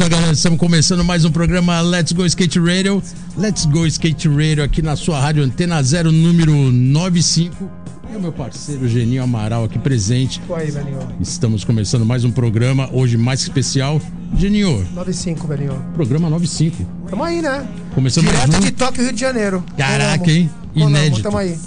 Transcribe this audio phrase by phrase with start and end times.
[0.00, 0.32] Aí, galera.
[0.32, 3.02] Estamos começando mais um programa Let's Go Skate Radio.
[3.36, 7.68] Let's Go Skate Radio aqui na sua rádio Antena Zero, número 95.
[8.12, 10.40] E o meu parceiro Geninho Amaral aqui presente.
[10.54, 10.72] Aí.
[11.20, 14.00] Estamos começando mais um programa, hoje mais especial.
[14.36, 15.84] Geninho, 95, velhinho.
[15.94, 16.86] programa 95.
[17.10, 17.66] Tamo aí, né?
[17.92, 18.64] Começamos Direto junto.
[18.64, 19.64] de Tóquio, Rio de Janeiro.
[19.76, 20.48] Caraca, hein?
[20.76, 21.22] Inédito.
[21.24, 21.58] Tamo aí.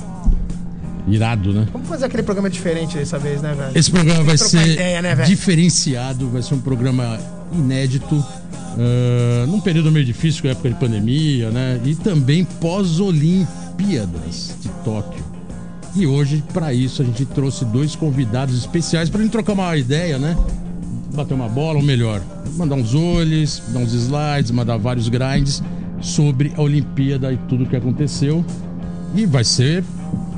[1.05, 1.67] Irado, né?
[1.73, 3.77] Vamos fazer aquele programa diferente dessa vez, né, velho?
[3.77, 7.19] Esse programa vai ser ideia, né, diferenciado, vai ser um programa
[7.53, 8.23] inédito,
[8.77, 11.79] ah, num período meio difícil, época de pandemia, né?
[11.83, 15.23] E também pós-Olimpíadas de Tóquio.
[15.95, 20.17] E hoje, para isso, a gente trouxe dois convidados especiais para gente trocar uma ideia,
[20.17, 20.37] né?
[21.13, 22.21] Bater uma bola, ou melhor,
[22.55, 25.61] mandar uns olhos, dar uns slides, mandar vários grinds
[25.99, 28.45] sobre a Olimpíada e tudo que aconteceu.
[29.13, 29.83] E vai ser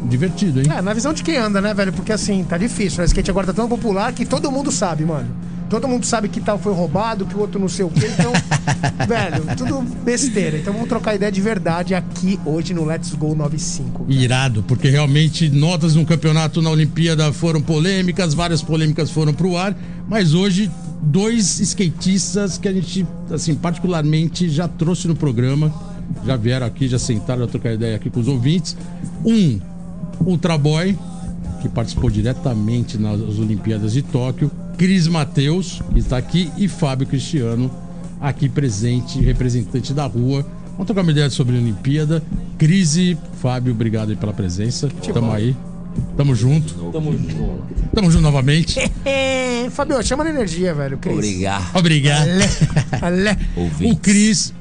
[0.09, 0.65] divertido, hein?
[0.75, 1.93] É, na visão de quem anda, né, velho?
[1.93, 2.97] Porque assim, tá difícil.
[2.97, 3.03] né?
[3.03, 5.27] O skate agora tá tão popular que todo mundo sabe, mano.
[5.73, 8.07] Todo mundo sabe que tal foi roubado, que o outro não sei o quê.
[8.13, 8.31] Então,
[9.09, 10.55] velho, tudo besteira.
[10.55, 14.03] Então vamos trocar ideia de verdade aqui hoje no Let's Go 95.
[14.03, 14.21] velho.
[14.21, 19.75] Irado, porque realmente notas no campeonato na Olimpíada foram polêmicas, várias polêmicas foram pro ar,
[20.07, 20.69] mas hoje
[21.01, 25.73] dois skatistas que a gente, assim, particularmente já trouxe no programa,
[26.23, 28.77] já vieram aqui, já sentaram, já trocar ideia aqui com os ouvintes.
[29.25, 29.59] Um,
[30.23, 30.95] Ultra Boy,
[31.63, 37.71] que participou diretamente nas Olimpíadas de Tóquio, Cris Mateus, que está aqui, e Fábio Cristiano,
[38.19, 40.45] aqui presente, representante da rua.
[40.71, 42.23] Vamos trocar uma ideia sobre a Olimpíada.
[42.57, 44.89] Crise, Fábio, obrigado aí pela presença.
[45.13, 45.55] Tamo aí.
[46.17, 46.73] Tamo junto.
[46.91, 47.63] Tamo junto.
[47.93, 48.79] Tamo junto novamente.
[49.71, 50.97] Fabio, chama na energia, velho.
[50.97, 51.13] Cris.
[51.13, 51.75] Obrigado.
[51.75, 52.27] Obrigado.
[53.01, 53.89] Ale, ale.
[53.91, 53.95] O.
[53.95, 54.53] Cris,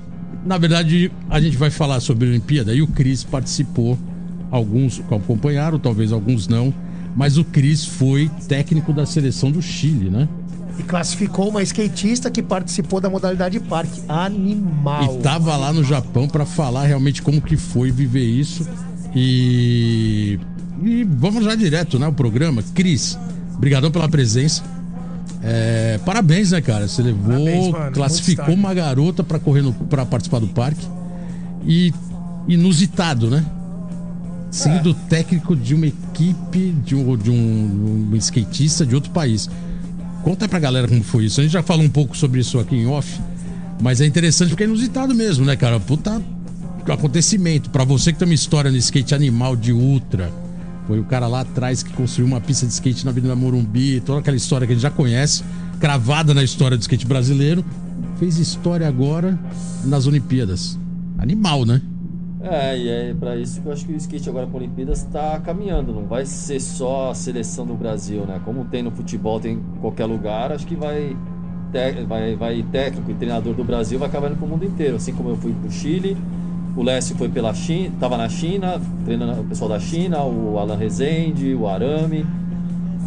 [0.44, 3.98] na verdade, a gente vai falar sobre a Olimpíada e o Cris participou.
[4.50, 6.74] Alguns acompanharam, talvez alguns não.
[7.14, 10.28] Mas o Cris foi técnico da seleção do Chile, né?
[10.78, 14.00] E classificou uma skatista que participou da modalidade parque.
[14.08, 15.18] Animal.
[15.18, 18.66] E tava lá no Japão pra falar realmente como que foi viver isso.
[19.14, 20.40] E,
[20.82, 22.06] e vamos já direto, né?
[22.06, 22.62] O programa.
[22.74, 23.18] Cris,
[23.58, 24.62] brigadão pela presença.
[25.42, 26.88] É, parabéns, né, cara?
[26.88, 27.92] Você levou, Parabéns, mano.
[27.92, 30.86] classificou uma garota pra correr no, para participar do parque.
[31.66, 31.92] E
[32.48, 33.44] inusitado, né?
[34.52, 35.08] Sendo É.
[35.08, 39.48] técnico de uma equipe, de um, de um, um skatista de outro país.
[40.22, 41.40] Conta pra galera como foi isso.
[41.40, 43.18] A gente já falou um pouco sobre isso aqui em off.
[43.80, 45.80] Mas é interessante porque é inusitado mesmo, né, cara?
[45.80, 46.22] Puta
[46.86, 47.70] acontecimento.
[47.70, 50.30] Pra você que tem uma história no skate animal de ultra.
[50.86, 54.00] Foi o cara lá atrás que construiu uma pista de skate na Avenida Morumbi.
[54.00, 55.42] Toda aquela história que a gente já conhece.
[55.80, 57.64] Cravada na história do skate brasileiro.
[58.18, 59.38] Fez história agora
[59.84, 60.78] nas Olimpíadas.
[61.18, 61.80] Animal, né?
[62.42, 65.38] É, e é pra isso que eu acho que o skate agora para Olimpíadas está
[65.38, 65.92] caminhando.
[65.92, 68.40] Não vai ser só a seleção do Brasil, né?
[68.44, 71.16] Como tem no futebol, tem em qualquer lugar, acho que vai,
[72.08, 74.96] vai, vai técnico e treinador do Brasil vai acabar indo pro mundo inteiro.
[74.96, 76.16] Assim como eu fui pro Chile,
[76.76, 80.76] o Lécio foi pela China, tava na China, treinando o pessoal da China, o Alan
[80.76, 82.26] Rezende, o Arame.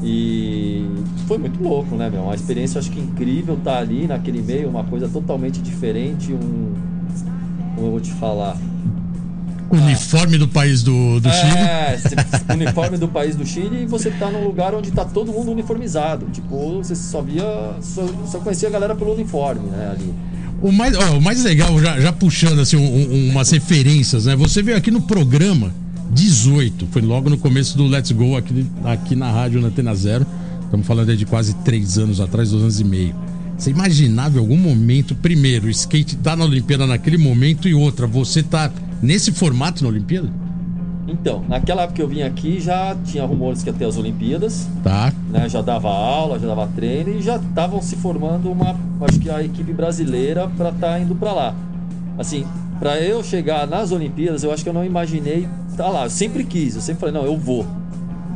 [0.01, 0.85] E
[1.27, 2.21] foi muito louco, né, meu?
[2.23, 6.73] Uma experiência, acho que incrível estar ali naquele meio, uma coisa totalmente diferente, um.
[7.75, 8.55] Como eu vou te falar?
[9.69, 11.57] Uniforme do país do, do Chile.
[11.57, 11.97] É,
[12.53, 16.27] uniforme do país do Chile e você tá num lugar onde tá todo mundo uniformizado.
[16.31, 17.43] Tipo, você só via.
[17.81, 19.91] Só, só conhecia a galera pelo uniforme, né?
[19.91, 20.13] Ali.
[20.61, 24.35] O mais, ó, o mais legal, já, já puxando assim, um- umas referências, né?
[24.35, 25.71] Você veio aqui no programa
[26.11, 30.25] 18, foi logo no começo do Let's Go aqui, aqui na rádio na Antena Zero.
[30.63, 33.15] Estamos falando aí de quase três anos atrás, dois anos e meio.
[33.57, 38.05] Você imaginava em algum momento, primeiro, o skate tá na Olimpíada naquele momento e outra,
[38.07, 38.71] você tá
[39.01, 40.29] nesse formato na Olimpíada?
[41.07, 44.67] Então, naquela época que eu vim aqui já tinha rumores que ia ter as Olimpíadas,
[44.83, 45.13] Tá.
[45.29, 45.47] né?
[45.47, 49.43] Já dava aula, já dava treino e já estavam se formando uma, acho que a
[49.43, 51.55] equipe brasileira para estar indo para lá.
[52.17, 52.43] Assim,
[52.79, 55.47] para eu chegar nas Olimpíadas, eu acho que eu não imaginei
[55.77, 56.05] tá lá.
[56.05, 57.65] Eu sempre quis, eu sempre falei, não, eu vou.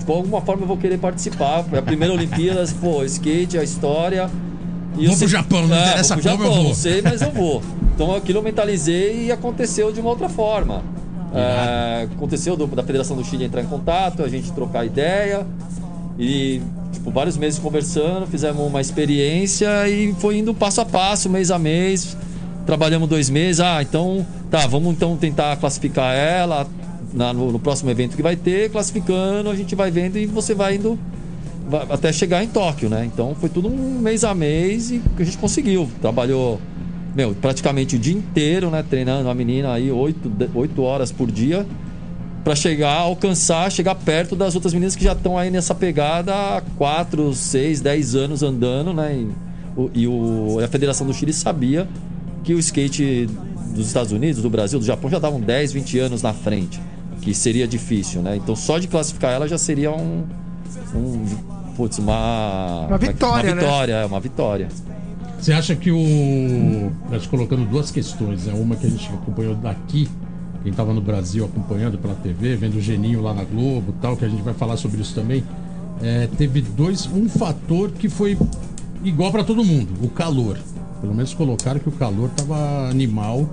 [0.06, 1.66] De alguma forma eu vou querer participar.
[1.76, 4.30] A primeira Olimpíadas, pô, skate, a história.
[4.98, 6.64] E Vou eu pro Japão, não interessa vou como eu Japão, vou.
[6.70, 7.62] Não sei, mas eu vou.
[7.96, 10.84] Então aquilo eu mentalizei e aconteceu de uma outra forma.
[11.34, 15.46] É, aconteceu do- da Federação do Chile entrar em contato, a gente trocar ideia.
[16.18, 21.52] E tipo, vários meses conversando, fizemos uma experiência e foi indo passo a passo, mês
[21.52, 22.18] a mês.
[22.66, 23.60] Trabalhamos dois meses.
[23.62, 26.68] Ah, então, tá, vamos então tentar classificar ela
[27.14, 28.70] na- no, no próximo evento que vai ter.
[28.72, 30.98] Classificando, a gente vai vendo e você vai indo
[31.90, 33.06] até chegar em Tóquio, né?
[33.06, 35.90] Então foi tudo um mês a mês e a gente conseguiu.
[36.02, 36.60] Trabalhou,
[37.16, 38.84] meu, praticamente o dia inteiro, né?
[38.88, 41.66] Treinando a menina aí oito, de- oito horas por dia
[42.44, 46.62] para chegar, alcançar, chegar perto das outras meninas que já estão aí nessa pegada há
[46.78, 49.14] 4, 6, 10 anos andando, né?
[49.16, 51.88] E, o, e o- a Federação do Chile sabia
[52.44, 53.30] que o skate
[53.76, 56.80] dos Estados Unidos, do Brasil, do Japão já estavam 10, 20 anos na frente,
[57.22, 58.38] que seria difícil, né?
[58.38, 60.24] Então só de classificar ela já seria um.
[60.96, 61.26] um
[61.80, 62.88] putz, uma.
[62.88, 63.62] Uma vitória, Uma né?
[63.62, 64.68] vitória, é uma vitória.
[65.40, 66.92] Você acha que o.
[67.10, 68.54] Nós colocando duas questões, né?
[68.54, 70.10] Uma que a gente acompanhou daqui,
[70.62, 74.26] quem estava no Brasil acompanhando pela TV, vendo o Geninho lá na Globo tal, que
[74.26, 75.42] a gente vai falar sobre isso também.
[76.04, 77.08] É, teve dois.
[77.08, 78.38] Um fator que foi
[79.02, 80.58] igual para todo mundo: o calor.
[81.00, 83.50] Pelo menos colocaram que o calor tava animal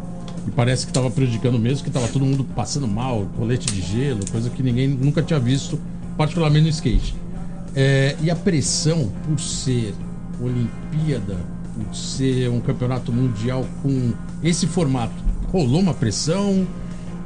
[0.49, 4.29] e parece que estava prejudicando mesmo, que tava todo mundo passando mal, colete de gelo,
[4.33, 5.79] coisa que ninguém nunca tinha visto,
[6.17, 7.15] particularmente no skate.
[7.77, 9.95] É, e a pressão por ser
[10.41, 11.37] Olimpíada,
[11.75, 14.13] por ser um campeonato mundial com
[14.43, 15.13] esse formato,
[15.53, 16.67] rolou uma pressão?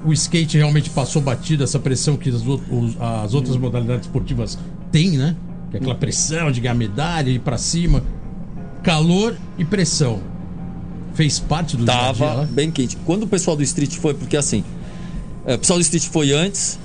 [0.05, 4.59] O skate realmente passou batido essa pressão que as, os- as outras modalidades esportivas
[4.91, 5.37] têm, né?
[5.71, 8.03] Que é aquela pressão de ganhar medalha, ir pra cima.
[8.83, 10.21] Calor e pressão.
[11.15, 12.45] Fez parte do dia a dia Tava lá?
[12.47, 12.97] bem quente.
[13.05, 14.65] Quando o pessoal do Street foi, porque assim,
[15.45, 16.79] é, o pessoal do Street foi antes,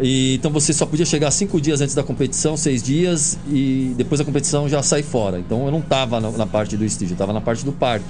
[0.00, 4.18] e então você só podia chegar cinco dias antes da competição, seis dias, e depois
[4.18, 5.38] da competição já sai fora.
[5.38, 8.06] Então eu não tava na, na parte do Street, eu tava na parte do parque.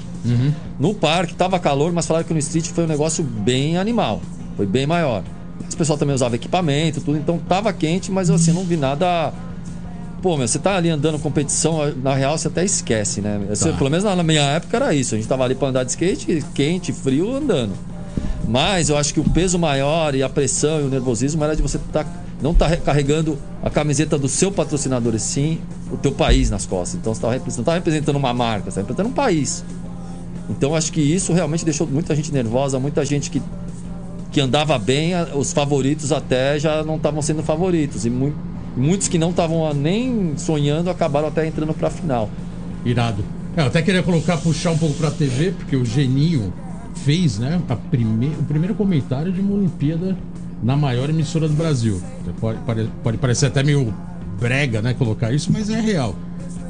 [0.78, 4.20] No parque tava calor, mas falaram que no Street foi um negócio bem animal,
[4.56, 5.22] foi bem maior.
[5.72, 9.32] O pessoal também usava equipamento, tudo, então tava quente, mas eu assim, não vi nada.
[10.20, 13.40] Pô, meu, você tá ali andando competição, na real você até esquece, né?
[13.50, 13.76] Assim, Tá.
[13.76, 15.14] Pelo menos na minha época era isso.
[15.14, 17.72] A gente tava ali pra andar de skate, quente, frio, andando.
[18.48, 21.62] Mas eu acho que o peso maior e a pressão e o nervosismo era de
[21.62, 22.04] você tá,
[22.42, 25.58] não estar carregando a camiseta do seu patrocinador, e sim
[25.90, 26.98] o teu país nas costas.
[27.00, 29.64] Então você não estava representando uma marca, você estava representando um país.
[30.50, 33.40] Então acho que isso realmente deixou muita gente nervosa, muita gente que,
[34.32, 38.04] que andava bem, a- os favoritos até já não estavam sendo favoritos.
[38.04, 38.08] E
[38.74, 42.28] e muitos que não estavam ah, nem sonhando acabaram até entrando para a final.
[42.84, 43.22] Irado.
[43.56, 46.52] É, eu até queria colocar, puxar um pouco pra TV, porque o Geninho
[47.04, 48.28] fez, né, a prime...
[48.38, 50.16] o primeiro comentário de uma Olimpíada
[50.62, 52.00] na maior emissora do Brasil.
[52.40, 53.92] Pode, pare- pode parecer até meio
[54.38, 56.14] brega, né, colocar isso, mas é real.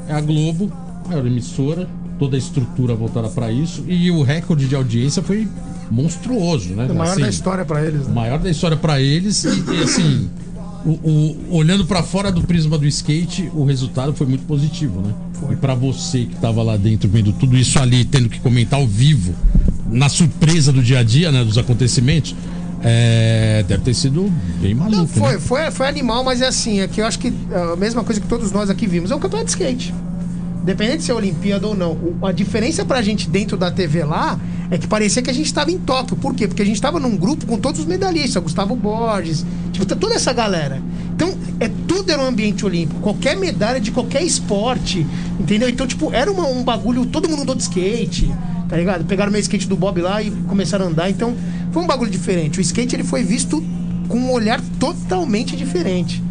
[0.07, 0.71] É a Globo,
[1.07, 1.87] maior emissora,
[2.19, 5.47] toda a estrutura voltada pra isso, e o recorde de audiência foi
[5.91, 6.87] monstruoso, né?
[6.89, 8.05] O maior Assim, da história pra eles.
[8.05, 8.13] o Né?
[8.13, 10.29] maior da história pra eles e, e, assim
[10.85, 15.13] o, o- olhando pra fora do prisma do skate o resultado foi muito positivo né
[15.51, 18.87] e pra você que tava lá dentro vendo tudo isso ali tendo que comentar ao
[18.87, 19.33] vivo
[19.89, 22.35] na surpresa do dia a dia né dos acontecimentos
[22.85, 24.31] é, deve ter sido
[24.61, 25.39] bem maluco Não, foi, né?
[25.39, 27.31] foi, foi animal, mas é assim, é que eu acho que
[27.71, 29.93] a mesma coisa que todos nós aqui vimos, é um campeonato de skate.
[30.61, 31.97] Independente de ser Olimpíada ou não.
[32.21, 34.37] A diferença pra gente dentro da TV lá
[34.69, 36.15] é que parecia que a gente estava em Tóquio.
[36.17, 36.45] Por quê?
[36.47, 40.15] Porque a gente estava num grupo com todos os medalhistas, Gustavo Borges, tipo, tá toda
[40.15, 40.81] essa galera.
[41.15, 42.99] Então, é tudo era um ambiente olímpico.
[43.01, 45.05] Qualquer medalha de qualquer esporte,
[45.39, 45.69] entendeu?
[45.69, 48.29] Então, tipo, era uma- um bagulho, todo mundo andou de skate,
[48.73, 49.05] tá ligado?
[49.05, 51.07] Pegaram o meu skate do Bob lá e começaram a andar.
[51.07, 51.35] Então,
[51.71, 52.57] foi um bagulho diferente.
[52.57, 53.63] O skate, ele foi visto
[54.07, 56.23] com um olhar totalmente diferente.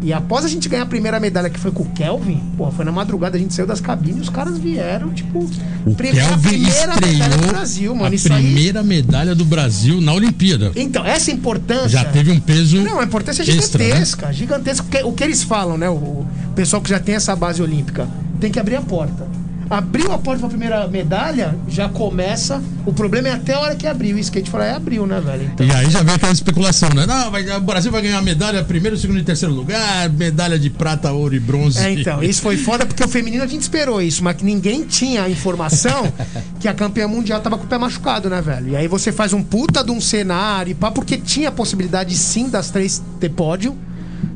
[0.00, 2.86] E após a gente ganhar a primeira medalha, que foi com o Kelvin, porra, foi
[2.86, 5.46] na madrugada, a gente saiu das cabines e os caras vieram, tipo,
[5.84, 8.06] o prim- a Kelvin primeira medalha do Brasil, mano.
[8.10, 8.42] a Isso aí.
[8.42, 11.90] primeira medalha do Brasil na Olimpíada Então, essa importância.
[11.90, 13.88] já teve um peso Não, a importância é extra, né?
[13.90, 14.86] gigantesca, gigantesca.
[14.90, 15.90] Porque o que eles falam, né?
[15.90, 16.26] O, o
[16.56, 18.08] pessoal que já tem essa base olímpica
[18.40, 19.28] tem que abrir a porta.
[19.70, 22.60] Abriu a porta pra primeira medalha, já começa.
[22.84, 24.16] O problema é até a hora que abriu.
[24.16, 25.44] O skate fala, é abriu, né, velho?
[25.54, 27.06] Então, E aí já vem aquela especulação, né?
[27.06, 31.12] Não, vai- o Brasil vai ganhar medalha primeiro, segundo e terceiro lugar, medalha de prata,
[31.12, 31.78] ouro e bronze.
[31.78, 34.82] É, então, isso foi foda porque o feminino a gente esperou isso, mas que ninguém
[34.84, 36.12] tinha a informação
[36.58, 38.70] que a campeã mundial tava com o pé machucado, né, velho?
[38.70, 42.48] E aí você faz um puta de um cenário, pá, porque tinha a possibilidade sim
[42.48, 43.78] das três ter pódio.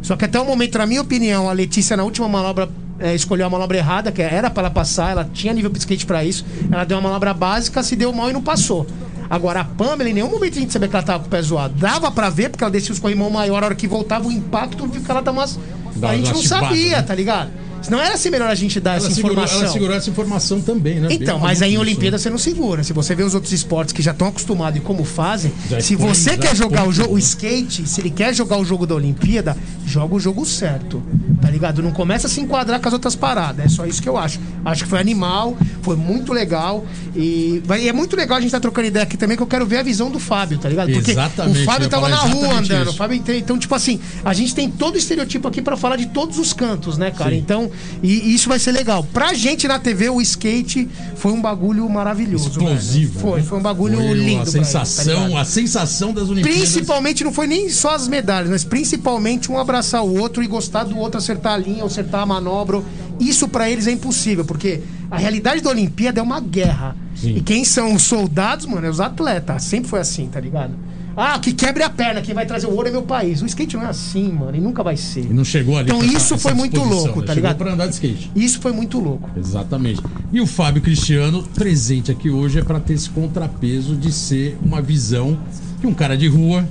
[0.00, 3.46] Só que até o momento, na minha opinião, a Letícia na última manobra é, escolheu
[3.46, 6.44] a manobra errada, que era pra ela passar, ela tinha nível de skate pra isso.
[6.70, 8.86] Ela deu uma manobra básica, se deu mal e não passou.
[9.28, 11.40] Agora, a Pamela, em nenhum momento a gente sabia que ela tava com o pé
[11.42, 11.74] zoado.
[11.78, 14.86] Dava pra ver, porque ela descia os corrimão maior, a hora que voltava o impacto,
[14.86, 15.58] viu que ela dava umas.
[16.02, 17.02] A gente não sabia, né?
[17.02, 17.50] tá ligado?
[17.80, 19.60] Senão era assim melhor a gente dar Ela essa segurou, informação.
[19.62, 21.08] ela segurou essa informação também, né?
[21.10, 22.22] Então, Bem mas aí em maluco isso, Olimpíada né?
[22.22, 22.82] você não segura.
[22.82, 25.92] Se você vê os outros esportes que já estão acostumados e como fazem, Já se
[25.92, 27.18] expõe- você já quer jogar o jogo, o tudo.
[27.18, 31.02] skate, se ele quer jogar o jogo da Olimpíada, joga o jogo certo.
[31.44, 31.82] Tá ligado?
[31.82, 33.66] Não começa a se enquadrar com as outras paradas.
[33.66, 34.40] É só isso que eu acho.
[34.64, 36.86] Acho que foi animal, foi muito legal.
[37.14, 39.66] E, e é muito legal a gente estar trocando ideia aqui também, que eu quero
[39.66, 40.90] ver a visão do Fábio, tá ligado?
[40.90, 42.82] Porque Exatamente, o Fábio tava na rua andando.
[42.84, 42.90] isso.
[42.92, 46.06] O Fábio, então- tipo assim, a gente tem todo o estereotipo aqui pra falar de
[46.06, 47.34] todos os cantos, né, cara?
[47.34, 47.70] Então,
[48.02, 49.04] e, e isso vai ser legal.
[49.12, 52.48] Pra gente na TV, o skate foi um bagulho maravilhoso.
[52.48, 53.12] Explosivo.
[53.12, 53.20] velho.
[53.20, 53.46] Foi, né?
[53.46, 54.40] foi um bagulho Foi lindo.
[54.40, 56.58] A pra sensação, ele, tá a sensação das Olimpíadas.
[56.58, 60.84] Principalmente, não foi nem só as medalhas, mas principalmente um abraçar o outro e gostar
[60.84, 62.82] do outro acertar a linha, acertar a manobra.
[63.20, 66.96] Isso pra eles é impossível, porque a realidade da Olimpíada é uma guerra.
[67.14, 67.36] Sim.
[67.36, 69.62] E quem são os soldados, mano, é os atletas.
[69.64, 70.72] Sempre foi assim, tá ligado?
[71.16, 73.40] Ah, que quebre a perna, quem vai trazer o ouro é meu país.
[73.40, 75.20] O skate não é assim, mano, e nunca vai ser.
[75.20, 75.88] E não chegou ali.
[75.88, 77.26] Então isso foi muito louco, né?
[77.26, 77.56] tá Chegou ligado?
[77.56, 78.32] pra andar de skate.
[78.34, 79.30] Isso foi muito louco.
[79.36, 80.02] Exatamente.
[80.32, 84.82] E o Fábio Cristiano, presente aqui hoje, é para ter esse contrapeso de ser uma
[84.82, 85.38] visão
[85.80, 86.66] de um cara de rua,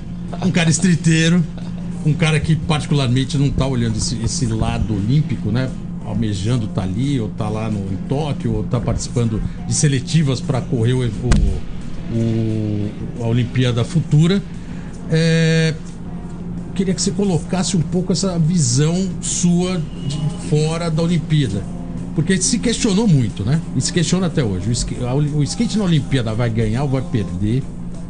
[0.45, 1.41] um cara estriteiro,
[2.05, 5.69] um cara que particularmente não tá olhando esse, esse lado olímpico, né?
[6.05, 10.59] Almejando tá ali, ou tá lá no, em Tóquio, ou tá participando de seletivas para
[10.61, 11.01] correr o,
[12.13, 12.89] o-
[13.23, 14.41] a Olimpíada Futura.
[15.09, 15.73] É,
[16.75, 20.19] queria que você colocasse um pouco essa visão sua de
[20.49, 21.63] fora da Olimpíada.
[22.15, 23.59] Porque se questionou muito, né?
[23.75, 24.69] E se questiona até hoje.
[24.69, 25.01] O skate,
[25.35, 27.63] o skate na Olimpíada vai ganhar ou vai perder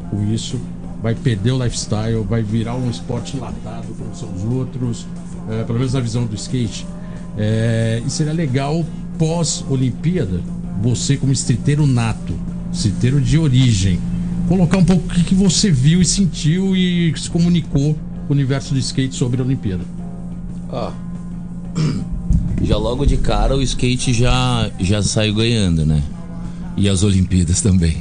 [0.09, 0.59] com isso?
[1.03, 2.23] Vai perder o lifestyle?
[2.23, 5.05] Vai virar um esporte latado como são os outros?
[5.49, 6.87] É, pelo menos na visão do skate.
[7.37, 8.85] É, e seria legal,
[9.19, 10.39] pós-Olimpíada,
[10.81, 12.33] você como streeteiro nato,
[12.71, 13.99] streeteiro de origem,
[14.47, 18.31] colocar um pouco o que, que você viu e sentiu e se comunicou com o
[18.31, 19.83] universo do skate sobre a Olimpíada.
[20.69, 20.91] Ó.
[22.63, 26.01] Já logo de cara o skate já, já saiu ganhando, né?
[26.77, 27.97] E as Olimpíadas também.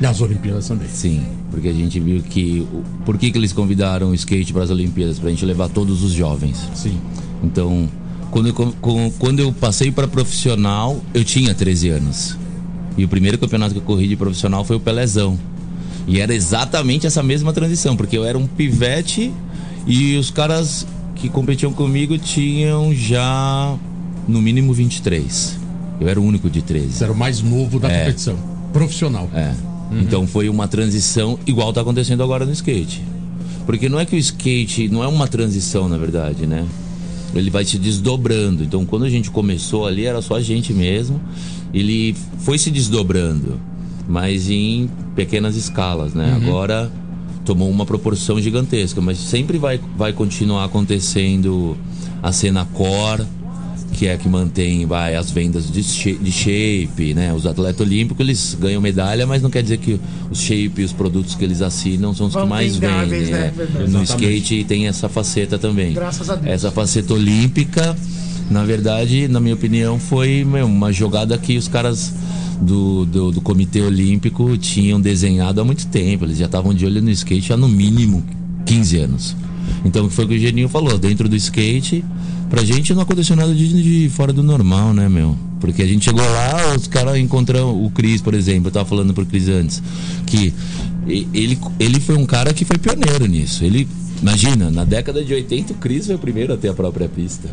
[0.00, 0.88] E as Olimpíadas também.
[0.88, 2.66] Sim, porque a gente viu que.
[3.04, 5.18] Por que, que eles convidaram o skate para as Olimpíadas?
[5.18, 6.68] Pra gente levar todos os jovens.
[6.74, 6.98] Sim.
[7.42, 7.88] Então,
[8.30, 12.36] quando eu, quando eu passei para profissional, eu tinha 13 anos.
[12.96, 15.38] E o primeiro campeonato que eu corri de profissional foi o Pelezão.
[16.06, 19.32] E era exatamente essa mesma transição, porque eu era um pivete
[19.86, 23.76] e os caras que competiam comigo tinham já
[24.26, 25.58] no mínimo 23.
[26.00, 26.92] Eu era o único de 13.
[26.92, 28.36] Você era o mais novo da competição.
[28.72, 29.28] Profissional.
[29.34, 29.52] É.
[29.92, 33.02] Então foi uma transição igual tá acontecendo agora no skate.
[33.64, 36.64] Porque não é que o skate não é uma transição, na verdade, né?
[37.34, 38.62] Ele vai se desdobrando.
[38.64, 41.20] Então quando a gente começou ali era só a gente mesmo.
[41.74, 43.60] Ele foi se desdobrando,
[44.08, 46.32] mas em pequenas escalas, né?
[46.34, 46.90] Agora
[47.44, 51.76] tomou uma proporção gigantesca, mas sempre vai, vai continuar acontecendo
[52.22, 53.24] a cena core,
[53.96, 57.32] que é que mantém vai, as vendas de, de shape, né?
[57.32, 59.98] Os atletas olímpicos eles ganham medalha, mas não quer dizer que
[60.30, 63.32] os shape e os produtos que eles assinam são os Vão que mais vendáveis, vendem.
[63.32, 63.52] né?
[63.56, 63.90] Verdade.
[63.90, 65.94] No skate tem essa faceta também.
[65.94, 66.46] Graças a Deus.
[66.54, 67.96] Essa faceta olímpica,
[68.50, 72.12] na verdade, na minha opinião, foi meu, uma jogada que os caras
[72.60, 76.24] do, do, do Comitê Olímpico tinham desenhado há muito tempo.
[76.26, 78.22] Eles já estavam de olho no skate há no mínimo
[78.66, 79.36] 15 anos.
[79.84, 82.04] Então foi o que o Geninho falou, dentro do skate,
[82.50, 85.36] pra gente não aconteceu nada de, de fora do normal, né, meu?
[85.60, 89.14] Porque a gente chegou lá, os caras encontraram o Cris, por exemplo, eu tava falando
[89.14, 89.82] pro Cris antes,
[90.26, 90.52] que
[91.06, 93.64] ele, ele foi um cara que foi pioneiro nisso.
[93.64, 93.88] Ele,
[94.20, 97.48] imagina, na década de 80 o Cris foi o primeiro a ter a própria pista.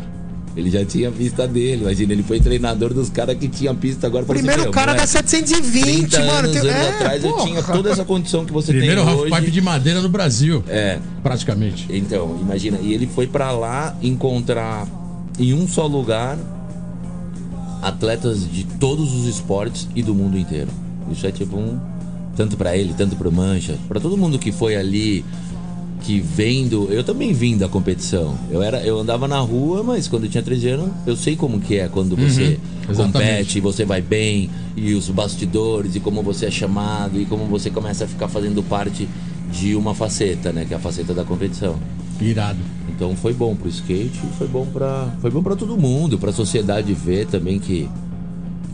[0.56, 4.06] Ele já tinha a pista dele, imagina, ele foi treinador dos caras que tinham pista
[4.06, 4.22] agora.
[4.24, 6.30] assim, Primeiro "Meu, cara da moleque, 720, 30 mano.
[6.48, 7.44] anos, tem- anos é, atrás eu porra.
[7.44, 9.50] tinha toda essa condição que você Primeiro tem half-pipe hoje.
[9.50, 10.62] de madeira no Brasil.
[10.68, 11.86] É, Praticamente.
[11.90, 14.86] então, imagina, e ele foi pra lá encontrar
[15.40, 16.38] em um só lugar
[17.82, 20.68] atletas de todos os esportes e do mundo inteiro.
[21.10, 21.78] Isso é tipo um
[22.36, 25.24] tanto pra ele, tanto pro Mancha, Pra todo mundo que foi ali
[26.04, 28.38] que vendo, eu também vim da competição.
[28.50, 31.58] Eu era, eu andava na rua, mas quando eu tinha 13 anos, eu sei como
[31.58, 32.58] que é quando você
[32.88, 33.12] exatamente.
[33.12, 37.70] compete, você vai bem e os bastidores e como você é chamado e como você
[37.70, 39.08] começa a ficar fazendo parte
[39.50, 41.78] de uma faceta, né, que é a faceta da competição.
[42.20, 42.58] Irado.
[42.88, 46.32] Então foi bom pro skate, foi bom para, foi bom para todo mundo, para a
[46.32, 47.88] sociedade ver também que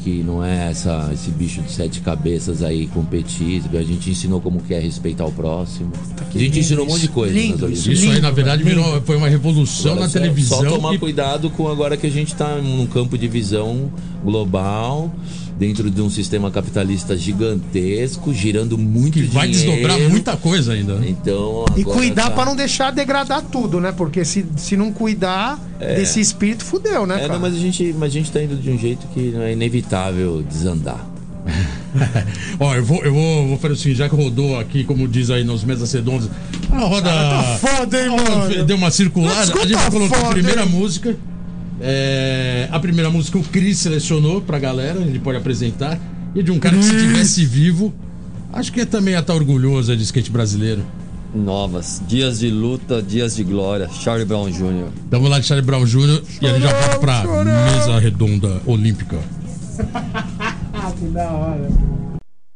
[0.02, 4.60] que não é essa esse bicho de sete cabeças aí competir, a gente ensinou como
[4.60, 5.92] que é respeitar o próximo.
[6.18, 7.14] a gente lindo ensinou um monte de isso.
[7.14, 7.86] coisa Lindo nas Olimpíadas.
[7.98, 8.82] Isso aí, Lindo, na verdade, lindo.
[8.82, 10.58] virou, foi uma revolução Agora na só- televisão.
[10.62, 13.90] Só tomar e- cuidado com agora que a gente está num campo de visão
[14.24, 15.12] global,
[15.60, 19.72] dentro de um sistema capitalista gigantesco, girando muito que vai dinheiro.
[19.72, 20.98] desdobrar muita coisa ainda.
[21.06, 23.92] Então, E cuidar tá- pra não deixar degradar tudo, né?
[23.92, 27.32] Porque se, se não cuidar desse espírito, fudeu, né, É, cara?
[27.34, 29.52] não, mas a gente, mas a gente tá indo de um jeito que não é
[29.52, 31.06] inevitável desandar.
[32.58, 35.28] Ó, eu vou, eu vou, vou fazer o seguinte, já que rodou aqui, como diz
[35.30, 36.30] aí nos mesas redondas,
[36.70, 37.10] a roda.
[37.10, 38.64] tá foda, hein, mano?
[38.64, 40.68] Deu uma circulada, Mas a gente vai tá colocar a primeira hein?
[40.68, 41.16] música
[41.80, 45.98] É, a primeira música o Cris selecionou pra galera, ele pode apresentar.
[46.34, 47.92] E de um cara que se tivesse vivo,
[48.52, 50.84] acho que também ia estar orgulhoso de skate brasileiro.
[51.34, 52.02] Novas.
[52.06, 53.88] Dias de luta, dias de glória.
[53.88, 54.88] Charlie Brown Jr.
[55.06, 56.22] Então vamos lá de Charlie Brown Jr.
[56.40, 59.18] e ele já volta pra mesa redonda olímpica.
[60.98, 61.68] que da hora.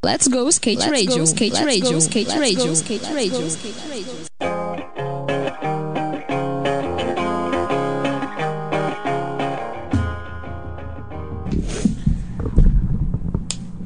[0.04, 5.13] Let's go skate radio, skate radio, skate radio, skate radio, skate radio.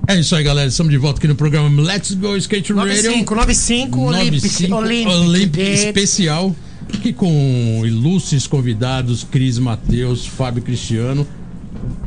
[0.08, 0.66] É isso aí, galera.
[0.66, 2.94] Estamos de volta aqui no programa Let's Go Skate Radio.
[2.94, 6.56] 95, 95, Olympic, 95 Olympic, Olympic especial.
[6.94, 11.28] Aqui com ilustres convidados, Cris Matheus, Fábio Cristiano.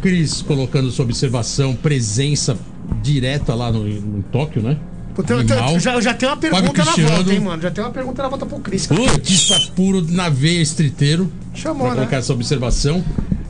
[0.01, 2.57] Cris colocando sua observação, presença
[3.03, 4.79] direta lá no, em Tóquio, né?
[5.13, 5.73] Puta, eu, Animal.
[5.73, 7.15] eu já, eu já tenho uma pergunta na Cristiano.
[7.17, 7.61] volta, hein, mano?
[7.61, 8.81] Já tenho uma pergunta na volta pro Cris.
[8.81, 11.31] Skatista puro na veia estriteiro.
[11.53, 11.95] Chamou, pra né?
[11.97, 13.05] colocar essa observação.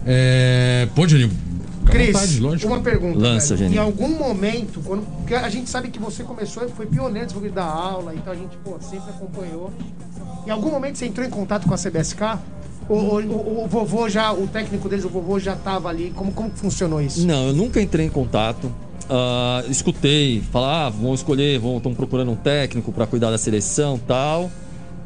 [0.05, 0.89] É...
[0.93, 1.31] Pô, Juninho,
[1.85, 3.19] Cris, uma pergunta.
[3.19, 3.73] Lança, velho.
[3.73, 7.63] Em algum momento, quando, porque a gente sabe que você começou, foi pioneiro nesse da
[7.65, 9.71] aula, então a gente pô, sempre acompanhou.
[10.45, 12.39] Em algum momento você entrou em contato com a CBSK?
[12.89, 16.11] O, o, o- vovô já, o técnico deles, o vovô já tava ali.
[16.15, 17.25] Como, como funcionou isso?
[17.25, 18.71] Não, eu nunca entrei em contato.
[19.09, 23.99] Ah, escutei falar, ah, vão escolher, vão estão procurando um técnico para cuidar da seleção,
[24.07, 24.49] tal.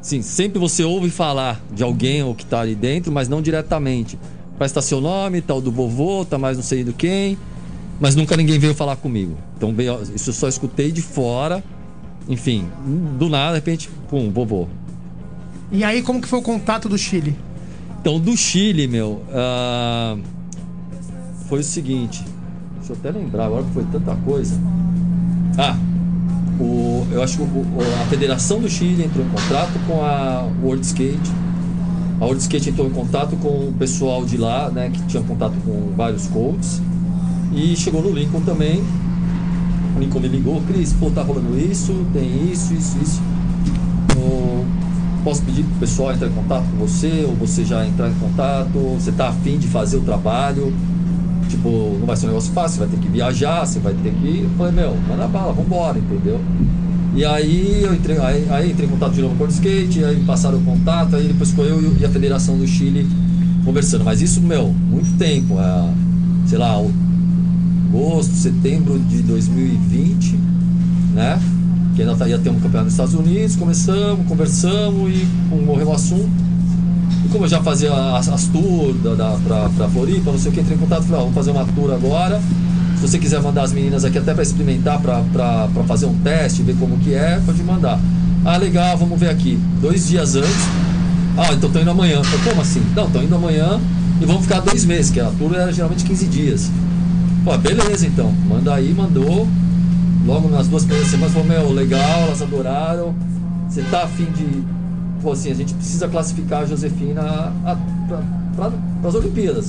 [0.01, 4.17] Sim, sempre você ouve falar de alguém ou que tá ali dentro, mas não diretamente.
[4.57, 7.38] Vai estar seu nome, tal do vovô, tá mais não sei do quem,
[8.00, 9.35] mas nunca ninguém veio falar comigo.
[9.57, 11.63] Então veio, isso eu só escutei de fora.
[12.27, 12.67] Enfim,
[13.19, 14.67] do nada, de repente, pum, vovô.
[15.71, 17.35] E aí, como que foi o contato do Chile?
[18.01, 20.15] Então, do Chile, meu, ah,
[21.50, 22.24] foi o seguinte.
[22.77, 24.59] Deixa eu até lembrar agora que foi tanta coisa.
[25.57, 25.75] Ah,
[26.59, 27.65] o, eu acho que o-
[28.03, 31.31] a Federação do Chile entrou em contato com a World Skate.
[32.19, 35.53] A World Skate entrou em contato com o pessoal de lá, né, que tinha contato
[35.65, 36.81] com vários coaches.
[37.53, 38.84] E chegou no Lincoln também.
[39.95, 43.21] O Lincoln me ligou, Cris, pô, tá rolando isso, tem isso, isso, isso.
[44.15, 44.65] Eu
[45.23, 48.71] posso pedir pro pessoal entrar em contato com você, ou você já entrar em contato,
[48.73, 50.73] você tá afim de fazer o trabalho.
[51.49, 54.13] Tipo, não vai ser um negócio fácil, você vai ter que viajar, você vai ter
[54.13, 54.41] que.
[54.43, 56.39] Eu falei, meu, manda bala, vambora, entendeu?
[57.15, 60.21] E aí eu entrei, aí, aí entrei em contato de novo com o Skate, aí
[60.25, 63.08] passaram o contato, aí depois ficou eu e a Federação do Chile
[63.63, 64.04] conversando.
[64.04, 65.89] Mas isso, meu, muito tempo, é,
[66.45, 66.75] sei lá,
[67.88, 70.38] agosto, setembro de 2020,
[71.13, 71.39] né?
[71.95, 75.88] Que ainda tá- ia ter um campeonato nos Estados Unidos, começamos, conversamos e pum, morreu
[75.88, 76.30] o assunto.
[77.23, 80.51] E como eu já fazia as, as tours da, da, pra, pra Floripa, não sei
[80.51, 82.41] o que, entrei em contato e falei, ó, vamos fazer uma tour agora.
[83.06, 86.98] Você quiser mandar as meninas aqui até para experimentar, para fazer um teste, ver como
[86.98, 88.00] que é, pode mandar.
[88.44, 89.60] Ah, legal, vamos ver aqui.
[89.80, 90.68] Dois dias antes.
[91.38, 92.18] Ah, então tô indo amanhã.
[92.18, 92.82] Eu como assim?
[92.96, 93.80] Não, tô indo amanhã
[94.20, 96.72] e vamos ficar dois meses, que a tour era geralmente 15 dias.
[97.44, 98.32] Pô, beleza então.
[98.50, 99.48] Manda aí, mandou.
[100.26, 103.13] Logo nas duas primeiras semanas falou, meu, legal, elas adoraram.
[103.70, 104.63] Você tá afim de.
[105.22, 108.24] Pô, assim, a gente precisa classificar a Josefina a, pra,
[108.56, 109.68] pra, pras Olimpíadas.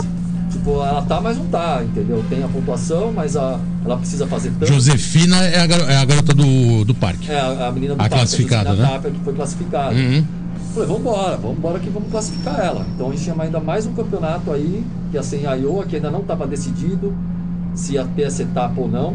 [0.51, 2.25] Tipo, ela tá, mas não tá, entendeu?
[2.31, 4.73] Tem a pontuação, mas a, ela precisa fazer tanto.
[4.73, 7.31] Josefina é a, garo- é a garota do, do parque.
[7.31, 9.11] É, a, a menina do A parque, classificada, Josefina né?
[9.11, 9.95] Que foi classificada.
[9.95, 10.25] Uhum.
[10.73, 12.87] Falei, vambora, vambora que vamos classificar ela.
[12.95, 15.97] Então a gente tinha ainda mais um campeonato aí, que ia ser em Iowa, que
[15.97, 17.13] ainda não estava decidido
[17.75, 19.15] se ia ter essa etapa ou não.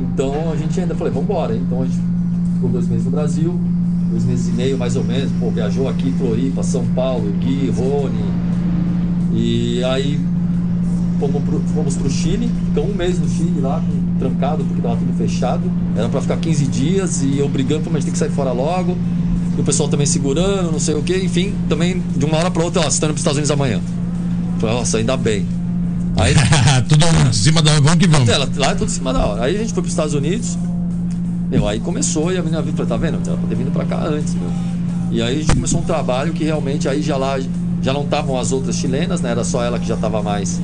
[0.00, 1.54] Então a gente ainda falei, vambora.
[1.56, 1.98] Então a gente
[2.54, 3.58] ficou dois meses no Brasil,
[4.10, 5.30] dois meses e meio mais ou menos.
[5.40, 8.45] Pô, viajou aqui, Floripa, São Paulo, Gui, Rony.
[9.32, 10.20] E aí
[11.18, 13.82] fomos pro, fomos pro Chile, ficamos um mês no Chile lá,
[14.18, 15.70] trancado, porque tava tudo fechado.
[15.96, 18.96] Era pra ficar 15 dias e eu brigando, mas tem que sair fora logo.
[19.56, 22.62] E o pessoal também segurando, não sei o que, enfim, também de uma hora pra
[22.62, 23.80] outra, ó, você tá indo pros Estados Unidos amanhã.
[24.58, 25.46] Falei, nossa, ainda bem.
[26.16, 26.34] Aí
[26.88, 27.72] Tudo em cima da.
[27.74, 28.28] Vamos que vamos.
[28.28, 29.44] ela, lá é tudo em cima da hora.
[29.44, 30.56] Aí a gente foi pros Estados Unidos.
[31.50, 33.18] Meu, aí começou e a menina viu, tá vendo?
[33.26, 34.50] Ela pra ter vindo pra cá antes, meu.
[35.10, 37.38] E aí a gente começou um trabalho que realmente aí já lá
[37.82, 39.30] já não estavam as outras chilenas, né?
[39.30, 40.60] Era só ela que já tava mais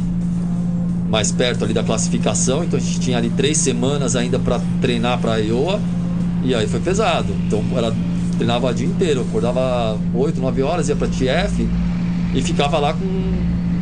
[1.08, 5.18] mais perto ali da classificação, então a gente tinha ali três semanas ainda para treinar
[5.18, 5.78] para Iowa
[6.42, 7.34] e aí foi pesado.
[7.46, 7.94] Então ela
[8.36, 11.68] treinava o dia inteiro, acordava 8, 9 horas, ia para TF
[12.34, 13.06] e ficava lá com,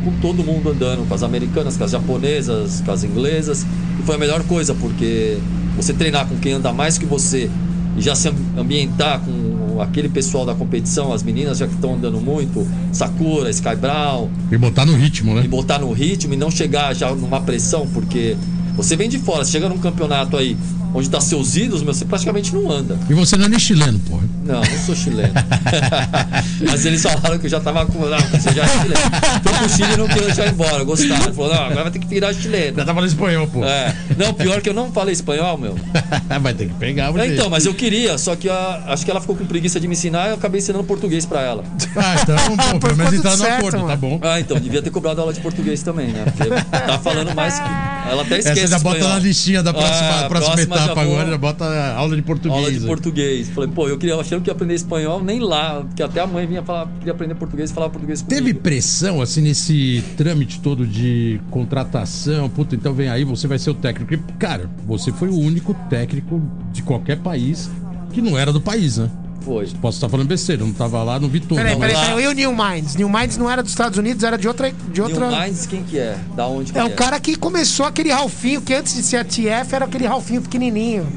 [0.03, 3.65] com todo mundo andando, com as americanas, com as japonesas, com as inglesas.
[3.99, 5.37] E foi a melhor coisa, porque
[5.77, 7.49] você treinar com quem anda mais que você
[7.97, 9.50] e já se ambientar com
[9.81, 14.57] aquele pessoal da competição, as meninas já que estão andando muito, Sakura, Sky Brown, E
[14.57, 15.43] botar no ritmo, né?
[15.43, 18.35] e botar no ritmo e não chegar já numa pressão, porque
[18.75, 20.55] você vem de fora, você chega num campeonato aí,
[20.93, 22.97] onde tá seus ídolos, meu, você praticamente não anda.
[23.09, 24.23] E você não é nem chileno, porra.
[24.45, 25.33] Não, não sou chileno.
[26.69, 27.99] Mas eles falaram que eu já tava com.
[28.05, 29.01] Não, você já é chileno.
[29.43, 31.23] Fui pro Chile e não queria deixar embora, gostaram.
[31.25, 32.77] Ele falou, não, agora vai ter que virar chileno.
[32.77, 33.63] Já tá falando espanhol, pô.
[33.63, 33.95] É.
[34.17, 35.75] Não, pior que eu não falei espanhol, meu.
[36.41, 39.21] Vai ter que pegar, É, então, mas eu queria, só que a- acho que ela
[39.21, 41.63] ficou com preguiça de me ensinar e eu acabei ensinando português pra ela.
[41.95, 42.35] Ah, então,
[42.79, 44.19] pô, pelo menos entrar no acordo, tá bom.
[44.23, 46.25] Ah, então, devia ter cobrado aula de português também, né?
[46.25, 47.69] Porque tá falando mais que.
[48.11, 48.59] Ela até esquece.
[48.59, 49.15] Essa já bota espanhol.
[49.17, 52.57] na listinha da próxima, Ah, próxima, próxima etapa agora, já bota aula de português.
[52.59, 52.85] Aula de aí.
[52.85, 53.49] português.
[53.49, 56.45] Falei, pô, eu queria, achando que ia aprender espanhol, nem lá, porque até a mãe
[56.45, 58.43] vinha falar, queria aprender português e falava português comigo.
[58.43, 62.49] Teve pressão, assim, nesse trâmite todo de contratação?
[62.49, 64.21] Puta, então vem aí, você vai ser o técnico.
[64.37, 66.41] Cara, você foi o único técnico
[66.73, 67.69] de qualquer país
[68.13, 69.09] que não era do país, né?
[69.43, 69.67] Foi.
[69.81, 71.55] Posso estar falando besteira, eu não tava lá, não vi tudo.
[71.55, 72.23] Peraí, Não, peraí, peraí.
[72.23, 72.95] E o New Minds?
[72.95, 74.71] New Minds não era dos Estados Unidos, era de outra.
[74.71, 75.29] De outra...
[75.29, 76.15] New Minds, quem que é?
[76.35, 79.23] Da onde que É o cara que começou aquele Ralfinho, que antes de ser a
[79.23, 81.07] TF era aquele Ralfinho pequenininho.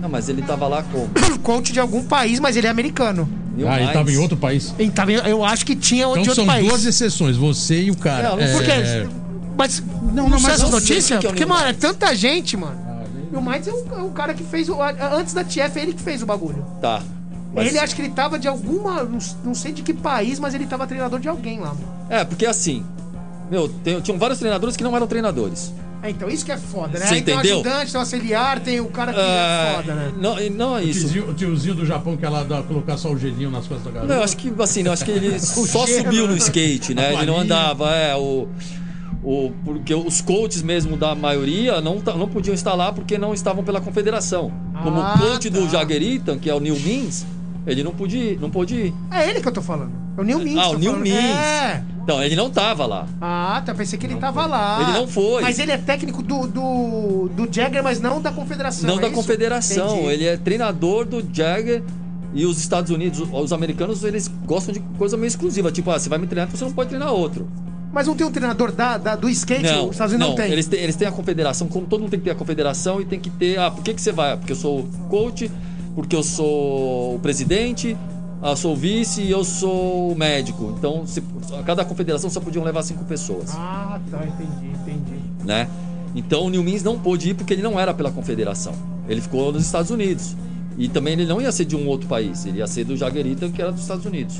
[0.00, 1.08] Não, mas ele tava lá como?
[1.44, 3.28] Coach de algum país, mas ele é americano.
[3.56, 3.92] New Ah, ele Minds.
[3.92, 4.74] tava em outro país.
[4.78, 6.66] Ele tava eu acho que tinha Então de outro são país.
[6.68, 8.30] duas exceções, você e o cara.
[8.30, 8.70] Não, não- Por quê?
[8.72, 9.06] É,
[9.56, 11.18] Mas Não, não, não, sei mas notícias?
[11.18, 12.78] o que é Porque, New mano, é tanta gente, mano.
[13.32, 14.76] E o Minds é o, é o cara que fez o.
[14.82, 16.64] Antes da TF, é ele que fez o bagulho.
[16.80, 17.00] Tá.
[17.54, 19.02] Mas- Ele acho que ele tava de alguma.
[19.44, 21.88] Não, sei de que país, mas ele tava treinador de alguém lá, mano.
[22.08, 22.84] É, porque assim.
[23.50, 25.72] Meu, tem, tinham vários treinadores que não eram treinadores.
[26.02, 27.06] É, então isso que é foda, né?
[27.06, 27.56] Você Aí tem o entendeu?
[27.56, 30.12] ajudante, tem o auxiliar, tem o cara que é Ah, foda, né?
[30.18, 31.00] não, não é o, isso.
[31.00, 33.90] tiozinho, o tiozinho do Japão que ela dá colocar só o gelinho nas costas da
[33.90, 34.10] garota.
[34.14, 36.38] Não, eu acho que assim, não, acho que ele só gelo, subiu no né?
[36.38, 37.12] skate, né?
[37.12, 38.48] Ele não andava, é, o.
[39.22, 43.62] O, porque os coaches mesmo da maioria não, não podiam estar lá porque não estavam
[43.62, 44.50] pela confederação.
[44.82, 45.68] Como Ah, o coach do tá.
[45.68, 47.26] Jaguaritan, que é o Neil Means,
[47.66, 48.94] ele não podia, não pôde ir.
[49.10, 49.92] É ele que eu tô falando.
[50.16, 50.58] É o Neil Means.
[50.58, 50.96] Ah, o Neil.
[50.96, 51.14] Means.
[51.16, 51.82] É.
[52.02, 53.06] Então, ele não tava lá.
[53.20, 53.74] Ah, tá.
[53.74, 54.82] Pensei que ele tava lá.
[54.82, 55.42] Ele não foi.
[55.42, 58.88] Mas ele é técnico do, do, do Jagger, mas não da confederação.
[58.88, 59.16] Não é da isso?
[59.16, 59.96] confederação.
[59.98, 60.12] Entendi.
[60.14, 61.82] Ele é treinador do Jagger
[62.34, 65.70] e os Estados Unidos, os americanos, eles gostam de coisa meio exclusiva.
[65.70, 67.48] Tipo, ah, você vai me treinar, você não pode treinar outro.
[67.92, 69.64] Mas não tem um treinador da, da- do skate?
[69.64, 70.52] Não, Os Estados Unidos não, não tem.
[70.52, 73.04] Eles, têm, eles têm a confederação, como todo mundo tem que ter a confederação e
[73.04, 73.58] tem que ter.
[73.58, 74.36] Ah, por que, que você vai?
[74.36, 75.50] Porque eu sou coach,
[76.00, 77.96] porque eu sou o presidente,
[78.42, 80.74] eu sou o vice e eu sou o médico.
[80.78, 81.22] Então, se,
[81.58, 84.18] a cada confederação só podiam levar cinco pessoas, Ah, tá.
[84.24, 85.20] Entendi, entendi.
[85.44, 85.68] né?
[86.14, 88.72] Então o New Means não pôde ir porque ele não era pela confederação.
[89.08, 90.34] Ele ficou nos Estados Unidos.
[90.78, 93.48] E também ele não ia ser de um outro país, ele ia ser do Jaguarita,
[93.50, 94.36] que era dos Estados Unidos.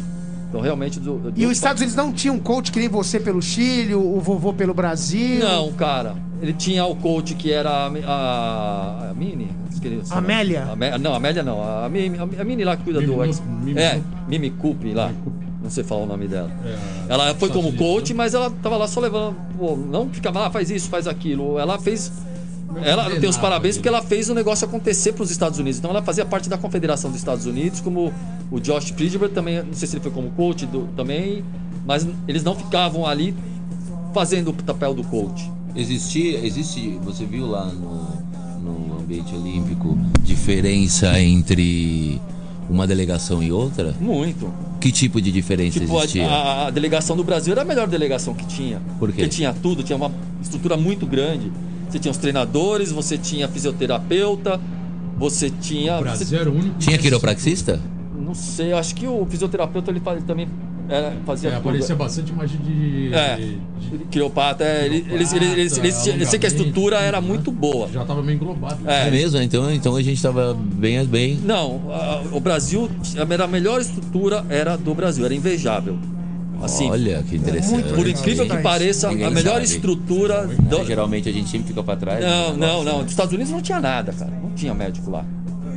[0.50, 3.20] Então realmente do, do E os Estados Unidos não tinham um coach que nem você
[3.20, 5.38] pelo Chile, o vovô pelo Brasil?
[5.38, 6.16] Não, cara.
[6.42, 9.48] Ele tinha o coach que era a, a, a Mini.
[9.70, 10.12] esqueci.
[10.12, 10.64] Amélia?
[10.64, 11.62] A não, a Amélia não.
[11.62, 13.24] A, Mimi, a Mini lá que cuida Mimi do.
[13.24, 14.00] Ex, Mimi é.
[14.26, 15.12] Mimi Coupe lá.
[15.62, 16.50] Não sei falar o nome dela.
[16.64, 18.16] É, Ela foi como Unidos, coach, né?
[18.16, 19.36] mas ela tava lá só levando.
[19.56, 21.58] Pô, não ficava lá, faz isso, faz aquilo.
[21.58, 22.10] Ela fez.
[22.82, 25.78] Ela tem os parabéns porque ela fez o negócio acontecer para os Estados Unidos.
[25.78, 28.12] Então ela fazia parte da Confederação dos Estados Unidos, como
[28.50, 31.44] o Josh Friedberg também, não sei se ele foi como coach do- também,
[31.86, 33.34] mas eles não ficavam ali
[34.14, 35.50] fazendo o papel do coach.
[35.74, 38.08] Existia, existe, você viu lá no,
[38.62, 42.20] no ambiente olímpico, diferença entre
[42.68, 43.94] uma delegação e outra?
[44.00, 44.52] Muito.
[44.80, 46.26] Que tipo de diferença Tipo, existia?
[46.26, 48.80] a- a delegação do Brasil era a melhor delegação que tinha.
[48.98, 49.14] Por quê?
[49.22, 51.52] Porque tinha tudo, tinha uma estrutura muito grande.
[51.90, 54.60] Você tinha os treinadores, você tinha fisioterapeuta,
[55.18, 55.94] você tinha.
[55.94, 56.78] O você- Brasil era o único.
[56.78, 57.80] Tinha quiropraxista?
[58.18, 60.46] não sei, acho que o fisioterapeuta ele, fa- ele também
[60.88, 61.68] era- fazia É, tudo.
[61.68, 63.12] aparecia bastante imagem de.
[63.14, 63.36] É.
[63.36, 63.70] de-
[64.08, 67.88] Quiropata, é, ele- eles, eles, eles, eles, eu sei que a estrutura era muito boa.
[67.88, 68.88] Já tava meio englobado.
[68.88, 69.08] É.
[69.08, 69.40] É mesmo?
[69.42, 71.40] Então, então a gente tava bem, bem.
[71.42, 75.98] Não, a- o Brasil, a melhor estrutura era do Brasil, era invejável.
[76.62, 77.72] Assim, Olha que interessante.
[77.72, 79.64] muito por incrível que pareça, Ninguém a melhor sabe.
[79.64, 80.46] estrutura.
[80.46, 82.22] Né, do- Geralmente a gente sempre fica pra trás.
[82.24, 82.96] Não, do não, não.
[82.98, 83.02] né?
[83.02, 84.30] Nos Estados Unidos não tinha nada, cara.
[84.42, 85.24] Não tinha médico lá.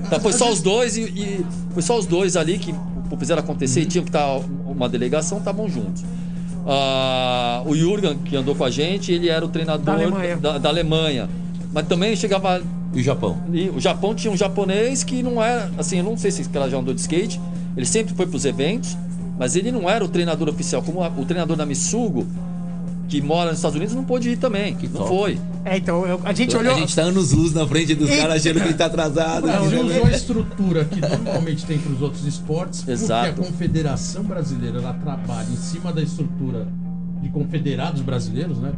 [0.06, 2.76] Então, foi só os dois e, e- foi só os dois ali que
[3.18, 6.04] fizeram acontecer e tinha que estar uma delegação, estavam juntos.
[6.66, 10.38] Ah, o Jurgen, que andou com a gente, ele era o treinador Da Alemanha.
[10.38, 11.30] da- da Alemanha.
[11.74, 12.62] Mas também chegava
[12.94, 13.38] E o Japão?
[13.52, 16.70] e o Japão tinha um japonês que não era, assim, eu não sei se cara
[16.70, 17.40] já andou de skate,
[17.76, 18.96] ele sempre foi pros eventos,
[19.38, 22.26] mas ele não era o treinador oficial, como a- o treinador da Missugo,
[23.10, 24.74] que mora nos Estados Unidos, não pôde ir também.
[24.76, 25.10] Que não top.
[25.10, 25.40] foi.
[25.66, 26.74] É, então, eu- a gente olhou.
[26.74, 29.44] A gente tá anos luz na frente dos E- caras achando que ele tá atrasado.
[29.46, 29.96] O Brasil né?
[29.98, 33.34] usou a estrutura que normalmente tem para os outros esportes, Exato.
[33.34, 36.68] porque a Confederação Brasileira ela trabalha em cima da estrutura
[37.22, 38.72] de confederados brasileiros, né?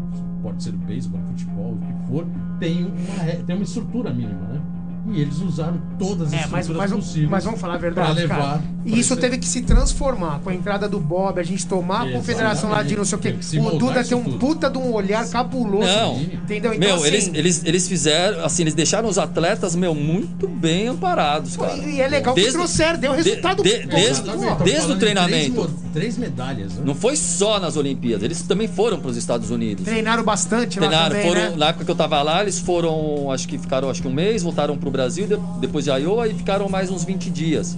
[0.44, 2.28] Pode ser o beisebol, futebol, o que for,
[2.60, 4.62] tem uma, tem uma estrutura mínima, né?
[5.12, 8.20] E eles usaram todas as É, mas, estruturas mas, possíveis mas vamos falar a verdade,
[8.22, 8.36] levar.
[8.38, 8.64] cara.
[8.86, 12.12] E isso teve que se transformar com a entrada do Bob, a gente tomar a
[12.12, 13.34] confederação lá de não sei o quê.
[13.34, 14.38] Que O Duda tem um tudo.
[14.40, 15.88] puta de um olhar cabuloso.
[15.88, 16.20] Não.
[16.22, 16.74] Entendeu?
[16.74, 20.88] Então, meu, assim, eles, eles, eles fizeram, assim, eles deixaram os atletas, meu, muito bem
[20.88, 21.76] amparados, cara.
[21.78, 23.64] E é legal que Desde- trouxeram, deu resultado.
[23.64, 25.62] de- pô, desde- pô, Exatamente, desde o de treinamento.
[25.66, 26.84] Três, três medalhas, né?
[26.86, 29.86] Não foi só nas Olimpíadas, eles também foram para os Estados Unidos.
[29.86, 31.54] Treinaram bastante lá Treinaram, também, foram, né?
[31.58, 34.44] na época que eu tava lá, eles foram, acho que ficaram acho que um mês,
[34.44, 37.78] voltaram pro Brasil, de- depois de Iowa e ficaram mais uns 20 dias.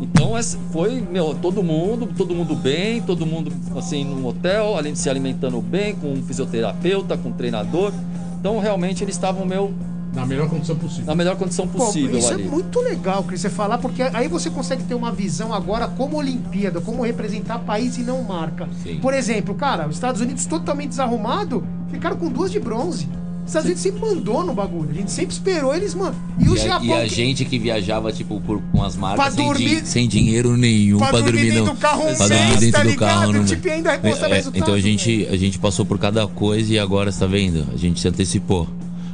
[0.00, 4.92] Então essa- foi, meu, todo mundo, todo mundo bem, todo mundo assim num hotel, além
[4.92, 7.92] de se alimentando bem, com um fisioterapeuta, com um treinador.
[8.38, 9.72] Então realmente eles estavam, meu,
[10.14, 11.04] Na melhor condição possível.
[11.06, 12.44] na melhor condição Pô, possível isso ali.
[12.44, 16.16] é muito legal, Cris, você falar, porque aí você consegue ter uma visão agora como
[16.16, 18.68] Olimpíada, como representar país e não marca.
[18.82, 18.98] Sim.
[19.00, 23.06] Por exemplo, cara, os Estados Unidos totalmente desarrumado, ficaram com duas de bronze.
[23.50, 26.14] Os Estados Unidos sempre mandou no bagulho, a gente sempre esperou eles, mano.
[26.38, 26.86] E, o E a, Japão.
[26.86, 30.06] e a que- gente que viajava, tipo, por, com as marcas sem, dormir- din- sem
[30.08, 33.32] dinheiro nenhum pra pra, dormir dormir do carro pra mês, dormir dentro tá do carro.
[33.32, 36.72] no- Tipo, e ainda É, resultado, então a gente, a gente passou por cada coisa
[36.72, 37.66] e agora, você tá vendo?
[37.74, 38.68] A gente se antecipou.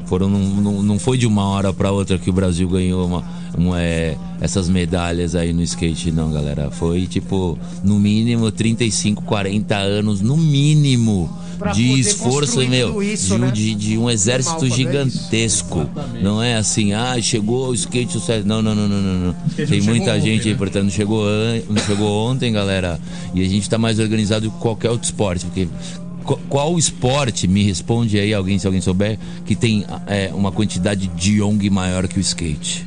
[0.06, 3.24] Foram, não, não, não foi de uma hora pra outra que o Brasil ganhou uma,
[3.58, 6.70] uma, é, essas medalhas aí no skate, não, galera.
[6.70, 13.32] Foi tipo, no mínimo 35, 40 anos, no mínimo, Pra de esforço, meu, isso, de,
[13.34, 13.50] um- né?
[13.50, 15.80] de, de um exército fazer gigantesco.
[15.80, 16.22] Exatamente.
[16.24, 18.46] Não é assim, ah, chegou o skate sucesso.
[18.46, 19.20] Não, não, não, não, não.
[19.28, 19.34] não.
[19.66, 20.58] Tem muita gente ontem, aí, né?
[20.58, 23.00] portanto, chegou, an- chegou ontem, galera.
[23.34, 25.46] E a gente tá mais organizado que qualquer outro esporte.
[25.46, 30.50] Porque qu- qual esporte, me responde aí alguém, se alguém souber, que tem é, uma
[30.50, 32.86] quantidade de ONG maior que o skate?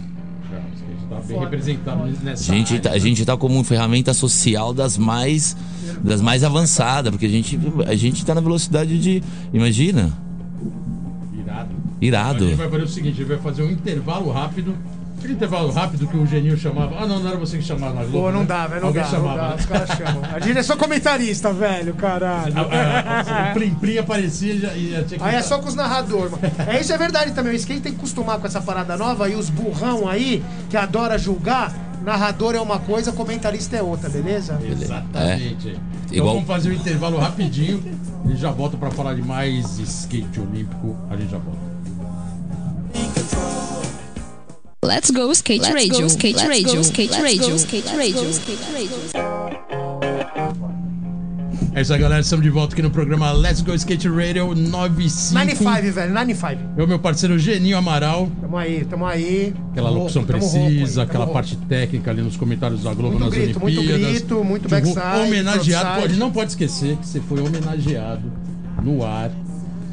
[1.27, 2.99] Bem representado nessa A gente, área, tá, a né?
[2.99, 5.55] gente tá como uma ferramenta social das mais
[6.03, 9.21] das mais avançadas, porque a gente, a gente tá na velocidade de.
[9.53, 10.11] Imagina?
[11.37, 11.75] Irado.
[12.01, 12.45] Irado.
[12.45, 14.75] A gente vai fazer o seguinte, a gente vai fazer um intervalo rápido.
[15.19, 16.95] Aquele intervalo rápido que o Geninho chamava.
[16.97, 18.25] Ah, não, não era você que chamava na Globo.
[18.27, 18.45] Pô, não né?
[18.47, 19.47] dá, velho, não Alguém dá, não chamava, dá.
[19.49, 19.55] né?
[19.59, 20.21] Os caras chamam.
[20.33, 22.53] A gente é só comentarista, velho, caralho.
[22.57, 25.23] A- a- a- O Plim Plim aparecia e já, e já tinha que.
[25.25, 26.41] Aí é só com os narradores, mano.
[26.67, 27.51] É isso é verdade também.
[27.51, 31.17] O skate tem que acostumar com essa parada nova e os burrão aí, que adora
[31.17, 34.57] julgar, narrador é uma coisa, comentarista é outra, beleza?
[34.63, 35.69] Exatamente.
[36.05, 37.83] Então Igual- vamos fazer o intervalo rapidinho.
[38.25, 40.95] A gente já volta pra falar de mais skate olímpico.
[41.09, 41.68] A gente já volta.
[44.89, 47.85] Let's go skate Let's radio, go, skate let's radio, go, skate let's radio, go, skate
[47.85, 48.97] let's radio, go, skate radio.
[51.75, 52.21] É isso aí, galera.
[52.21, 55.33] Estamos de volta aqui no programa Let's Go Skate Radio 95.
[55.35, 56.61] 95, velho, 95.
[56.75, 58.31] É o meu parceiro Geninho Amaral.
[58.41, 59.53] Tamo aí, tamo aí.
[59.69, 63.59] Aquela locução tamo precisa, aquela parte técnica ali nos comentários da Globo Muito nas grito,
[63.59, 64.07] muito Olimpíadas.
[64.09, 68.23] grito, muito Tipo, backside, Homenageado, pode, não pode esquecer que você foi homenageado
[68.81, 69.29] no ar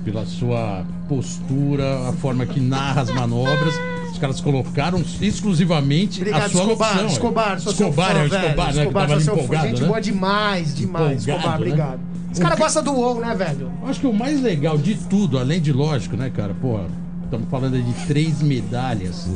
[0.02, 3.74] pela sua postura, a forma que narra as manobras.
[4.16, 6.88] Os caras colocaram exclusivamente Obrigado, a sua Escobar.
[6.88, 7.06] locução.
[7.12, 8.44] Escobar, sou seu Escobar, fã, é o velho.
[8.44, 8.72] Escobar, né?
[8.72, 9.40] Que Escobar, tava seu fã.
[9.42, 9.86] empolgado, Gente né?
[9.88, 11.04] boa demais, demais.
[11.22, 11.56] Empolgado, Escobar, né?
[11.66, 12.00] obrigado.
[12.32, 13.70] Os caras que- gostam do WoW, né, velho?
[13.86, 16.54] Acho que o mais legal de tudo, além de lógico, né, cara?
[16.54, 16.80] Pô,
[17.24, 19.28] estamos falando de três medalhas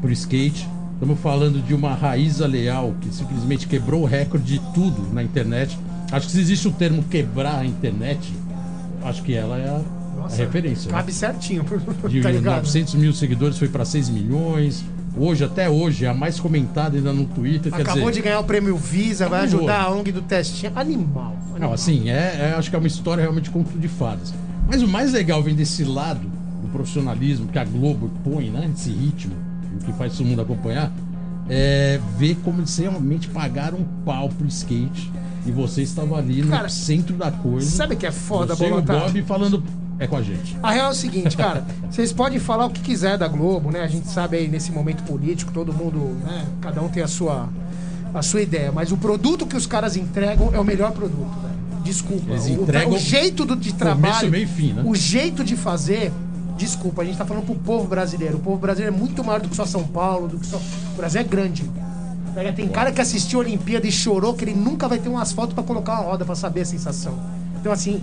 [0.00, 0.66] pro skate.
[0.94, 5.76] Estamos falando de uma Raíza Leal que simplesmente quebrou o recorde de tudo na internet.
[6.12, 8.32] Acho que se existe o termo quebrar a internet,
[9.02, 9.80] acho que ela é a,
[10.24, 10.90] a referência.
[10.90, 10.98] né?
[10.98, 11.64] Cabe certinho.
[12.08, 12.56] De tá ligado?
[12.62, 14.84] 900 mil seguidores foi para 6 milhões.
[15.16, 17.74] Hoje, até hoje, é a mais comentada ainda no Twitter.
[17.74, 20.72] Acabou dizer, de ganhar o prêmio Visa, vai ajudar a ONG do Testinha.
[20.74, 21.36] Animal.
[21.48, 21.72] Não, animal.
[21.72, 24.32] assim, é, é- acho que é uma história realmente conto de fadas.
[24.68, 26.20] Mas o mais legal vem desse lado
[26.62, 28.70] do profissionalismo que a Globo põe, né?
[28.72, 29.34] Esse ritmo,
[29.80, 30.92] o que faz todo mundo acompanhar,
[31.48, 35.10] é ver como eles realmente pagaram um pau pro skate
[35.44, 37.68] e você estava ali no Cara, centro da coisa.
[37.68, 38.80] Sabe que é foda, você e o?
[38.80, 39.62] Bob falando
[40.00, 40.56] é com a gente.
[40.62, 41.62] A real é o seguinte, cara.
[41.90, 43.82] Vocês podem falar o que quiser da Globo, né?
[43.82, 46.46] A gente sabe aí nesse momento político, todo mundo, né?
[46.62, 47.50] Cada um tem a sua,
[48.14, 48.72] a sua ideia.
[48.72, 51.84] Mas o produto que os caras entregam é o melhor produto, velho.
[51.84, 52.30] Desculpa.
[52.30, 54.30] Eles o, entregam o jeito do, de trabalho.
[54.30, 54.82] meio fim, né?
[54.86, 56.10] O jeito de fazer.
[56.56, 58.38] Desculpa, a gente tá falando pro povo brasileiro.
[58.38, 60.56] O povo brasileiro é muito maior do que só São Paulo, do que só.
[60.56, 61.70] O Brasil é grande.
[62.56, 65.54] Tem cara que assistiu a Olimpíada e chorou que ele nunca vai ter um asfalto
[65.54, 67.18] pra colocar uma roda pra saber a sensação.
[67.60, 68.00] Então, assim,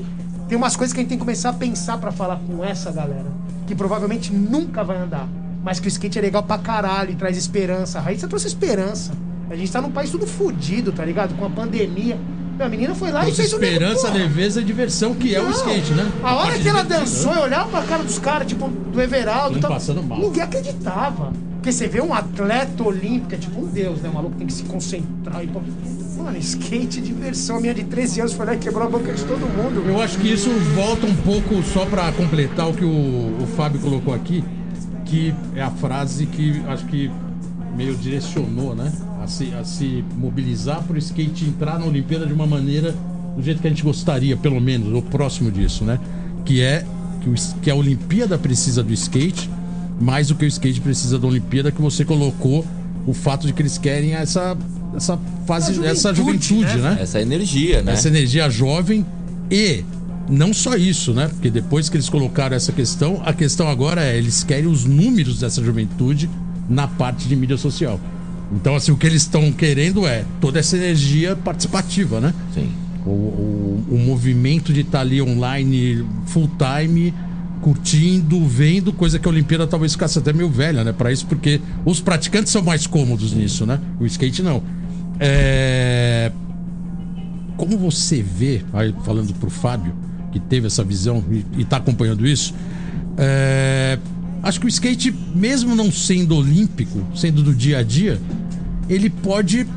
[0.47, 2.91] tem umas coisas que a gente tem que começar a pensar pra falar com essa
[2.91, 3.25] galera,
[3.65, 5.27] que provavelmente nunca vai andar,
[5.63, 7.99] mas que o skate é legal pra caralho e traz esperança.
[7.99, 9.11] A Raíssa trouxe esperança.
[9.49, 11.33] A gente tá num país tudo fudido, tá ligado?
[11.35, 12.17] Com a pandemia.
[12.57, 14.13] Meu, a menina foi lá e Trouxe fez o esperança, porra.
[14.19, 15.51] leveza e diversão, que é o Não.
[15.51, 16.11] skate, né?
[16.23, 19.57] A hora parte que ela dançou, eu olhava pra cara dos caras, tipo, do Everaldo.
[19.57, 20.19] E tal, passando mal.
[20.19, 21.31] Ninguém acreditava.
[21.55, 24.09] Porque você vê um atleta olímpico, é tipo um deus, né?
[24.09, 25.47] O maluco tem que se concentrar e.
[26.27, 27.55] Mano, skate diversão.
[27.55, 29.81] A minha de 13 anos foi lá e quebrou a boca de todo mundo.
[29.87, 32.89] Eu acho que isso volta um pouco só pra completar o que o,
[33.41, 34.43] o Fábio colocou aqui,
[35.05, 37.09] que é a frase que acho que
[37.77, 38.91] meio direcionou, né?
[39.21, 42.93] A a se, a se mobilizar para o skate entrar na Olimpíada de uma maneira
[43.35, 45.97] do jeito que a gente gostaria, pelo menos, ou próximo disso, né?
[46.43, 46.85] Que é
[47.21, 49.49] que, o, que a Olimpíada precisa do skate,
[49.97, 52.65] mais do que o skate precisa da Olimpíada, que você colocou
[53.05, 54.57] o fato de que eles querem essa,
[54.97, 56.95] essa fase, juventude, essa juventude, né?
[56.95, 56.97] né?
[56.99, 57.93] Essa energia, né?
[57.93, 59.05] essa energia jovem
[59.49, 59.83] e
[60.29, 61.29] não só isso, né?
[61.29, 65.39] Porque depois que eles colocaram essa questão, a questão agora é eles querem os números
[65.39, 66.29] dessa juventude
[66.67, 67.99] na parte de mídia social.
[68.51, 72.33] Então, assim, o que eles estão querendo é toda essa energia participativa, né?
[72.53, 72.69] Sim.
[73.05, 77.13] O, o, o movimento de estar ali online full time,
[77.61, 80.93] curtindo, vendo, coisa que a Olimpíada talvez ficasse até meio velha, né?
[80.93, 83.79] Para isso, porque os praticantes são mais cômodos nisso, né?
[83.99, 84.61] O skate não.
[85.19, 86.31] É...
[87.55, 89.95] Como você vê, aí falando pro Fábio,
[90.31, 91.23] que teve essa visão
[91.57, 92.53] e está acompanhando isso,
[93.17, 93.97] é...
[94.43, 98.21] acho que o skate, mesmo não sendo olímpico, sendo do dia a dia,
[98.87, 99.67] ele pode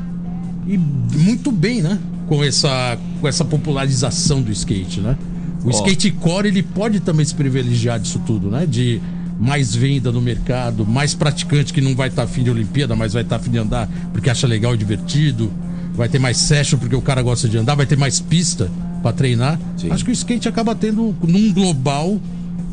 [0.67, 1.97] ir muito bem, né?
[2.27, 5.17] Com essa, com essa popularização do skate, né?
[5.63, 5.71] O Ó.
[5.71, 8.65] skate core ele pode também se privilegiar disso tudo, né?
[8.65, 9.01] De
[9.41, 13.23] mais venda no mercado, mais praticante que não vai estar afim de Olimpíada, mas vai
[13.23, 15.51] estar afim de andar porque acha legal e divertido.
[15.95, 18.69] Vai ter mais session porque o cara gosta de andar, vai ter mais pista
[19.01, 19.59] para treinar.
[19.75, 19.89] Sim.
[19.89, 22.21] Acho que o skate acaba tendo, num global,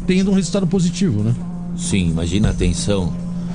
[0.07, 1.35] tendo um resultado positivo, né?
[1.75, 3.15] Sim, imagina a atenção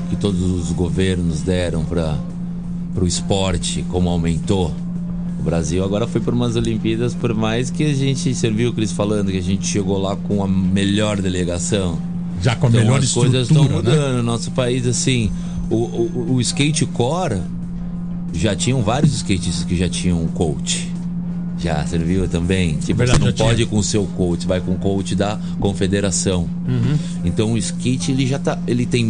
[0.10, 2.17] que todos os governos deram para
[2.99, 4.73] o esporte, como aumentou.
[5.39, 8.91] O Brasil agora foi por umas Olimpíadas, por mais que a gente serviu o Cris
[8.91, 12.12] falando que a gente chegou lá com a melhor delegação.
[12.43, 13.69] Já com a Então melhor as coisas estão né?
[13.75, 14.17] mudando.
[14.17, 15.32] No nosso país, assim,
[15.69, 17.41] o, o, o skate core
[18.34, 20.91] já tinham vários skatistas que já tinham um coach.
[21.58, 22.75] Já serviu também.
[22.77, 23.47] Tipo, Verdade, você não tinha.
[23.47, 26.49] pode ir com o seu coach, vai com o coach da confederação.
[26.67, 26.97] Uhum.
[27.23, 29.06] Então o skate ele já tá, ele tem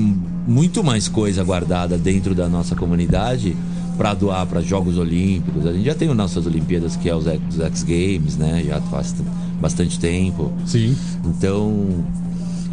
[0.48, 3.56] muito mais coisa guardada dentro da nossa comunidade
[3.98, 5.66] para doar para Jogos Olímpicos.
[5.66, 8.64] A gente já tem as nossas Olimpíadas que é os X, os X Games, né?
[8.68, 9.16] Já faz
[9.60, 10.52] bastante tempo.
[10.66, 10.96] Sim.
[11.26, 12.04] Então,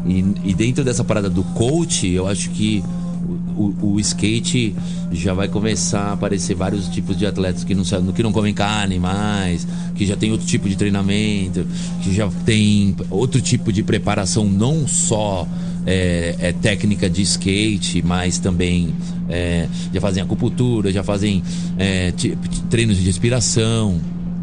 [0.06, 2.82] e, e dentro dessa parada do coach, eu acho que
[3.56, 4.74] o, o- skate
[5.12, 8.98] já vai começar a aparecer vários tipos de atletas que não, que não comem carne
[8.98, 11.66] mais, que já tem outro tipo de treinamento,
[12.02, 15.46] que já tem outro tipo de preparação, não só
[15.86, 18.94] é, é técnica de skate, mas também
[19.28, 21.42] é, já fazem acupuntura, já fazem
[21.76, 22.12] é,
[22.70, 24.00] treinos de respiração.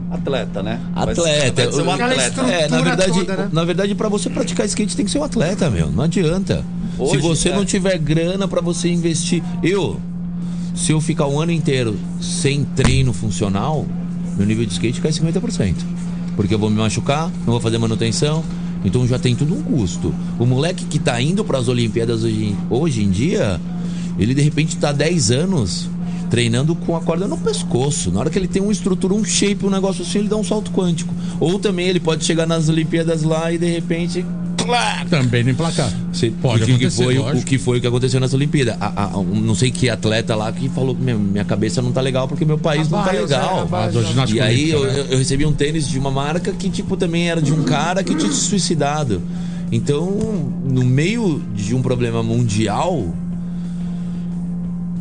[0.10, 0.80] Atleta, né?
[0.96, 2.42] Atleta, vai ser um atleta.
[2.44, 3.50] é, na verdade, toda, né?
[3.52, 5.92] na verdade para você praticar skate tem que ser um atleta, meu.
[5.92, 6.64] Não adianta.
[6.96, 7.56] se Hoje, você é.
[7.56, 10.00] não tiver grana para você investir, eu
[10.74, 13.86] se eu ficar um ano inteiro sem treino funcional,
[14.38, 15.74] meu nível de skate cai 50%.
[16.36, 18.44] Porque eu vou me machucar, não vou fazer manutenção,
[18.86, 20.14] então já tem tudo um custo.
[20.40, 23.60] O moleque que tá indo para as Olimpíadas hoje, em- hoje em dia,
[24.20, 25.90] ele de repente tá 10 anos
[26.30, 28.12] treinando com a corda no pescoço.
[28.12, 30.44] Na hora que ele tem uma estrutura, um shape, um negócio assim, ele dá um
[30.44, 31.14] salto quântico.
[31.40, 34.26] Ou também ele pode chegar nas Olimpíadas lá e de repente.
[34.58, 35.90] clac, Também no emplacar.
[36.12, 38.76] Você- Pode o que, que acontecer, foi, o que foi o que aconteceu nessa Olimpíada.
[38.82, 41.92] A- a- um- não sei que atleta lá que falou que minha, minha cabeça não
[41.94, 43.60] tá legal porque meu país não tá legal.
[43.60, 45.08] é, E aí eu, olímpica, né?
[45.08, 48.04] eu- eu recebi um tênis de uma marca que tipo também era de um cara
[48.04, 49.22] que tinha se suicidado.
[49.72, 50.12] Então,
[50.70, 53.06] no meio de um problema mundial,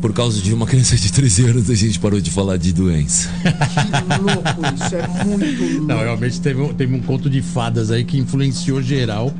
[0.01, 3.29] por causa de uma criança de 13 anos, a gente parou de falar de doença.
[3.43, 5.85] Que louco isso, é muito louco.
[5.87, 9.33] Não, realmente teve, um- teve um conto de fadas aí que influenciou geral.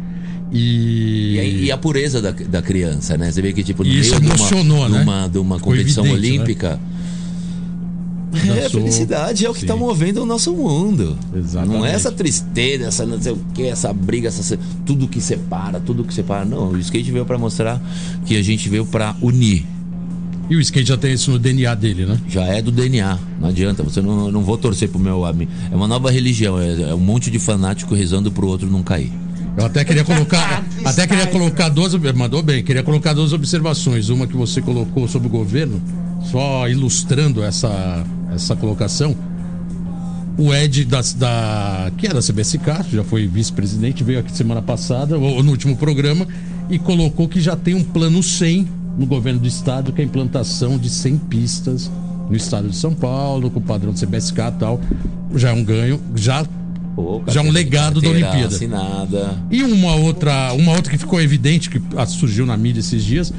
[0.52, 1.36] E.
[1.36, 3.32] E, aí- e a pureza da, da criança, né?
[3.32, 4.98] Você vê que, tipo, no isso meio de emocionou, uma, né?
[4.98, 6.36] de uma, de uma competição evidente, né?
[6.38, 6.80] olímpica.
[8.60, 11.18] É, a felicidade é o que está movendo o nosso mundo.
[11.36, 11.78] Exatamente.
[11.78, 15.80] Não é essa tristeza, essa não sei o que, essa briga, essa, tudo que separa,
[15.80, 16.46] tudo que separa.
[16.46, 17.82] Não, o skate veio para mostrar
[18.26, 19.66] que a gente veio para unir.
[20.50, 22.18] E o skate já tem isso no DNA dele, né?
[22.30, 23.84] Já é do DNA, não adianta.
[23.84, 25.52] Você não, não vou torcer pro meu amigo.
[25.72, 29.12] É uma nova religião, é, é um monte de fanático rezando pro outro não cair.
[29.58, 30.64] Eu até queria colocar.
[30.86, 31.94] Até queria colocar duas.
[32.14, 34.08] Mandou bem, queria colocar duas observações.
[34.10, 35.82] Uma que você colocou sobre o governo,
[36.32, 39.18] só ilustrando essa, essa colocação.
[40.38, 45.18] O Ed da, da, que é da CBSK, já foi vice-presidente, veio aqui semana passada,
[45.18, 46.28] ou no último programa,
[46.70, 50.08] e colocou que já tem um plano 100 no governo do estado, que é a
[50.08, 51.92] implantação de 100 pistas
[52.30, 54.82] no estado de São Paulo, com o padrão do CBSK e tal.
[55.36, 56.46] Já é um ganho, já
[56.98, 58.48] Pô, Já um legado da Olimpíada.
[58.48, 59.38] Assinada.
[59.52, 63.32] E uma outra, uma outra que ficou evidente, que surgiu na mídia esses dias,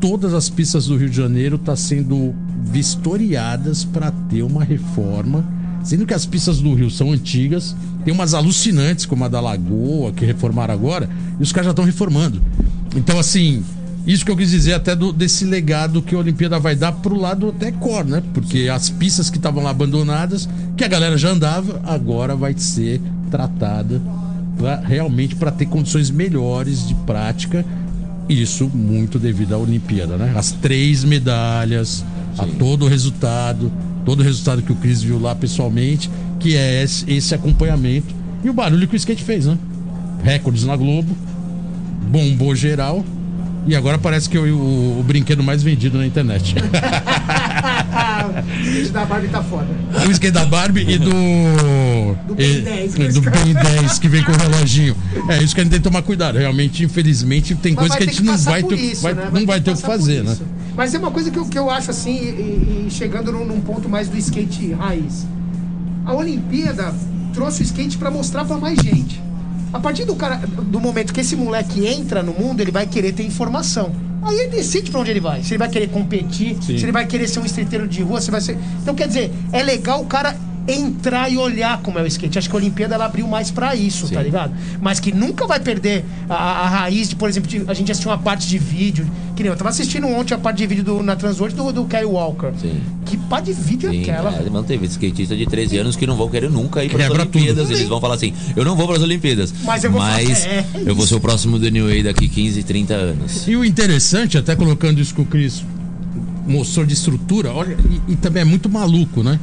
[0.00, 2.34] todas as pistas do Rio de Janeiro estão sendo
[2.64, 5.44] vistoriadas para ter uma reforma.
[5.84, 10.10] Sendo que as pistas do Rio são antigas, tem umas alucinantes, como a da Lagoa,
[10.10, 11.08] que reformaram agora,
[11.38, 12.42] e os caras já estão reformando.
[12.96, 13.62] Então, assim,
[14.06, 17.18] Isso que eu quis dizer até do, desse legado que a Olimpíada vai dar pro
[17.18, 18.22] lado até core, né?
[18.34, 23.00] Porque as pistas que estavam lá abandonadas, que a galera já andava, agora vai ser
[23.30, 24.02] tratada
[24.58, 27.64] pra, realmente para ter condições melhores de prática.
[28.28, 30.34] Isso muito devido à Olimpíada, né?
[30.36, 32.04] As três medalhas,
[32.36, 33.72] a todo o resultado,
[34.04, 38.14] todo o resultado que o Cris viu lá pessoalmente, que é esse, esse acompanhamento.
[38.42, 39.56] E o barulho que o skate fez, né?
[40.22, 41.16] Recordes na Globo,
[42.10, 43.04] bombou geral.
[43.66, 46.54] E agora parece que é o, o, brinquedo mais vendido na internet.
[48.54, 49.66] o skate da Barbie tá foda.
[50.06, 51.10] o skate da Barbie e do.
[52.26, 54.94] Do Ben e- 10, do Ben 10 que vem com o reloginho.
[55.28, 56.36] É isso que a gente tem que tomar cuidado.
[56.38, 59.30] Realmente, infelizmente, tem Mas coisa que a gente não passar vai ter, isso, vai- né?
[59.32, 60.36] não vai ter o que fazer, né?
[60.76, 63.60] Mas é uma coisa que eu, que eu acho assim, e, e chegando num, num
[63.60, 65.26] ponto mais do skate raiz.
[66.04, 66.92] A Olimpíada
[67.32, 69.22] trouxe o skate pra mostrar pra mais gente.
[69.74, 73.12] A partir do, cara, do momento que esse moleque entra no mundo, ele vai querer
[73.12, 73.92] ter informação.
[74.22, 75.42] Aí ele decide pra onde ele vai.
[75.42, 76.78] Se ele vai querer competir, Sim.
[76.78, 78.56] se ele vai querer ser um streeteiro de rua, se vai ser.
[78.80, 80.36] Então, quer dizer, é legal o cara
[80.66, 82.38] entrar e olhar como é o skate.
[82.38, 84.52] Acho que a Olimpíada ela abriu mais pra isso, tá ligado?
[84.80, 88.10] Mas que nunca vai perder a, a raiz de, por exemplo, de- a gente assistiu
[88.10, 89.06] uma parte de vídeo.
[89.36, 91.84] Que nem eu tava assistindo ontem a parte de vídeo do, na Transworld do, do
[91.84, 92.52] Kyle Walker.
[92.60, 92.80] Sim.
[93.04, 96.16] Que parte de vídeo é Sim, aquela, é, manteve skatista de 13 anos que não
[96.16, 97.64] vão querer nunca ir para as Quebra Olimpíadas.
[97.66, 97.76] tudo.
[97.76, 99.52] Eles vão falar assim: eu não vou para as Olimpíadas.
[99.64, 102.28] Mas eu vou mas é, é eu vou ser o próximo do New Way daqui
[102.28, 103.46] 15, 30 anos.
[103.48, 105.64] E o interessante, até colocando isso que o Cris
[106.46, 107.76] mostrou de estrutura, olha,
[108.08, 109.38] e, e também é muito maluco, né?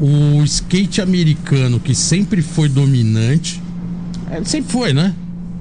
[0.00, 3.62] O skate americano, que sempre foi dominante,
[4.30, 5.14] é, sempre foi, né?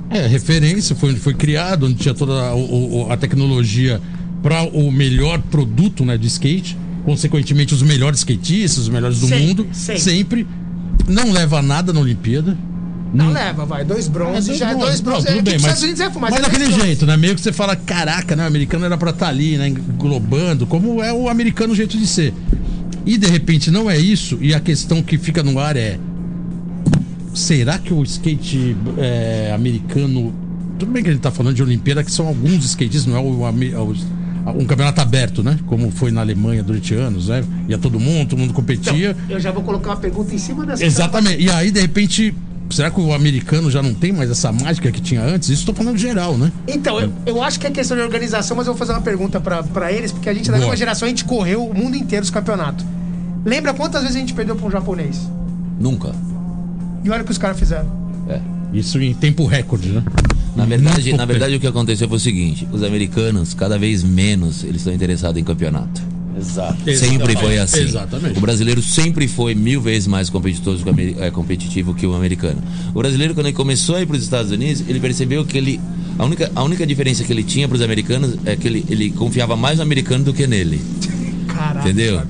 [0.09, 4.01] É, referência, foi onde foi criado, onde tinha toda a, o- o- a tecnologia
[4.41, 9.45] para o melhor produto né, de skate, consequentemente os melhores skatistas, os melhores do Sempre,
[9.47, 10.01] mundo, sempre.
[10.01, 10.47] sempre.
[11.07, 12.57] Não leva a nada na Olimpíada.
[13.13, 13.84] Não leva, vai.
[13.84, 15.25] Dois bronzes, já é dois bronzes.
[15.25, 16.86] Não, É tudo que bem, os mas, é mas, mas é daquele dois bronzes.
[16.86, 17.17] jeito, né?
[17.17, 18.43] Meio que você fala, caraca, né?
[18.43, 19.67] O americano era pra estar ali, né?
[19.67, 22.34] Englobando, como é o americano jeito de ser.
[23.06, 25.97] E de repente não é isso, e a questão que fica no ar é.
[27.34, 30.34] Será que o skate é, americano.
[30.78, 33.20] Tudo bem que a gente tá falando de Olimpíada, que são alguns skatistas, não é
[33.22, 34.06] o, ame- os-
[34.56, 35.58] um campeonato aberto, né?
[35.68, 37.43] Como foi na Alemanha durante anos, né?
[37.70, 39.12] Ia todo mundo, todo mundo competia.
[39.12, 40.84] Então, eu já vou colocar uma pergunta em cima dessa.
[40.84, 41.41] Exatamente.
[41.41, 42.34] E aí, de repente,
[42.72, 45.49] será que o americano já não tem mais essa mágica que tinha antes?
[45.49, 46.51] Isso tô falando geral, né?
[46.67, 49.39] Então, eu, eu acho que é questão de organização, mas eu vou fazer uma pergunta
[49.39, 50.61] pra, pra eles, porque a gente da Boa.
[50.61, 52.86] mesma geração, a gente correu o mundo inteiro os campeonatos.
[53.45, 55.19] Lembra quantas vezes a gente perdeu pra um japonês?
[55.80, 56.13] Nunca.
[57.03, 57.89] E olha o que os caras fizeram.
[58.30, 58.39] É.
[58.74, 60.03] Isso em tempo recorde, né?
[60.55, 64.03] Na verdade, Muito na verdade, o que aconteceu foi o seguinte: os americanos, cada vez
[64.03, 66.01] menos, eles estão interessados em campeonato.
[66.38, 66.77] Exato.
[66.95, 67.82] Sempre foi assim.
[67.82, 68.38] Exatamente.
[68.38, 72.13] O brasileiro sempre foi mil vezes mais competitivo, que o ameri- é, competitivo que o
[72.15, 72.61] americano.
[72.93, 75.79] O brasileiro, quando ele começou a ir para os Estados Unidos, ele percebeu que ele.
[76.17, 79.09] A única, a única diferença que ele tinha para os americanos é que ele, ele
[79.11, 80.79] confiava mais no americano do que nele.
[81.47, 82.21] Caraca, Entendeu?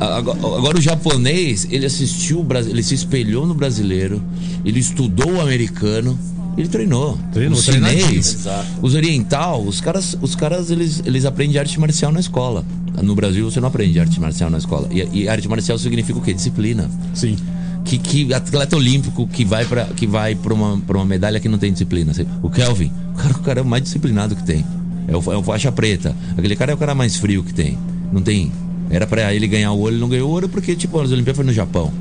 [0.00, 4.22] A- Agora, agora o japonês, ele assistiu, ele se espelhou no brasileiro,
[4.64, 6.18] ele estudou o americano,
[6.58, 7.16] ele treinou.
[7.32, 8.04] Treinou, o treinadinho.
[8.04, 8.46] chinês,
[8.82, 12.64] os oriental, os caras, os caras eles, eles aprendem arte marcial na escola.
[13.00, 14.88] No Brasil você não aprende arte marcial na escola.
[14.90, 16.34] E, e arte marcial significa o quê?
[16.34, 16.90] Disciplina.
[17.14, 17.36] Sim.
[17.84, 21.48] Que, que atleta olímpico que vai para que vai para uma, pra uma medalha que
[21.48, 22.12] não tem disciplina.
[22.42, 24.66] O Kelvin, o cara, o cara é o mais disciplinado que tem.
[25.06, 26.14] É o, é o faixa preta.
[26.36, 27.78] Aquele cara é o cara mais frio que tem.
[28.12, 28.50] Não tem.
[28.90, 31.44] Era pra ele ganhar o ouro, ele não ganhou ouro porque tipo as Olimpíadas foi
[31.44, 31.92] no Japão.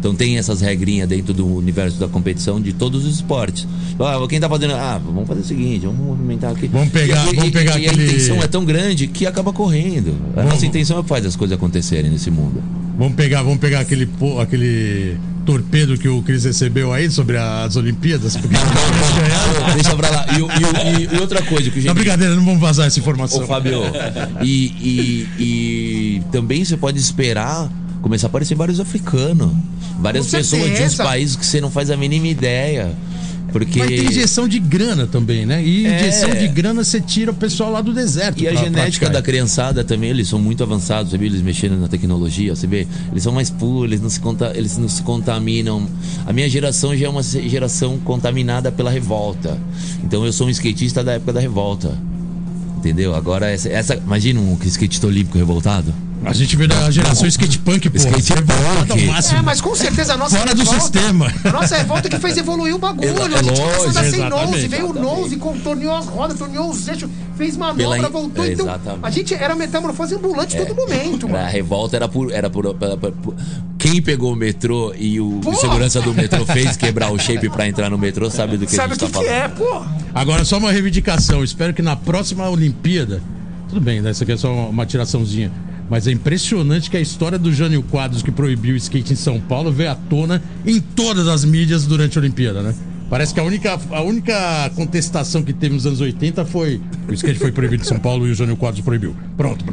[0.00, 3.68] Então tem essas regrinhas dentro do universo da competição de todos os esportes.
[4.00, 4.72] Ah, quem tá fazendo.
[4.72, 6.68] Ah, vamos fazer o seguinte, vamos movimentar aqui.
[6.68, 10.16] Vamos pegar- E, vamos pegar e, aquele- a intenção é tão grande que acaba correndo.
[10.32, 12.62] A Vamos- nossa intenção é que faz as coisas acontecerem nesse mundo.
[12.96, 14.08] Vamos pegar, vamos pegar aquele,
[14.40, 18.36] aquele torpedo que o Cris recebeu aí sobre as Olimpíadas.
[18.38, 18.56] Porque
[19.74, 20.26] Deixa pra lá.
[20.32, 22.98] E, e e- e outra coisa que o Não, gente brincadeira, não vamos vazar essa
[22.98, 23.42] informação.
[23.42, 23.82] Ô, Fábio,
[24.42, 27.70] e, e, e também você pode esperar
[28.02, 29.50] começar a aparecer vários africanos.
[30.00, 31.04] Várias Com pessoas de uns certeza.
[31.04, 32.90] países que você não faz a mínima ideia.
[33.52, 33.80] Porque.
[33.80, 35.60] Mas tem injeção de grana também, né?
[35.62, 35.96] E É.
[36.00, 38.40] injeção de grana você tira o pessoal lá do deserto.
[38.40, 39.10] E a genética praticar.
[39.10, 42.86] da criançada também, eles são muito avançados, você vê eles mexendo na tecnologia, você vê,
[43.10, 45.84] eles são mais puros, eles não se, conta, eles não se contaminam.
[46.26, 49.58] A minha geração já é uma geração contaminada pela revolta.
[50.04, 51.98] Então eu sou um skatista da época da revolta.
[52.78, 53.14] Entendeu?
[53.16, 55.92] Agora essa, essa imagina um skatista olímpico revoltado.
[56.22, 57.96] A gente veio da geração skate punk, pô.
[57.96, 59.06] Skate punk.
[59.06, 59.38] máximo.
[59.38, 61.32] É, mas com certeza a nossa Fora do revolta- sistema.
[61.44, 63.08] A nossa revolta que fez evoluir o bagulho.
[63.08, 66.68] Exa- a gente começou a andar sem nose, veio o nose, contorneou as rodas, torneou
[66.68, 68.44] os eixos, fez manobra, Pela in- voltou.
[68.44, 69.00] é, então, exatamente.
[69.02, 71.48] a gente era metamorfose ambulante todo momento, A mano.
[71.48, 72.30] revolta era por.
[72.30, 73.34] Era por, por- por- por-
[73.78, 77.66] quem pegou o metrô e o, o segurança do metrô fez quebrar o shape pra
[77.66, 79.42] entrar no metrô sabe do que Sabe a o gente que, tá que falando.
[79.42, 79.82] é, pô?
[80.14, 81.42] Agora, só uma reivindicação.
[81.42, 83.22] Espero que na próxima Olimpíada.
[83.70, 84.10] Tudo bem, né?
[84.10, 85.50] Isso aqui é só uma tiraçãozinha.
[85.90, 89.40] Mas é impressionante que a história do Jânio Quadros, que proibiu o skate em São
[89.40, 92.72] Paulo, veio à tona em todas as mídias durante a Olimpíada, né?
[93.10, 97.40] Parece que a única, a única contestação que teve nos anos 80 foi o skate
[97.40, 99.16] foi proibido em São Paulo e o Jânio Quadros proibiu.
[99.36, 99.64] Pronto.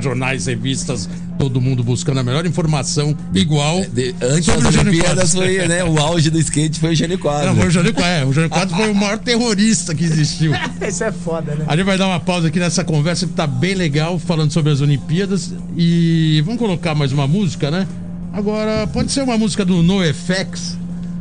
[0.00, 3.84] Jornais, revistas, todo mundo buscando a melhor informação igual.
[3.92, 5.82] De- antes sobre das o Jânio Olimpíadas foi, né?
[5.82, 7.46] O auge do skate foi o Jânio Quadros.
[7.48, 8.12] Não, foi o Jânio Quadros.
[8.12, 10.52] É, o Jânio Quadros foi o maior terrorista que existiu.
[10.86, 11.64] Isso é foda, né?
[11.66, 14.70] A gente vai dar uma pausa aqui nessa conversa que tá bem legal, falando sobre
[14.72, 15.52] as Olimpíadas.
[15.76, 17.88] E vamos colocar mais uma música, né?
[18.32, 20.78] Agora, pode ser uma música do NoFX.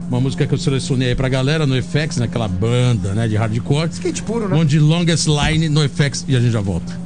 [0.09, 3.89] Uma música que eu selecionei aí pra galera, NoFX, naquela banda, né, de hardcore.
[3.91, 4.55] Skate puro, né?
[4.55, 6.97] Onde Longest Line, NoFX, e a gente já volta.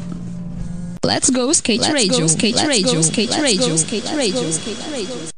[1.04, 5.32] Let's go skate radio, skate radio, skate radio, skate radio, skate radio.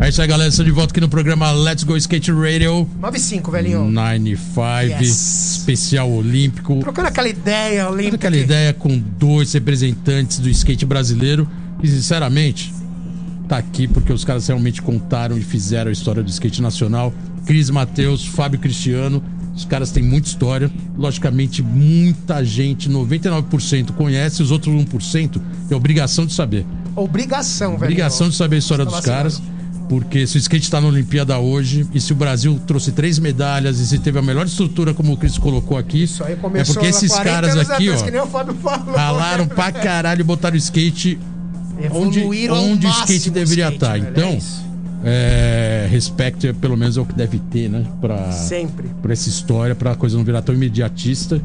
[0.00, 0.48] É isso aí, galera.
[0.48, 3.84] Estou de volta aqui no programa Let's Go Skate Radio 9-5, velhinho.
[3.88, 5.51] 95, Yes.
[5.62, 6.80] Especial olímpico.
[6.80, 8.16] Trocando aquela ideia olímpica.
[8.28, 11.48] aquela ideia com dois representantes do skate brasileiro
[11.80, 12.72] que, sinceramente,
[13.48, 17.14] tá aqui porque os caras realmente contaram e fizeram a história do skate nacional.
[17.46, 19.22] Cris Matheus, Fábio Cristiano,
[19.54, 20.70] os caras têm muita história.
[20.96, 26.66] Logicamente, muita gente, 99% conhece, os outros 1% tem obrigação de saber.
[26.94, 27.84] Obrigação, velho.
[27.84, 29.42] Obrigação de saber a história Tá dos caras.
[29.88, 33.78] Porque se o skate está na Olimpíada hoje, e se o Brasil trouxe três medalhas,
[33.78, 36.74] e se teve a melhor estrutura, como o Cris colocou aqui, Isso aí é começou
[36.74, 38.94] porque há esses 40 caras aqui, atrás, ó, que nem o Fábio falou.
[38.96, 41.18] ralaram pra caralho e botaram o skate
[41.90, 42.20] onde,
[42.50, 43.92] onde o skate deveria skate, estar.
[43.98, 44.64] velho, Então, é isso.
[45.04, 47.84] é, respeito, pelo menos é o que deve ter, né?
[48.00, 48.88] Pra, Sempre.
[49.02, 51.40] pra essa história, pra coisa não virar tão imediatista.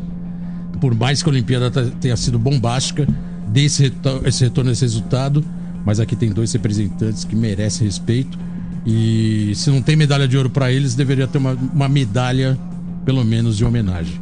[0.79, 3.07] Por mais que a Olimpíada tenha sido bombástica,
[3.47, 5.43] dê esse, reto- esse retorno, esse resultado.
[5.87, 8.37] Mas aqui tem dois representantes que merecem respeito.
[8.85, 12.59] E se não tem medalha de ouro pra eles, deveria ter uma, uma medalha,
[13.05, 14.19] pelo menos, de homenagem.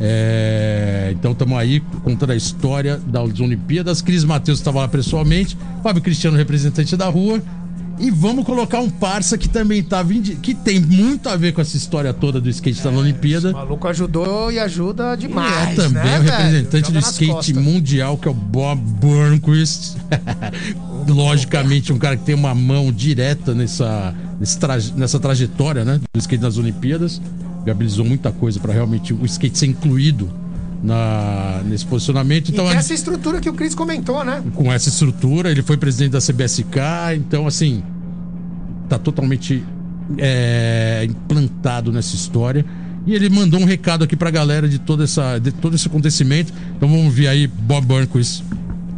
[0.00, 4.00] É, então estamos aí contando a história das Olimpíadas.
[4.00, 7.42] Cris Matheus estava lá pessoalmente, Fábio Cristiano, representante da rua.
[7.98, 11.60] E vamos colocar um parça que também tá vindo, que tem muito a ver com
[11.60, 13.50] essa história toda do skate tá na Olimpíada.
[13.50, 15.78] O maluco ajudou e ajuda Ele demais.
[15.78, 17.56] é também né, o representante do skate costas.
[17.56, 19.96] mundial, que é o Bob Burnquist.
[21.06, 24.14] Logicamente, um cara que tem uma mão direta nessa,
[24.96, 27.20] nessa trajetória né, do skate nas Olimpíadas.
[27.64, 30.30] Viabilizou muita coisa para realmente o skate ser incluído
[30.84, 32.48] na, nesse posicionamento.
[32.48, 34.42] E Então, tem a- essa estrutura que o Cris comentou, né?
[34.54, 36.78] com essa estrutura, ele foi presidente da CBSK,
[37.16, 37.82] então assim,
[38.88, 39.64] tá totalmente
[40.18, 42.64] é, implantado nessa história.
[43.06, 46.52] E ele mandou um recado aqui pra galera de, toda essa, de todo esse acontecimento.
[46.76, 48.42] Então vamos ver aí Bob Burnquist,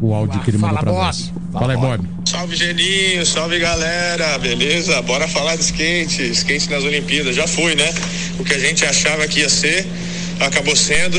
[0.00, 1.04] o áudio que ele mandou pra Bob.
[1.04, 1.32] nós.
[1.52, 2.06] Fala aí, Bob.
[2.24, 5.00] Salve Geninho, salve galera, beleza?
[5.02, 7.34] Bora falar de skate, skate nas Olimpíadas.
[7.34, 7.88] Já foi, né?
[8.38, 9.86] O que a gente achava que ia ser,
[10.40, 11.18] acabou sendo,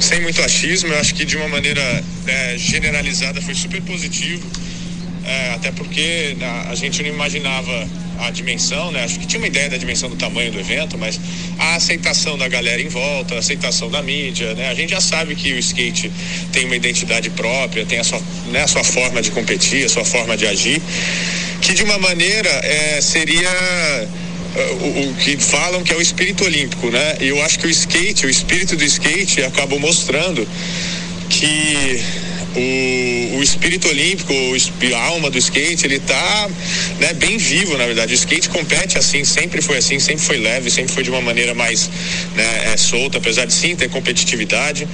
[0.00, 0.92] sem muito achismo.
[0.92, 4.46] Eu acho que de uma maneira é, generalizada foi super positivo.
[5.24, 7.88] É, até porque na- a gente não imaginava
[8.20, 9.02] a dimensão, né?
[9.02, 11.18] Acho que tinha uma ideia da dimensão do tamanho do evento, mas
[11.58, 14.68] a aceitação da galera em volta, a aceitação da mídia, né?
[14.70, 16.12] A gente já sabe que o skate
[16.52, 18.22] tem uma identidade própria, tem a sua,
[18.52, 20.80] né, a sua forma de competir, a sua forma de agir,
[21.60, 23.50] que de uma maneira é, seria
[24.80, 27.16] o, o que falam que é o espírito olímpico, né?
[27.20, 30.46] E eu acho que o skate, o espírito do skate acabou mostrando
[31.28, 32.00] que
[32.56, 34.32] o, o espírito olímpico,
[34.94, 36.48] a alma do skate, ele tá
[36.98, 38.12] né, bem vivo, na verdade.
[38.12, 41.54] O skate compete assim, sempre foi assim, sempre foi leve, sempre foi de uma maneira
[41.54, 41.90] mais
[42.34, 44.88] né, é, solta, apesar de sim ter competitividade.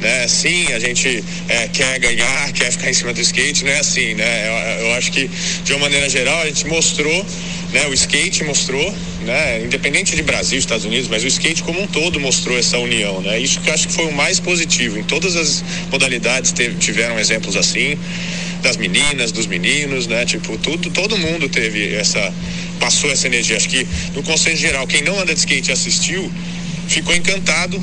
[0.00, 0.26] Né?
[0.26, 4.14] Sim, a gente é, quer ganhar, quer ficar em cima do skate, não é assim,
[4.14, 4.78] né?
[4.80, 5.30] Eu, eu acho que,
[5.64, 7.26] de uma maneira geral, a gente mostrou,
[7.72, 7.86] né?
[7.88, 9.62] O skate mostrou, né?
[9.64, 13.38] Independente de Brasil, Estados Unidos, mas o skate como um todo mostrou essa união, né?
[13.40, 14.98] Isso que eu acho que foi o mais positivo.
[14.98, 17.96] Em todas as modalidades teve- tiveram exemplos assim,
[18.62, 20.24] das meninas, dos meninos, né?
[20.24, 22.32] Tipo, tudo, todo mundo teve essa,
[22.78, 23.56] passou essa energia.
[23.56, 26.30] Acho que, no consenso geral, quem não anda de skate assistiu,
[26.88, 27.82] ficou encantado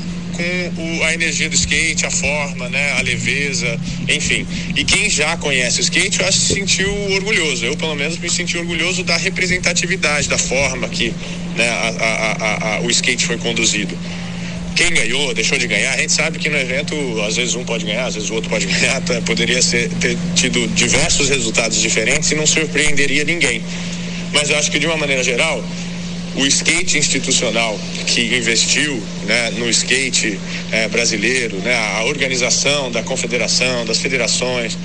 [0.74, 3.78] com o- a energia do skate, a forma, né, a leveza,
[4.08, 4.46] enfim.
[4.76, 7.64] E quem já conhece o skate, eu acho que se sentiu orgulhoso.
[7.64, 11.12] Eu, pelo menos, me senti orgulhoso da representatividade, da forma que
[11.56, 13.96] né, a- a- o skate foi conduzido.
[14.76, 16.94] Quem ganhou, deixou de ganhar, a gente sabe que no evento,
[17.26, 19.20] às vezes um pode ganhar, às vezes o outro pode ganhar, tá?
[19.22, 23.62] poderia ser, ter tido diversos resultados diferentes e não surpreenderia ninguém.
[24.32, 25.62] Mas eu acho que, de uma maneira geral,
[26.36, 30.38] o skate institucional que investiu né, no skate
[30.70, 34.78] é, brasileiro, né, a organização da confederação, das federações,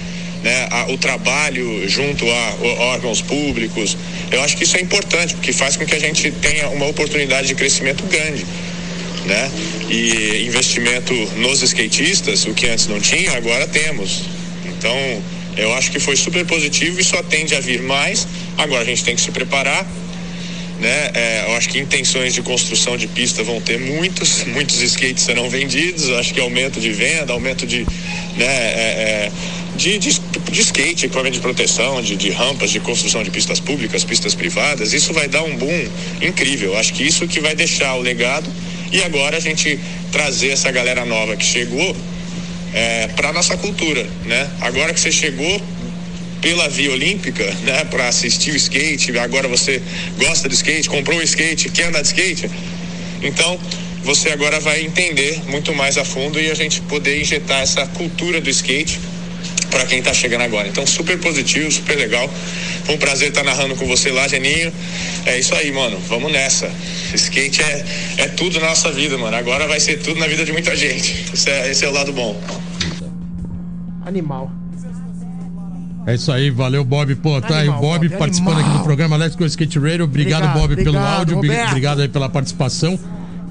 [0.43, 2.55] né, a, o trabalho junto a,
[2.93, 3.97] órgãos públicos,
[4.31, 7.47] eu acho que isso é importante, porque faz com que a gente tenha uma oportunidade
[7.47, 8.45] de crescimento grande.
[9.25, 9.51] Né?
[9.89, 14.21] E investimento nos skatistas, o que antes não tinha, agora temos.
[14.65, 14.95] Então,
[15.57, 18.27] eu acho que foi super positivo e só tende a vir mais.
[18.55, 19.83] Agora a gente tem que se preparar
[20.85, 21.09] né?
[21.15, 25.49] É, eu acho que intenções de construção de pista vão ter muitos, muitos skates serão
[25.49, 27.83] vendidos, acho que aumento de venda, aumento de,
[28.37, 29.31] né, é, é,
[29.75, 30.19] de, de,
[30.51, 34.93] de, skate, equipamento de proteção, de, de, rampas, de construção de pistas públicas, pistas privadas,
[34.93, 35.89] isso vai dar um boom
[36.21, 36.77] incrível.
[36.77, 38.47] Acho que isso que vai deixar o legado
[38.91, 39.79] e agora a gente
[40.11, 41.97] trazer essa galera nova que chegou
[42.75, 44.47] é, para nossa cultura, né?
[44.61, 45.61] Agora que você chegou,
[46.45, 49.17] pela via olímpica, né, para assistir o skate.
[49.17, 49.81] Agora você
[50.15, 52.51] gosta de skate, comprou um skate, quer andar de skate.
[53.23, 53.59] Então,
[54.03, 58.39] você agora vai entender muito mais a fundo e a gente poder injetar essa cultura
[58.39, 58.99] do skate
[59.71, 60.67] para quem está chegando agora.
[60.67, 62.29] Então, super positivo, super legal.
[62.83, 64.71] Foi um prazer estar tá narrando com você lá, Geninho.
[65.25, 65.97] É isso aí, mano.
[66.07, 66.71] Vamos nessa.
[67.15, 67.85] Skate é,
[68.17, 69.35] é tudo na nossa vida, mano.
[69.35, 71.25] Agora vai ser tudo na vida de muita gente.
[71.33, 72.39] Esse é, esse é o lado bom.
[74.05, 74.64] Animal.
[76.07, 77.15] É isso aí, valeu, Bob.
[77.15, 78.71] Pô, tá aí o Bob, Bob participando animal.
[78.71, 80.05] aqui do programa Let's Go Skate Radio.
[80.05, 81.35] Obrigado, obrigado Bob, obrigado, pelo áudio.
[81.37, 81.69] Roberto.
[81.69, 82.99] Obrigado aí pela participação.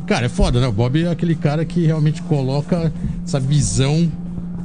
[0.07, 0.68] Cara, é foda, né?
[0.68, 2.92] O Bob é aquele cara que realmente coloca
[3.26, 4.11] essa visão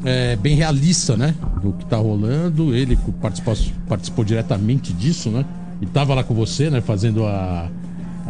[0.05, 1.33] é, bem realista, né?
[1.61, 2.75] Do que tá rolando.
[2.75, 3.55] Ele participou,
[3.87, 5.43] participou diretamente disso, né?
[5.81, 6.81] E tava lá com você, né?
[6.81, 7.69] Fazendo a,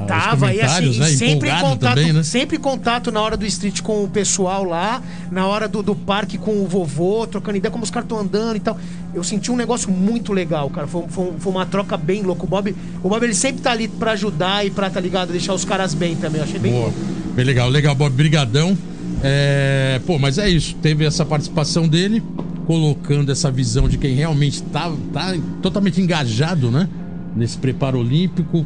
[0.07, 1.05] Tava, e assim, né?
[1.07, 2.23] sempre contato, também, né?
[2.23, 6.37] sempre contato na hora do street com o pessoal lá, na hora do, do parque
[6.37, 8.77] com o vovô, trocando ideia como os caras estão andando e tal.
[9.13, 10.87] Eu senti um negócio muito legal, cara.
[10.87, 12.43] Foi, foi, foi, uma troca bem louca.
[12.43, 15.53] O Bob, o Bob ele sempre tá ali pra ajudar e pra, tá ligado, deixar
[15.53, 16.39] os caras bem também.
[16.39, 16.93] Eu achei bem Boa.
[17.35, 18.13] Bem legal, legal, Bob.
[18.13, 18.77] Brigadão.
[19.23, 20.75] É, pô, mas é isso.
[20.81, 22.23] Teve essa participação dele,
[22.65, 26.87] colocando essa visão de quem realmente tá, tá totalmente engajado, né?
[27.35, 28.65] Nesse preparo olímpico,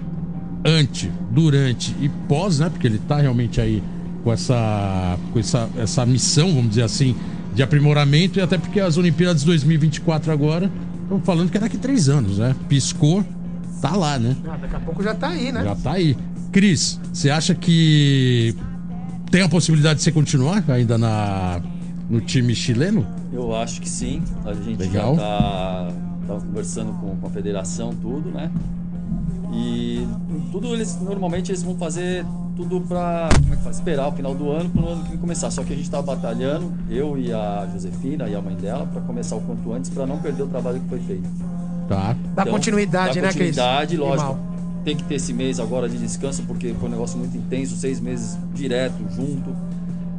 [0.66, 2.70] ante, durante e pós, né?
[2.70, 3.84] Porque ele está realmente aí
[4.24, 7.16] com essa, com essa, essa missão, vamos dizer assim,
[7.54, 10.72] de aprimoramento e até porque as Olimpíadas 2024 agora
[11.04, 12.56] estão falando que é daqui três anos, né?
[12.70, 13.24] Piscou,
[13.82, 14.36] tá lá, né?
[14.48, 15.64] Ah, daqui a pouco já tá aí, né?
[15.64, 16.18] Já tá aí.
[16.52, 18.56] Cris, você acha que
[19.30, 21.62] tem a possibilidade de você continuar ainda na,
[22.10, 23.06] no time chileno?
[23.32, 24.22] Eu acho que sim.
[24.46, 25.16] A gente Legal.
[25.16, 25.88] já tá,
[26.28, 28.50] tá conversando com, com a federação, tudo, né?
[29.54, 30.08] E
[30.52, 32.26] tudo eles normalmente eles vão fazer
[32.56, 33.30] tudo para
[33.66, 35.52] é esperar o final do ano para o ano que começar.
[35.52, 39.02] Só que a gente estava batalhando, eu e a Josefina e a mãe dela, para
[39.02, 41.30] começar o quanto antes para não perder o trabalho que foi feito.
[41.88, 42.16] Tá.
[42.36, 44.38] Dá então, continuidade, dá né, continuidade, lógico.
[44.84, 48.00] Tem que ter esse mês agora de descanso porque foi um negócio muito intenso, seis
[48.00, 49.56] meses direto junto.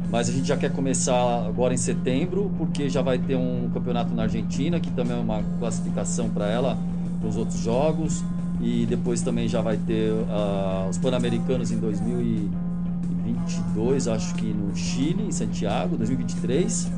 [0.09, 4.13] Mas a gente já quer começar agora em setembro, porque já vai ter um campeonato
[4.13, 6.77] na Argentina, que também é uma classificação para ela,
[7.19, 8.23] para os outros jogos.
[8.61, 15.23] E depois também já vai ter uh, os Pan-Americanos em 2022, acho que no Chile,
[15.27, 16.91] em Santiago, 2023.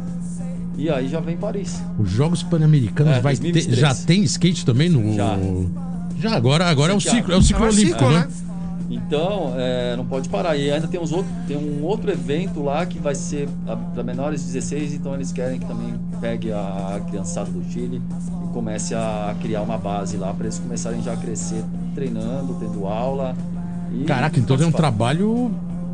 [0.77, 1.81] E aí já vem Paris.
[1.97, 5.15] Os Jogos Pan-Americanos é, vai ter, já tem skate também no.
[5.15, 5.37] Já.
[6.19, 8.27] Já agora, agora é o ciclo, é o ciclo é olímpico, ciclo, né?
[8.89, 10.55] Então, é, não pode parar.
[10.55, 13.49] E ainda tem, uns outro, tem um outro evento lá que vai ser
[13.93, 18.01] para menores de 16, então eles querem que também pegue a criançada do Chile
[18.43, 21.63] e comece a criar uma base lá para eles começarem já a crescer
[21.93, 23.35] treinando, tendo aula.
[24.05, 25.51] Caraca, então tem um trabalho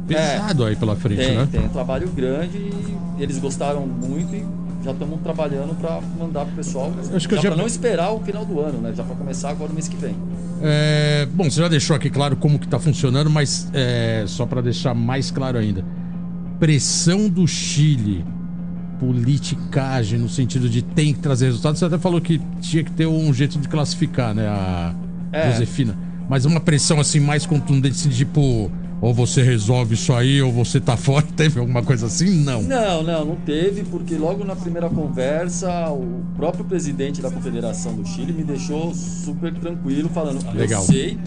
[0.08, 1.48] pesado é, aí pela frente, tem, né?
[1.52, 4.46] Tem um trabalho grande e eles gostaram muito e
[4.84, 6.91] já estamos trabalhando para mandar pro pessoal.
[7.13, 7.49] Acho que já, já...
[7.49, 8.93] para não esperar o final do ano, né?
[8.95, 10.15] Já para começar agora no mês que vem.
[10.61, 14.61] É, bom, você já deixou aqui claro como que tá funcionando, mas é, só para
[14.61, 15.84] deixar mais claro ainda.
[16.59, 18.25] Pressão do Chile,
[18.99, 21.79] politicagem no sentido de tem que trazer resultados.
[21.79, 24.93] Você até falou que tinha que ter um jeito de classificar, né, a
[25.31, 25.51] é.
[25.51, 25.97] Josefina.
[26.29, 28.71] Mas uma pressão assim mais contundente, assim, tipo
[29.04, 31.26] ou você resolve isso aí, ou você tá fora.
[31.36, 32.41] Teve alguma coisa assim?
[32.41, 32.62] Não.
[32.64, 38.08] Não, não, não teve, porque logo na primeira conversa, o próprio presidente da Confederação do
[38.08, 40.82] Chile me deixou super tranquilo, falando: Legal.
[40.82, 41.18] Eu sei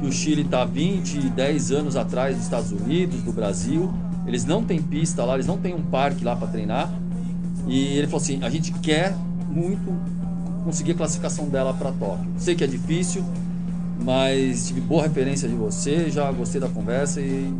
[0.00, 3.92] que o Chile tá 20, 10 anos atrás dos Estados Unidos, do Brasil.
[4.26, 6.90] Eles não têm pista lá, eles não têm um parque lá para treinar.
[7.68, 9.14] E ele falou assim: a gente quer
[9.46, 9.94] muito
[10.64, 12.26] conseguir a classificação dela para Tóquio.
[12.38, 13.22] Sei que é difícil,
[14.02, 17.52] mas tive boa referência de você, já gostei da conversa e.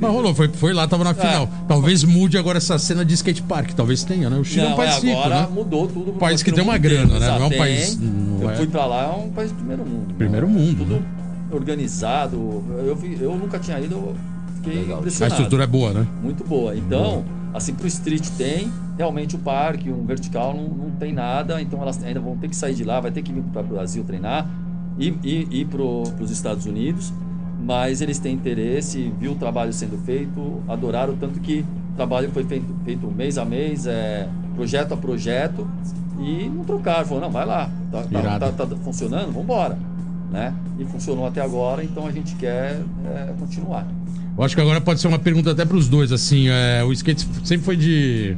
[0.00, 1.14] Mas rolou, foi, foi lá, tava na é.
[1.14, 1.44] final.
[1.44, 1.48] É.
[1.68, 4.38] Talvez mude agora essa cena de skate park, talvez tenha, né?
[4.38, 5.48] O Chile não, é um país é, rico, agora né?
[5.52, 6.10] mudou tudo.
[6.10, 7.26] Um país que tem uma grana, né?
[7.38, 7.98] Não é um país.
[8.40, 8.56] eu é...
[8.56, 10.14] fui pra lá, é um país de primeiro mundo.
[10.14, 11.02] Primeiro mundo, tudo, né?
[11.52, 12.64] organizado.
[12.86, 14.16] Eu, vi- eu nunca tinha ido, eu
[14.56, 14.96] fiquei Legal.
[14.96, 15.34] A impressionado.
[15.34, 16.06] estrutura é boa, né?
[16.22, 16.74] Muito boa.
[16.74, 21.80] Então, assim, pro street tem, realmente o parque, um vertical não, não tem nada, então
[21.80, 24.02] elas ainda vão ter que sair de lá, vai ter que vir para o Brasil
[24.02, 24.48] treinar
[24.98, 27.12] e ir, ir para os Estados Unidos,
[27.60, 32.44] mas eles têm interesse, viu o trabalho sendo feito, adoraram, tanto que o trabalho foi
[32.44, 35.66] feito, feito mês a mês, é, projeto a projeto,
[36.20, 38.02] e não trocaram, falaram, não, vai lá, tá,
[38.38, 39.78] tá, tá, tá funcionando, vamos embora.
[40.30, 40.52] Né?
[40.78, 43.86] E funcionou até agora, então a gente quer é, continuar.
[44.36, 47.26] Eu acho que agora pode ser uma pergunta até pros dois, assim, é, o skate
[47.44, 48.36] sempre foi de.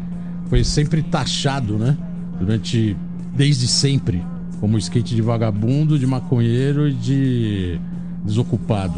[0.49, 1.97] Foi sempre taxado, né?
[2.39, 2.95] Durante.
[3.35, 4.23] Desde sempre.
[4.61, 7.79] Como skate de vagabundo, de maconheiro e de
[8.25, 8.95] desocupado.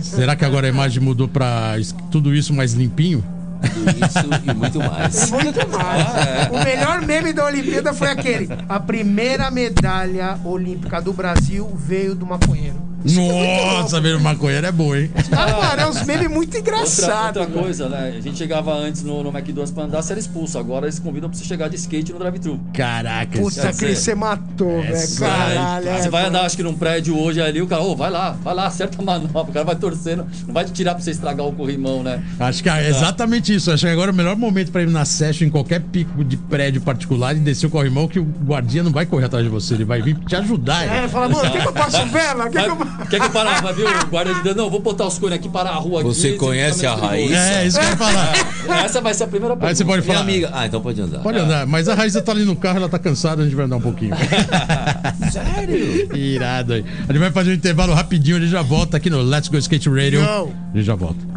[0.00, 3.24] Será que agora a imagem mudou pra es- tudo isso mais limpinho?
[3.62, 5.30] Isso e muito mais.
[5.30, 6.48] Muito mais.
[6.50, 8.48] O melhor meme da Olimpíada foi aquele.
[8.68, 12.76] A primeira medalha olímpica do Brasil veio do maconheiro.
[13.04, 15.10] Nossa, ver o maconheiro é bom, hein?
[15.32, 17.40] Ah, mano, é uns memes muito Outra, engraçados.
[17.40, 18.14] outra coisa, né?
[18.16, 20.58] A gente chegava antes no, no McDonald's pra andar, você era expulso.
[20.58, 22.60] Agora eles convidam pra você chegar de skate no drive-thru.
[22.74, 24.94] Caraca, Puta, Cris, você matou, velho.
[24.94, 25.88] essa Caralho.
[25.88, 28.32] É, você vai andar, acho que num prédio hoje ali, o cara, ô, vai lá,
[28.42, 29.42] vai lá, acerta a manobra.
[29.42, 32.22] O cara vai torcendo, não vai te tirar pra você estragar o corrimão, né?
[32.38, 33.70] Acho que é exatamente isso.
[33.70, 36.36] Acho que agora é o melhor momento pra ir na session em qualquer pico de
[36.36, 39.74] prédio particular e descer o corrimão que o guardinha não vai correr atrás de você,
[39.74, 40.84] ele vai vir te ajudar.
[40.84, 42.48] É, fala, mano, quer que eu passe vela?
[42.50, 42.89] Quer Vai, que eu...
[43.08, 43.62] quer que eu parar?
[43.62, 44.54] Vai ver o guarda de?
[44.54, 46.08] Não, vou botar os cones aqui, parar a rua aqui.
[46.08, 47.30] Você conhece a raiz?
[47.32, 48.84] É, isso que eu ia falar.
[48.84, 49.68] Essa vai ser a primeira pergunta.
[49.70, 50.28] Aí você pode Minha falar.
[50.28, 50.50] amiga.
[50.52, 51.20] Ah, então pode andar.
[51.20, 53.66] Pode andar, mas a Raíssa tá ali no carro, ela tá cansada, a gente vai
[53.66, 54.14] andar um pouquinho.
[55.30, 56.16] Sério?
[56.16, 56.84] Irado aí.
[57.08, 59.56] A gente vai fazer um intervalo rapidinho, a gente já volta aqui no Let's Go
[59.58, 60.20] Skate Radio.
[60.20, 60.52] Yo.
[60.72, 61.30] A gente já volta.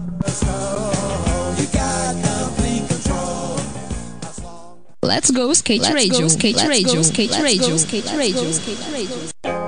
[5.03, 9.62] Let's go skate radio, skate radio, skate radio, skate radio, skate radio.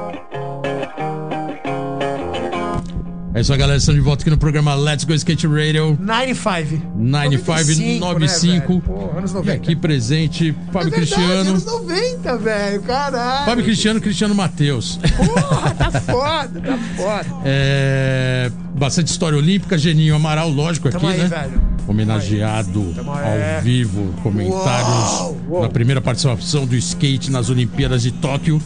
[3.36, 3.78] É isso aí, galera.
[3.78, 6.82] Estamos de volta aqui no programa Let's Go Skate Radio 95.
[6.96, 8.54] 9595.
[8.56, 8.82] Né, velho?
[8.82, 9.54] Pô, anos E 90.
[9.58, 11.50] aqui presente, Fábio É verdade, Cristiano.
[11.50, 12.82] anos 90, velho.
[12.84, 13.46] Caralho.
[13.46, 14.98] Fábio Cristiano, Cristiano Matheus.
[15.18, 17.26] Porra, tá foda, tá foda.
[17.44, 21.28] É, bastante história olímpica, Geninho Amaral, lógico, Tamo aqui, aí, né?
[21.28, 21.62] velho.
[21.88, 25.62] Homenageado Tamo ao vivo, comentários Uau, uau.
[25.64, 28.62] na primeira participação do skate nas Olimpíadas de Tóquio.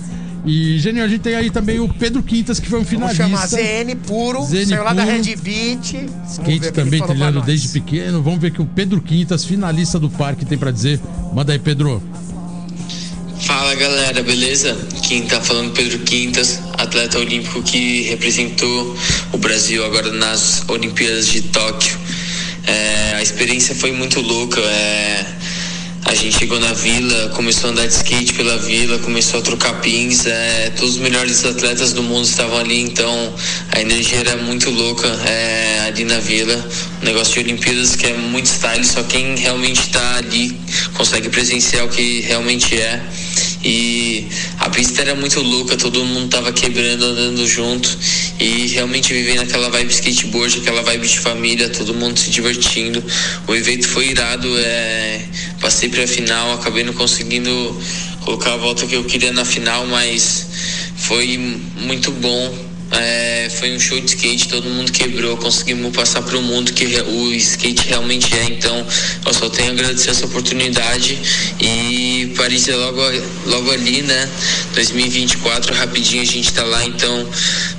[0.46, 3.24] E, Geninho, a gente tem aí também o Pedro Quintas, que foi um Vamos finalista.
[3.24, 5.04] chamar ZN puro, ZN saiu lá da.
[5.04, 5.22] Red.
[5.22, 8.22] Vamos o Skate também trilhando desde pequeno.
[8.22, 11.00] Vamos ver o que o Pedro Quintas, finalista do parque, tem pra dizer.
[11.34, 12.02] Manda aí, Pedro.
[13.40, 14.78] Fala galera, beleza?
[15.08, 18.96] Quem tá falando Pedro Quintas, atleta olímpico que representou
[19.32, 21.98] o Brasil agora nas Olimpíadas de Tóquio.
[22.68, 24.60] É, a experiência foi muito louca.
[24.62, 25.26] é,
[26.10, 29.80] a gente chegou na vila, começou a andar de skate pela vila, começou a trocar
[29.80, 30.26] pins.
[30.26, 33.36] é, todos os melhores atletas do mundo estavam ali, então
[33.72, 36.68] a energia era muito louca é, ali na vila.
[37.04, 40.60] Um negócio de Olimpíadas que é muito style, só quem realmente está ali
[40.96, 43.00] consegue presenciar o que realmente é.
[43.64, 44.28] E
[44.60, 47.90] a pista era muito louca, todo mundo tava quebrando, andando junto.
[48.40, 53.04] E realmente vivendo aquela vibe skateboard, aquela vibe de família, todo mundo se divertindo.
[53.48, 55.22] O evento foi irado, é...
[55.60, 57.82] passei pra final, acabei não conseguindo
[58.22, 60.48] colocar a volta que eu queria na final, mas
[60.96, 61.38] foi
[61.78, 62.69] muito bom.
[62.92, 66.86] É, foi um show de skate, todo mundo quebrou, conseguimos passar para o mundo que
[66.86, 68.46] o skate realmente é.
[68.46, 68.86] Então,
[69.26, 71.18] eu só tenho a agradecer essa oportunidade
[71.60, 73.02] e Paris é logo,
[73.46, 74.30] logo ali, né?
[74.74, 77.28] 2024, rapidinho a gente tá lá, então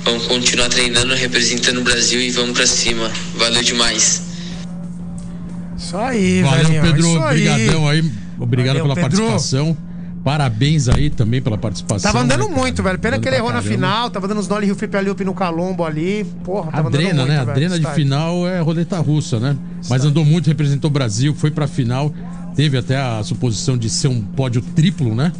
[0.05, 3.11] vamos continuar treinando, representando o Brasil e vamos para cima.
[3.35, 4.21] Valeu demais.
[5.77, 6.81] Isso aí, Valeu, velhinho.
[6.81, 6.99] Pedro.
[6.99, 7.47] isso aí.
[7.49, 8.11] Obrigadão aí.
[8.39, 9.25] Obrigado Valeu, pela Pedro.
[9.25, 9.77] participação.
[10.23, 12.11] Parabéns aí também pela participação.
[12.11, 12.99] Tava andando né, muito, velho.
[12.99, 15.33] Pena Andando que ele errou na final, tava dando os Nolly Rio Flip Loop no
[15.33, 16.23] Calombo ali.
[16.43, 17.39] Porra, A tava andando drena, muito, né?
[17.39, 19.57] A drena de final é roleta russa, né?
[19.89, 22.13] Mas andou muito, representou o Brasil, foi pra final.
[22.55, 25.31] Teve até a suposição de ser um pódio triplo, né?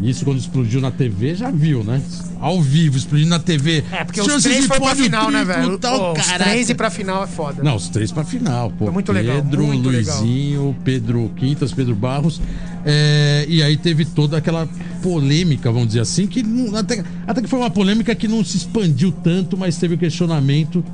[0.00, 2.02] E isso quando explodiu na TV, já viu, né?
[2.40, 3.82] Ao vivo, explodindo na TV.
[3.92, 5.78] É, porque os Chances três de foi pra final, né, velho?
[5.78, 7.62] Tal, os três ir pra final é foda.
[7.62, 8.70] Não, os três pra final.
[8.70, 10.18] Pô, Foi muito legal, Pedro, muito legal.
[10.20, 12.40] Luizinho, Pedro Quintas, Pedro Barros.
[12.84, 14.68] É, e aí teve toda aquela
[15.02, 18.56] polêmica, vamos dizer assim, que não- até, até que foi uma polêmica que não se
[18.58, 20.84] expandiu tanto, mas teve o questionamento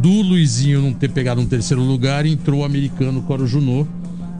[0.00, 3.88] do Luizinho não ter pegado um terceiro lugar e entrou o americano Coro Junot.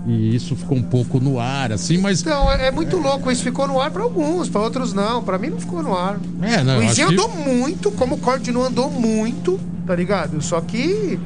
[0.07, 2.21] E isso ficou um pouco no ar, assim, mas.
[2.23, 3.31] Então, é, é muito louco.
[3.31, 5.23] Isso ficou no ar pra alguns, pra outros não.
[5.23, 6.19] Pra mim não ficou no ar.
[6.43, 10.43] É, não, o acho que- andou muito, como o Cordino andou muito, tá ligado?
[10.43, 11.21] Só que,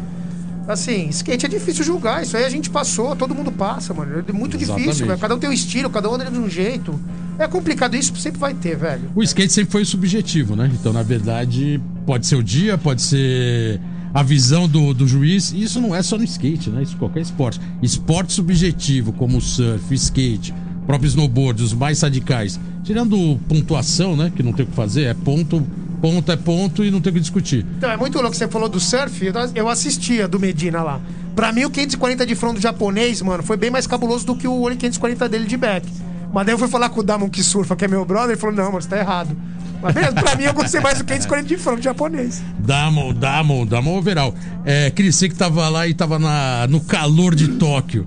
[0.69, 2.23] assim, skate é difícil julgar.
[2.23, 4.23] Isso aí a gente passou, todo mundo passa, mano.
[4.29, 4.85] É muito Exatamente.
[4.85, 5.19] difícil, velho.
[5.19, 6.99] Cada um tem um estilo, cada um anda de um jeito.
[7.39, 9.11] É complicado, isso sempre vai ter, velho.
[9.15, 10.71] O skate sempre foi subjetivo, né?
[10.79, 13.81] Então, na verdade, pode ser o dia, pode ser
[14.15, 15.53] a visão do, do juiz.
[15.53, 16.83] E isso não é só no skate, né?
[16.83, 17.61] Isso em qualquer esporte.
[17.83, 20.55] Esporte subjetivo, como surf, skate,
[20.87, 22.59] próprio snowboard, os mais radicais.
[22.85, 24.33] Tirando pontuação, né?
[24.35, 25.61] Que não tem o que fazer, é ponto,
[26.01, 27.67] ponto é ponto e não tem o que discutir.
[27.79, 28.37] Então, é muito louco.
[28.37, 31.01] Você falou do surf, eu- eu assistia do Medina lá.
[31.35, 34.47] Pra mim, o 540 de front do japonês, mano, foi bem mais cabuloso do que
[34.49, 35.87] o 540 dele de back.
[36.33, 38.41] Mas daí eu fui falar com o Damon que surfa, que é meu brother, ele
[38.41, 39.37] falou: não, mano, você tá errado.
[39.83, 42.43] Mas beleza, pra mim eu gostei mais do 540 de front do japonês.
[42.59, 44.35] Damon, Damon, Damon overall.
[44.65, 48.05] É, Cris, você que tava lá e tava na, no calor de Tóquio.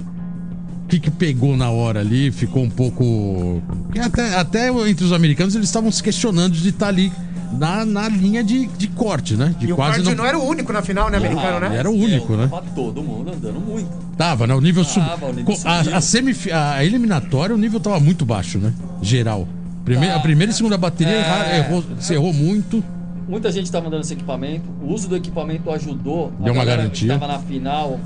[0.83, 2.31] O que, que pegou na hora ali?
[2.31, 3.61] Ficou um pouco.
[4.03, 7.11] Até, até entre os americanos eles estavam se questionando de estar ali
[7.51, 9.55] na, na linha de, de corte, né?
[9.59, 10.25] De E o quase Cardi não...
[10.25, 11.75] era o único na final, né, americano, né?
[11.75, 12.47] era o único, né?
[12.47, 13.89] Tava todo mundo andando muito.
[14.17, 14.53] Tava, né?
[14.53, 15.05] O nível sub.
[15.05, 16.51] Tava, o nível a, a, semif...
[16.51, 18.73] a eliminatória, o nível tava muito baixo, né?
[19.01, 19.47] Geral.
[19.89, 21.57] Primeira, a primeira e segunda bateria É.
[21.57, 22.83] errou, você errou muito.
[23.27, 24.69] Muita gente estava mandando esse equipamento.
[24.83, 26.31] O uso do equipamento ajudou.
[26.39, 27.13] Deu uma garantia.
[27.13, 27.99] Que tava na final.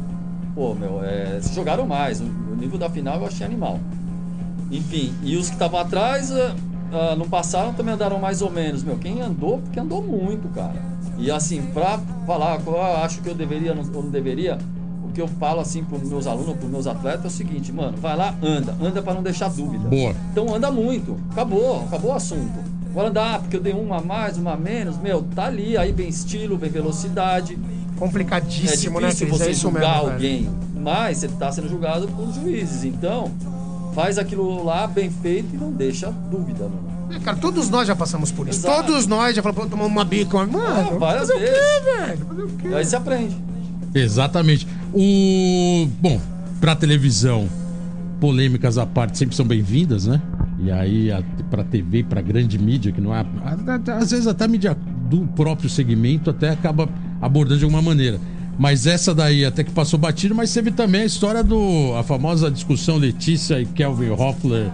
[0.56, 2.22] Pô, meu, é, se jogaram mais.
[2.22, 3.82] O, nível da final eu achei animal.
[4.72, 8.82] Enfim, e os que estavam atrás ah, não passaram também andaram mais ou menos.
[8.82, 10.82] Meu, quem andou, porque andou muito, cara.
[11.18, 14.58] E assim, pra falar, qual eu acho que eu deveria ou não deveria,
[15.14, 18.16] que eu falo assim pros meus alunos, pros meus atletas é o seguinte, mano, vai
[18.18, 19.88] lá, anda, anda para não deixar dúvida.
[19.88, 20.14] Boa.
[20.32, 21.18] Então anda muito.
[21.32, 22.60] Acabou, acabou o assunto.
[22.92, 25.92] Agora andar, porque eu dei uma a mais, uma a menos, meu, tá ali, aí
[25.92, 27.58] vem estilo, vem velocidade.
[27.96, 29.38] É Complicadíssimo, né, difícil Cris?
[29.40, 29.94] você É isso julgar mesmo.
[30.02, 30.14] velho.
[30.14, 32.84] alguém, mas você tá sendo julgado por juízes.
[32.84, 33.32] Então,
[33.96, 36.94] faz aquilo lá bem feito e não deixa dúvida, mano.
[37.16, 38.60] É, Cara, todos nós já passamos por isso.
[38.66, 38.88] Exato.
[38.88, 40.38] Todos nós já falamos, tomamos uma bica.
[40.46, 41.56] Mano, Ah, várias fazer o vezes.
[41.56, 42.26] quê, velho?
[42.26, 42.68] Fazer o quê?
[42.70, 43.38] E aí você aprende.
[43.94, 44.68] Exatamente.
[44.94, 45.88] O.
[46.00, 46.22] Bom,
[46.62, 47.50] pra televisão,
[48.20, 50.22] polêmicas à parte sempre são bem-vindas, né?
[50.60, 53.26] E aí, a, pra TV, pra grande mídia, que não é.
[53.98, 54.78] Às vezes até a mídia
[55.10, 56.88] do próprio segmento até acaba
[57.22, 58.20] abordando de alguma maneira.
[58.58, 61.96] Mas essa daí até que passou batido, mas teve também a história do.
[61.98, 64.72] a famosa discussão Letícia e Kelvin Hoffler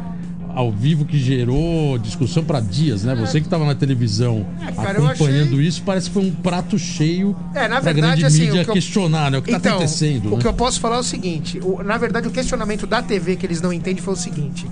[0.54, 3.16] ao vivo que gerou discussão pra dias, né?
[3.16, 6.78] Você que tava na televisão É, cara, acompanhando achei- isso, parece que foi um prato
[6.78, 9.38] cheio É, na verdade, grande assim, mídia o que eu- questionar, né?
[9.38, 10.42] O que tá Então, acontecendo, o né?
[10.42, 13.46] que eu posso falar é o seguinte: o- na verdade, o questionamento da TV que
[13.46, 14.66] eles não entendem foi o seguinte.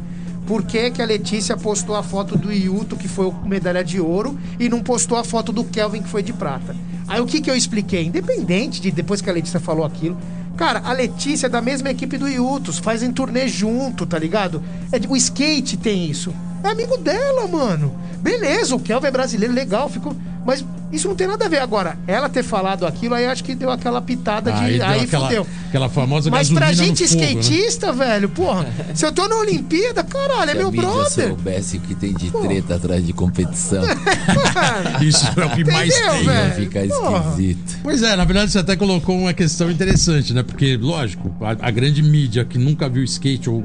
[0.46, 4.00] Por que, que a Letícia postou a foto do Yuto, que foi o medalha de
[4.00, 6.74] ouro, e não postou a foto do Kelvin, que foi de prata?
[7.08, 8.06] Aí o que, que eu expliquei?
[8.06, 10.18] Independente de depois que a Letícia falou aquilo.
[10.58, 14.64] Cara, a Letícia é da mesma equipe do Yutos, fazem turnê junto, tá ligado?
[14.92, 16.34] É, o skate tem isso.
[16.64, 17.96] É amigo dela, mano.
[18.18, 20.16] Beleza, o Kelvin é brasileiro, legal, ficou.
[20.48, 21.60] Mas isso não tem nada a ver.
[21.60, 24.58] Agora, ela ter falado aquilo, aí acho que deu aquela pitada de.
[24.64, 25.46] Aí Aí, aquela, fudeu.
[25.68, 27.32] aquela famosa Mas pra gente no fogo, né?
[27.34, 31.28] skatista, velho, porra, se eu tô na Olimpíada, caralho, é Se meu a mídia brother.
[31.28, 33.84] soubesse o que tem de treta atrás de competição,
[35.04, 36.24] Isso é o que mais Entendeu, tem.
[36.24, 36.56] ia velho?
[36.56, 37.30] ficar Porra.
[37.30, 37.80] esquisito.
[37.84, 40.44] Pois é, na verdade você até colocou uma questão interessante, né?
[40.44, 43.62] Porque, lógico, a, a grande mídia que nunca viu skate, ou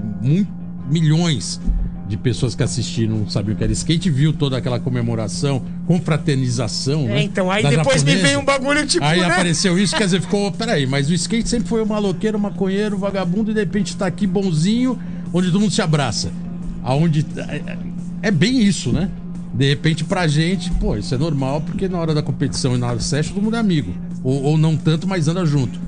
[0.91, 1.61] milhões
[2.13, 7.05] de pessoas que assistiram não sabiam o que era skate, viu toda aquela comemoração, confraternização,
[7.05, 7.21] né?
[7.21, 8.23] É, então, aí depois me japonesa.
[8.27, 9.27] veio um bagulho tipo, Aí né?
[9.27, 13.51] apareceu isso, quer dizer, ficou, peraí, mas o skate sempre foi um maloqueiro, maconheiro, vagabundo,
[13.51, 14.99] e de repente tá aqui bonzinho,
[15.33, 16.31] onde todo mundo se abraça.
[16.85, 17.25] Aonde.
[17.39, 17.77] É,
[18.23, 19.09] é bem isso, né?
[19.55, 22.89] De repente, pra gente, pô, isso é normal, porque na hora da competição e na
[22.89, 23.95] hora do session, todo mundo é amigo.
[24.23, 25.81] Ou, ou não tanto, mas anda junto.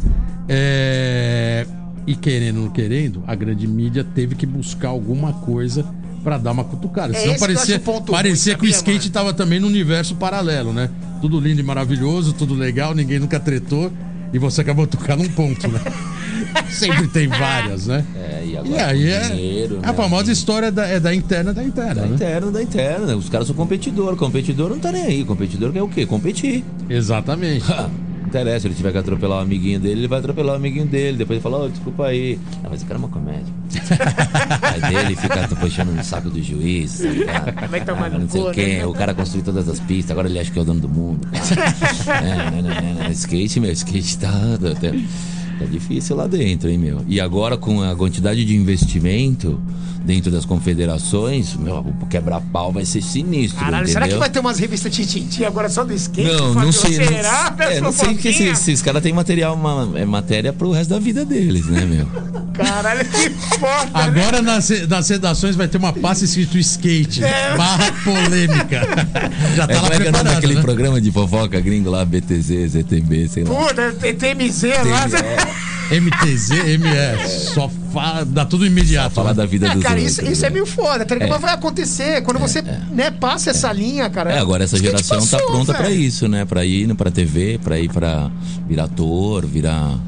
[0.49, 1.67] É,
[2.07, 5.85] E querendo ou não querendo, a grande mídia teve que buscar alguma coisa
[6.25, 7.15] pra dar uma cutucada.
[7.17, 9.11] É Senão parecia, parecia ruim, que o skate mano?
[9.13, 10.91] tava também no universo paralelo, né?
[11.21, 13.93] Tudo lindo e maravilhoso, tudo legal, ninguém nunca tretou.
[14.33, 15.81] E você acabou de tocar num ponto, né?
[16.69, 18.05] Sempre tem várias, né?
[18.17, 19.93] É, e agora E aí é dinheiro, a né?
[19.93, 22.15] famosa história da, é da interna da interna, Da né?
[22.15, 23.17] interna, da interna.
[23.17, 24.17] Os caras são competidor.
[24.17, 25.25] Competidor não tá nem aí.
[25.25, 26.05] Competidor quer o quê?
[26.05, 26.65] Competir.
[26.91, 27.65] Exatamente.
[28.35, 31.17] Interessa, se ele tiver que atropelar o amiguinho dele, ele vai atropelar o amiguinho dele.
[31.19, 32.37] Depois ele fala, oh, desculpa aí.
[32.65, 33.47] Ah, mas o cara é uma comédia.
[34.61, 36.99] aí dele fica puxando no saco do juiz.
[36.99, 37.71] tá ligado?
[37.71, 38.79] Vai tomar Ah, não sei o quê.
[38.79, 38.87] né?
[38.87, 41.29] O cara construiu todas as pistas, agora ele acha que é o dono do mundo.
[41.31, 43.11] é, não, não, não, não.
[43.13, 47.03] Skate, meu, skate tá, tá, tá difícil lá dentro, hein, meu.
[47.07, 49.61] E agora com a quantidade de investimento
[50.05, 53.59] dentro das confederações, meu, o quebra-pau vai ser sinistro.
[53.59, 54.19] Caralho, será que entendeu?
[54.19, 56.31] vai ter umas revistas Tintin agora só do skate?
[56.31, 56.99] Não, não sei.
[56.99, 57.57] Não, Será?
[57.59, 60.99] é, não sei porque esses, esses caras têm material, uma, é matéria pro resto da
[60.99, 62.07] vida deles, né, meu?
[62.53, 63.91] Caralho, que foda, né?
[63.95, 67.23] Agora nas, nas redações vai ter uma passa escrito skate,
[67.57, 68.83] barra polêmica.
[69.57, 70.61] Já tá É, lá como é que é o nome daquele né?
[70.63, 73.55] programa de fofoca gringo lá, BTZ, ZTB, sei lá.
[73.55, 75.65] Puta, tem TMZ lá.
[75.91, 76.01] É.
[76.01, 77.53] MTZ, MS.
[77.55, 79.15] Só fala, dá tudo imediato.
[79.15, 79.35] Falar né?
[79.35, 80.19] da vida É, dos cara, outros.
[80.19, 80.55] isso, isso é né?
[80.55, 81.31] meio foda, tá ligado?
[81.31, 84.33] Mas vai acontecer quando você né, passa essa linha, cara.
[84.33, 86.01] É, agora essa geração tá passou, pronta pra velho.
[86.01, 86.45] isso, né?
[86.45, 88.31] Pra ir pra TV, pra ir pra
[88.67, 89.99] virar ator, virar.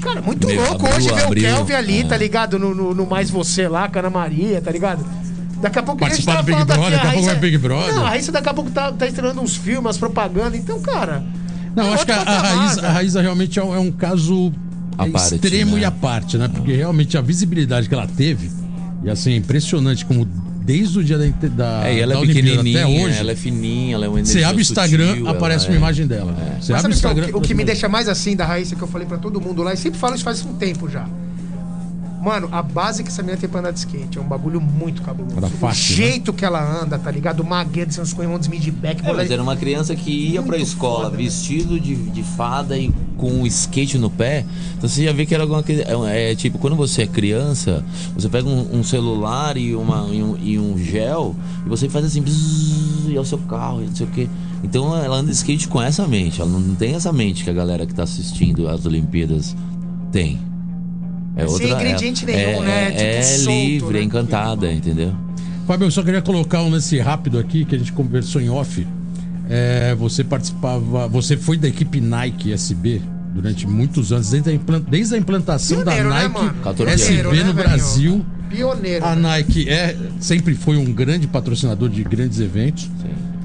[0.00, 2.04] Cara, muito Meu, louco abriu- hoje ver o Kelvin ali, é.
[2.04, 2.58] tá ligado?
[2.58, 5.04] No, no, no Mais Você lá, com a Ana Maria, tá ligado?
[5.60, 7.58] Daqui a pouco a gente Participar tava do Big Brother, daqui a pouco vai Big
[7.58, 7.94] Brother.
[7.94, 10.56] Não, a Raíssa daqui a pouco tá, tá estreando uns filmes, umas propaganda.
[10.56, 11.24] Então, cara.
[11.74, 12.94] Não, é eu acho que a, a Raíssa, a velho.
[12.94, 14.52] Raíssa realmente é um, é um caso
[15.06, 15.82] Parte, extremo né?
[15.82, 16.48] e à parte, né?
[16.48, 18.50] Porque realmente a visibilidade que ela teve,
[19.04, 22.22] e assim, é impressionante como desde o dia da, da, É, e ela da é
[22.22, 25.28] Olimpíada pequenininha, até hoje, ela é fininha, ela é uma você abre o Instagram, sutil,
[25.28, 26.32] aparece ela uma é- imagem dela.
[26.32, 26.60] É.
[26.60, 27.24] Você Mas abre sabe o Instagram.
[27.24, 29.40] o que, o que me deixa mais assim da Raíssa, que eu falei pra todo
[29.40, 31.08] mundo lá, e sempre falo isso faz um tempo já.
[32.20, 35.02] Mano, a base que essa menina tem pra andar de skate é um bagulho muito
[35.02, 35.36] cabuloso.
[35.36, 37.40] Era fácil, o jeito que ela anda, tá ligado?
[37.40, 39.06] O magueiro descendo os corrimões midback.
[39.06, 41.22] É, mas era uma criança que ia pra escola foda, né?
[41.22, 44.44] vestido de, de fada e com o skate no pé.
[44.76, 45.82] Então você já vê que era alguma coisa.
[45.82, 50.22] É, é tipo, quando você é criança, você pega um, um celular e, uma, e,
[50.22, 53.86] um, e um gel e você faz assim, bzzz, e é o seu carro, e
[53.86, 54.28] não sei o quê.
[54.62, 56.40] Então ela anda de skate com essa mente.
[56.40, 59.56] Ela não tem essa mente que a galera que tá assistindo as Olimpíadas
[60.10, 60.47] tem.
[61.38, 61.86] É Sem outra.
[61.88, 62.90] ingrediente é, nenhum, é, né?
[62.90, 63.98] Tipo, É solto, livre, né?
[64.00, 65.14] é encantada, entendeu?
[65.66, 68.86] Fábio, eu só queria colocar um lance rápido aqui, que a gente conversou em off.
[69.48, 71.06] É, você participava.
[71.08, 73.00] Você foi da equipe Nike SB
[73.34, 76.54] durante muitos anos, desde a, desde a implantação Pioneiro, da né, Nike?
[76.62, 77.68] 14 SB Pioneiro, né, no velho?
[77.68, 78.26] Brasil.
[78.50, 79.04] Pioneiro.
[79.04, 79.22] A né?
[79.22, 82.90] Nike é, sempre foi um grande patrocinador de grandes eventos.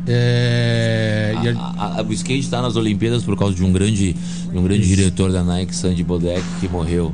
[0.08, 4.14] É, e a- A- a- o skate está nas Olimpíadas por causa de um grande,
[4.14, 7.14] de um grande diretor da Nike, Sandy Bodek, que morreu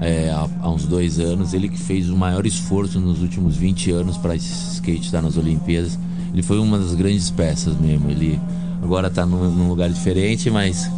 [0.00, 1.54] é, há, há uns dois anos.
[1.54, 5.36] Ele que fez o maior esforço nos últimos 20 anos para esse skate estar nas
[5.36, 5.98] Olimpíadas.
[6.32, 8.10] Ele foi uma das grandes peças mesmo.
[8.10, 8.38] Ele
[8.82, 10.90] agora está num, num lugar diferente, mas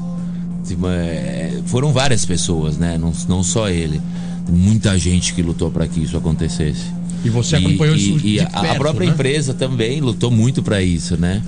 [0.66, 2.98] tipo, é, foram várias pessoas, né?
[2.98, 4.00] Não, não só ele.
[4.48, 6.94] Muita gente que lutou para que isso acontecesse.
[7.24, 9.12] E você acompanhou isso de e a, perto, a própria né?
[9.12, 11.42] empresa também lutou muito para isso, né?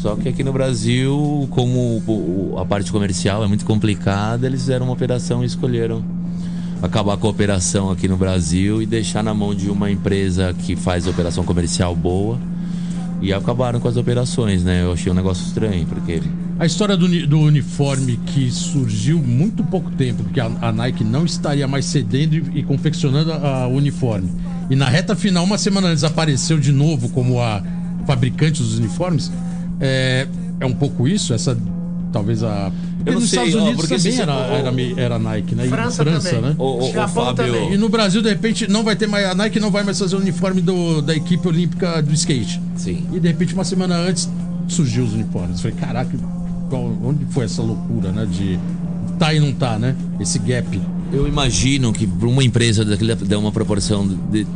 [0.00, 4.92] Só que aqui no Brasil, como a parte comercial é muito complicada, eles fizeram uma
[4.92, 6.02] operação e escolheram
[6.82, 10.74] acabar com a operação aqui no Brasil e deixar na mão de uma empresa que
[10.74, 12.38] faz operação comercial boa.
[13.20, 14.82] E acabaram com as operações, né?
[14.82, 16.20] Eu achei um negócio estranho, porque
[16.58, 21.24] A história do, do uniforme que surgiu muito pouco tempo, porque a, a Nike não
[21.24, 24.28] estaria mais cedendo e, e confeccionando o uniforme.
[24.68, 27.62] E na reta final, uma semana antes, apareceu de novo como a
[28.06, 29.30] fabricante dos uniformes.
[29.80, 30.26] É,
[30.58, 31.32] é um pouco isso?
[31.32, 31.56] Essa
[32.12, 32.70] talvez a.
[33.02, 35.54] Porque não nos sei, Estados ó, Unidos porque também se- era, ó, era, era Nike,
[35.54, 35.66] né?
[35.66, 36.40] E França também.
[36.40, 36.54] né?
[36.58, 37.72] Ô, ô, Japão Fábio, também.
[37.72, 39.26] E no Brasil, de repente, não vai ter mais.
[39.26, 42.60] A Nike não vai mais fazer o uniforme do, da equipe olímpica do skate.
[42.76, 43.06] sim.
[43.12, 44.28] E de repente, uma semana antes,
[44.68, 45.60] surgiu os uniformes.
[45.60, 46.16] Falei, caraca,
[46.70, 48.26] qual- onde foi essa loucura, né?
[48.30, 48.58] De
[49.18, 49.94] tá e não tá, né?
[50.20, 50.80] Esse gap.
[51.12, 54.46] Eu imagino que para uma empresa daquele dá uma proporção de-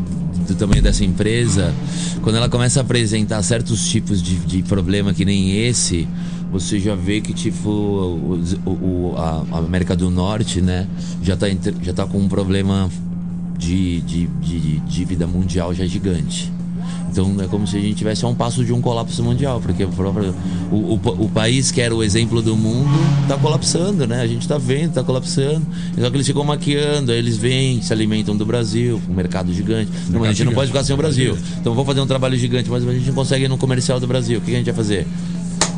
[0.54, 1.72] do tamanho dessa empresa,
[2.22, 6.06] quando ela começa a apresentar certos tipos de, de problema que nem esse,
[6.50, 10.86] você já vê que tipo o, o- a, América do Norte, né,
[11.22, 12.88] já tá, entre- já tá com um problema
[13.58, 16.52] de, de, de dívida mundial já gigante.
[17.10, 19.84] Então é como se a gente tivesse a um passo de um colapso mundial, porque
[19.84, 20.34] o, próprio,
[20.70, 22.90] o, o, o país que era o exemplo do mundo
[23.22, 24.20] está colapsando, né?
[24.20, 25.66] A gente está vendo, está colapsando.
[25.98, 29.90] Só que eles ficam maquiando, aí eles vêm, se alimentam do Brasil, um mercado gigante.
[30.08, 30.54] Não, mas a gente não gigante.
[30.54, 31.38] pode ficar sem o Brasil.
[31.60, 34.06] Então vamos fazer um trabalho gigante, mas a gente não consegue ir no comercial do
[34.06, 34.38] Brasil.
[34.38, 35.06] O que a gente vai fazer?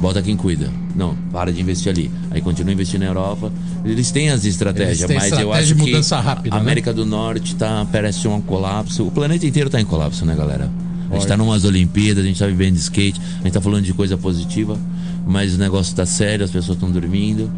[0.01, 0.71] Bota quem cuida.
[0.95, 2.11] Não, para de investir ali.
[2.31, 3.53] Aí continua investindo na Europa.
[3.85, 6.65] Eles têm as estratégias, têm mas eu estratégia acho de que rápida, a né?
[6.65, 9.07] América do Norte tá, parece um colapso.
[9.07, 10.71] O planeta inteiro está em colapso, né, galera?
[11.11, 13.85] A gente tá numas Olimpíadas, a gente tá vivendo de skate, a gente tá falando
[13.85, 14.79] de coisa positiva,
[15.27, 17.51] mas o negócio tá sério, as pessoas estão dormindo,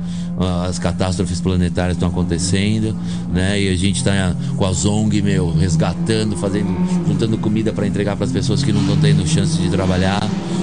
[0.69, 2.97] as catástrofes planetárias estão acontecendo,
[3.33, 3.61] né?
[3.61, 6.69] E a gente tá com a Zong, meu, resgatando, fazendo,
[7.07, 10.21] juntando comida para entregar para as pessoas que não estão tendo chance de trabalhar.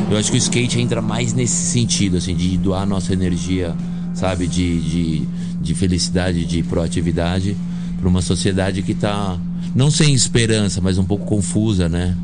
[0.10, 3.76] Eu acho que o skate entra mais nesse sentido, assim, de doar nossa energia,
[4.14, 5.28] sabe, de, de,
[5.62, 7.56] de felicidade, de proatividade
[8.00, 9.38] para uma sociedade que tá
[9.76, 12.16] não sem esperança, mas um pouco confusa, né?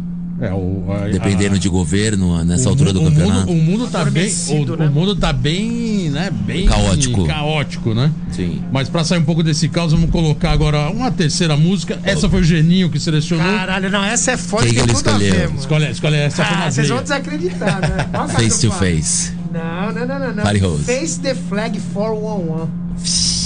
[0.41, 3.47] É, o, a, Dependendo a- de governo nessa o altura do o campeonato.
[3.47, 4.31] Mundo, o mundo tá bem.
[4.49, 4.87] O, né?
[4.87, 6.31] o mundo tá bem, né?
[6.31, 7.25] Bem Caótico.
[7.27, 8.11] caótico, né?
[8.31, 8.61] Sim.
[8.71, 11.99] Mas pra sair um pouco desse caos, vamos colocar agora uma terceira música.
[12.03, 13.45] Essa foi o Geninho que selecionou.
[13.45, 15.35] Caralho, não, essa é Quem tem que ele escolheu?
[15.45, 15.59] mano.
[15.59, 18.07] Escolhe, escolhe essa foi Ah, na vocês vão desacreditar, né?
[18.33, 19.33] Face to face.
[19.53, 20.33] Não, não, não, não.
[20.35, 20.43] não.
[20.43, 20.59] Party.
[20.83, 22.69] Face the flag 411.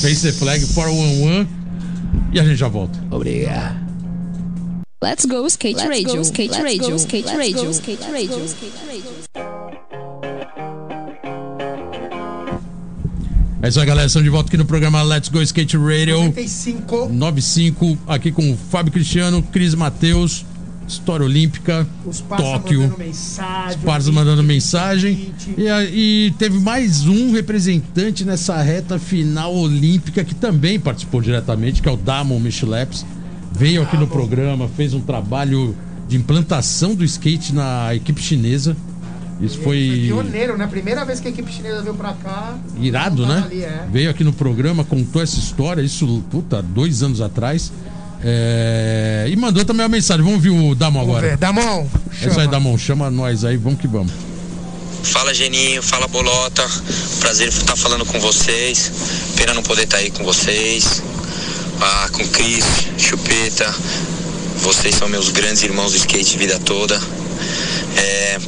[0.02, 1.48] Face the flag 411
[2.32, 2.98] e a gente já volta.
[3.12, 3.87] Obrigado.
[5.00, 9.38] Let's go skate radio, skate radio, skate radio, skate radio, skate radio.
[13.62, 14.08] É isso aí, galera.
[14.08, 17.10] Estamos de volta aqui no programa Let's Go Skate Radio 95.
[17.10, 20.44] 95, aqui com o Fábio Cristiano, Cris Matheus,
[20.88, 22.82] História Olímpica, Os Tóquio.
[22.82, 23.78] mandando mensagem.
[23.78, 25.32] Os parceiros mandando mensagem.
[25.56, 25.68] E,
[26.28, 31.92] e teve mais um representante nessa reta final olímpica que também participou diretamente, que é
[31.92, 33.06] o Damon Micheleps.
[33.58, 35.76] Veio aqui no programa, fez um trabalho
[36.08, 38.76] de implantação do skate na equipe chinesa.
[39.40, 40.66] Isso Foi foi pioneiro, né?
[40.68, 42.58] Primeira vez que a equipe chinesa veio pra cá.
[42.80, 43.44] irado, né?
[43.46, 43.86] ali, é.
[43.92, 47.72] Veio aqui no programa, contou essa história, isso, puta, dois anos atrás.
[48.24, 50.24] É, E mandou também uma mensagem.
[50.24, 51.28] Vamos ouvir o Damon Vamos agora.
[51.30, 51.38] ver.
[51.38, 51.86] Damon.
[52.22, 52.78] É isso aí, Damon.
[52.78, 54.12] Chama nós aí, vamos que vamos.
[55.04, 56.68] Fala Geninho, fala Bolota,
[57.20, 58.92] prazer estar falando com vocês.
[59.38, 61.02] Pena não poder estar aí com vocês.
[61.80, 62.66] Ah, com Cris,
[62.98, 63.74] Chupeta.
[64.58, 67.00] Vocês são meus grandes irmãos do skate vida toda.
[67.96, 68.40] É,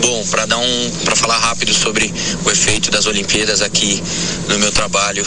[0.00, 2.12] bom, para dar um, para falar rápido sobre
[2.44, 4.02] o efeito das Olimpíadas aqui
[4.48, 5.26] no meu trabalho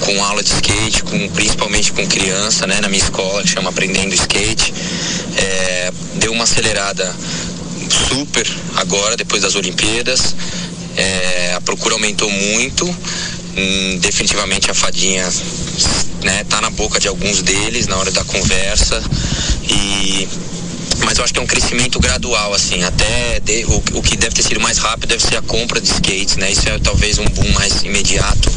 [0.00, 4.14] com aula de skate, com principalmente com criança, né, na minha escola que chama Aprendendo
[4.14, 4.72] Skate,
[5.36, 7.14] é, deu uma acelerada
[8.08, 10.34] super agora, depois das Olimpíadas.
[10.96, 12.84] É, a procura aumentou muito.
[13.56, 15.28] Hum, definitivamente a fadinha
[16.22, 19.02] né, tá na boca de alguns deles na hora da conversa.
[19.64, 20.28] E
[21.04, 24.34] mas eu acho que é um crescimento gradual, assim, até de- o, o que deve
[24.34, 26.50] ter sido mais rápido deve ser a compra de skates, né?
[26.50, 28.50] Isso é talvez um boom mais imediato,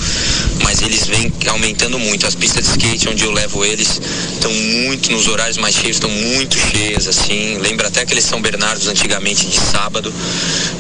[0.64, 2.26] mas eles vêm aumentando muito.
[2.26, 4.02] As pistas de skate onde eu levo eles
[4.34, 7.58] estão muito nos horários mais cheios, estão muito cheias, assim.
[7.60, 10.14] Lembra até aqueles São Bernardos antigamente de sábado.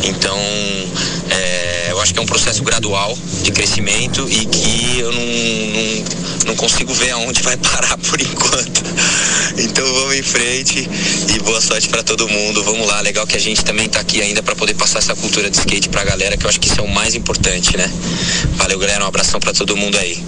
[0.03, 0.37] Então,
[1.29, 6.05] é, eu acho que é um processo gradual de crescimento e que eu não, não,
[6.47, 8.81] não consigo ver aonde vai parar por enquanto.
[9.57, 10.89] Então vamos em frente
[11.33, 12.63] e boa sorte para todo mundo.
[12.63, 15.49] Vamos lá, legal que a gente também tá aqui ainda para poder passar essa cultura
[15.49, 17.91] de skate pra galera, que eu acho que isso é o mais importante, né?
[18.55, 20.23] Valeu, galera, um abração para todo mundo aí.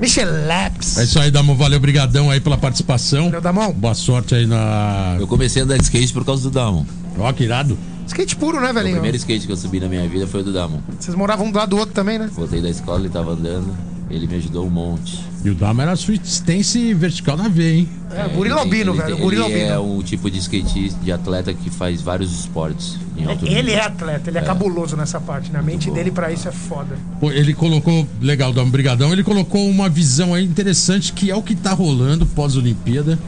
[0.00, 0.96] Michel Laps.
[0.98, 1.54] É isso aí, Damon.
[1.54, 3.24] Valeu, brigadão aí pela participação.
[3.26, 3.72] Valeu, Damon.
[3.72, 5.16] Boa sorte aí na.
[5.20, 6.86] Eu comecei a andar de skate por causa do Damon.
[7.18, 7.76] Ó, que irado.
[8.06, 8.94] Skate puro, né, O velhinho?
[8.94, 10.80] primeiro skate que eu subi na minha vida foi o do Damon.
[10.98, 12.28] Vocês moravam um do lado do outro também, né?
[12.32, 13.76] Voltei da escola, ele tava andando,
[14.10, 15.24] ele me ajudou um monte.
[15.44, 17.88] E o Damon era stance vertical na veia, hein?
[18.10, 19.14] É, Guri Lobino, ele, velho.
[19.14, 19.60] Ele, Guri ele Lobino.
[19.60, 23.74] é um tipo de skatista, de atleta que faz vários esportes em alto Ele nível.
[23.74, 25.60] é atleta, ele é, cabuloso nessa parte, né?
[25.60, 25.94] A mente bom.
[25.94, 26.96] dele pra isso é foda.
[27.20, 31.42] Pô, ele colocou, legal, Damo Brigadão, ele colocou uma visão aí interessante que é o
[31.42, 33.18] que tá rolando pós-Olimpíada.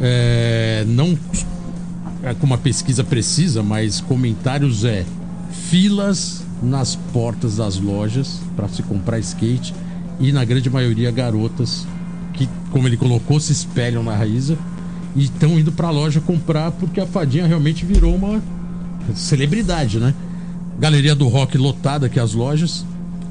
[0.00, 1.16] É, não
[2.24, 5.04] é com uma pesquisa precisa, mas comentários é
[5.70, 9.74] filas nas portas das lojas para se comprar skate
[10.20, 11.86] e na grande maioria garotas
[12.32, 14.56] que, como ele colocou, se espelham na Raíza
[15.14, 18.42] e estão indo pra loja comprar porque a fadinha realmente virou uma
[19.14, 20.14] celebridade, né?
[20.78, 22.84] Galeria do Rock lotada aqui as lojas.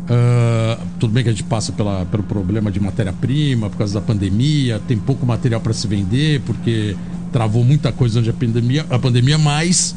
[0.10, 4.02] Ah, tudo bem que a gente passa pela, pelo problema de matéria-prima por causa da
[4.02, 6.96] pandemia, tem pouco material para se vender porque
[7.32, 9.96] travou muita coisa durante a pandemia, a pandemia, mas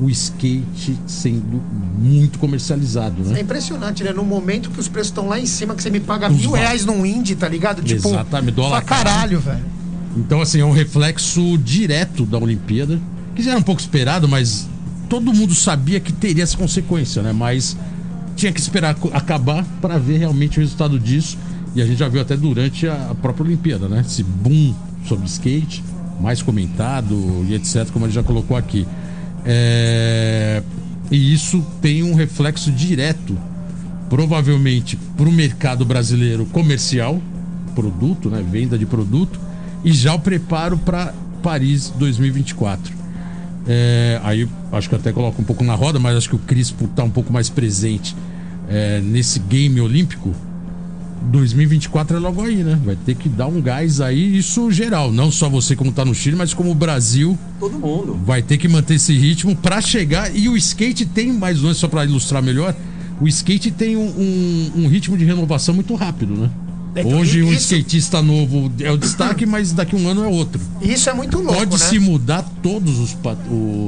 [0.00, 1.62] o skate sendo
[1.98, 3.40] muito comercializado, É né?
[3.40, 4.12] impressionante, né?
[4.12, 6.50] No momento que os preços estão lá em cima, que você me paga Os mil
[6.50, 7.82] ba- reais num indie, tá ligado?
[7.82, 9.64] Tipo, Exatamente, dólar fala, caralho, velho.
[10.16, 13.00] Então, assim, é um reflexo direto da Olimpíada,
[13.36, 14.68] que já era um pouco esperado, mas
[15.08, 17.32] todo mundo sabia que teria essa consequência, né?
[17.32, 17.76] Mas
[18.36, 21.38] tinha que esperar acabar para ver realmente o resultado disso.
[21.76, 24.04] E a gente já viu até durante a a própria Olimpíada, né?
[24.06, 24.74] Esse boom
[25.08, 25.84] sobre skate,
[26.20, 28.86] mais comentado e etc., como ele já colocou aqui.
[29.44, 30.62] É,
[31.10, 33.36] E isso tem um reflexo direto,
[34.08, 37.20] provavelmente, para o mercado brasileiro comercial,
[37.74, 38.42] produto, né?
[38.48, 39.38] Venda de produto,
[39.84, 42.94] e já o preparo para Paris 2024.
[43.66, 46.84] É, aí acho que até coloco um pouco na roda, mas acho que o Crispo
[46.86, 48.14] está um pouco mais presente
[48.68, 50.34] é, nesse game olímpico.
[51.30, 52.78] 2024 é logo aí, né?
[52.84, 56.14] Vai ter que dar um gás aí, isso geral, não só você como tá no
[56.14, 58.18] Chile, mas como o Brasil Todo mundo.
[58.24, 60.34] vai ter que manter esse ritmo para chegar.
[60.34, 62.74] E o skate tem mais um, só para ilustrar melhor,
[63.20, 66.50] o skate tem um, um- um ritmo de renovação muito rápido, né?
[66.96, 70.60] Então, Hoje um skatista novo é o destaque, mas daqui um ano é outro.
[70.80, 71.78] Isso é muito louco, Pode né?
[71.78, 73.16] se mudar todos os,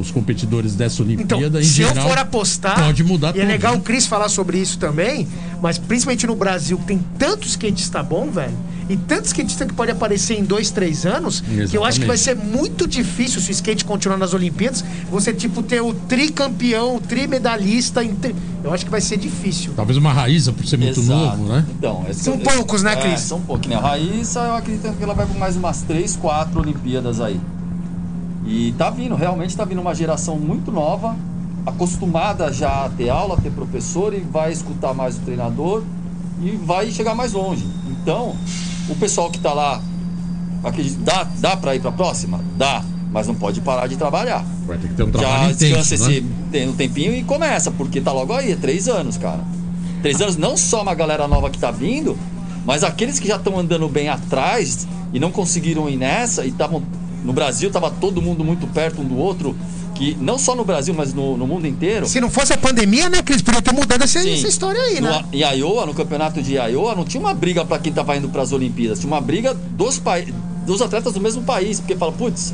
[0.00, 1.96] os competidores dessa Então, Olimpíada em se geral.
[1.96, 5.28] eu for apostar, pode mudar e é legal o Cris falar sobre isso também,
[5.62, 8.52] mas principalmente no Brasil, que tem tanto skatista bom, velho,
[8.88, 12.16] e tanto skatista que pode aparecer em dois, três anos, que eu acho que vai
[12.16, 17.00] ser muito difícil se o skate continuar nas Olimpíadas, você, tipo, ter o tricampeão, o
[17.00, 18.34] trimedalhista, tri-
[18.66, 19.72] eu acho que vai ser difícil.
[19.76, 21.18] Talvez uma Raíza por ser muito Exato.
[21.38, 21.64] novo, né?
[21.70, 23.20] Então, esse- São poucos, né, é, Cris?
[23.20, 23.76] são poucos, né?
[23.76, 27.40] A Raíssa, eu acredito que ela vai por mais umas 3, 4 Olimpíadas aí.
[28.44, 31.16] E tá vindo, realmente tá vindo uma geração muito nova
[31.64, 35.82] acostumada já a ter aula, a ter professor e vai escutar mais o treinador
[36.42, 37.66] e vai chegar mais longe.
[37.90, 38.36] Então,
[38.88, 39.80] o pessoal que está lá,
[40.62, 42.40] acredita, dá, dá para ir para a próxima?
[42.56, 44.44] Dá, mas não pode parar de trabalhar.
[44.66, 46.28] Vai ter que ter um Já trabalho descansa intenso, esse né?
[46.52, 49.40] tem um tempinho e começa, porque tá logo aí, é três anos, cara.
[50.02, 52.16] Três anos, não só uma galera nova que tá vindo,
[52.64, 56.82] mas aqueles que já estão andando bem atrás e não conseguiram ir nessa e estavam.
[57.24, 59.56] No Brasil tava todo mundo muito perto um do outro,
[59.94, 62.06] que não só no Brasil, mas no, no mundo inteiro.
[62.06, 63.42] Se não fosse a pandemia, né, Cris?
[63.42, 65.24] Podia ter mudado essa, essa história aí, No, né?
[65.32, 68.42] em Iowa, no campeonato de Iowa, não tinha uma briga para quem tava indo para
[68.42, 70.00] as Olimpíadas, tinha uma briga dos,
[70.66, 72.52] dos atletas do mesmo país, porque fala, putz,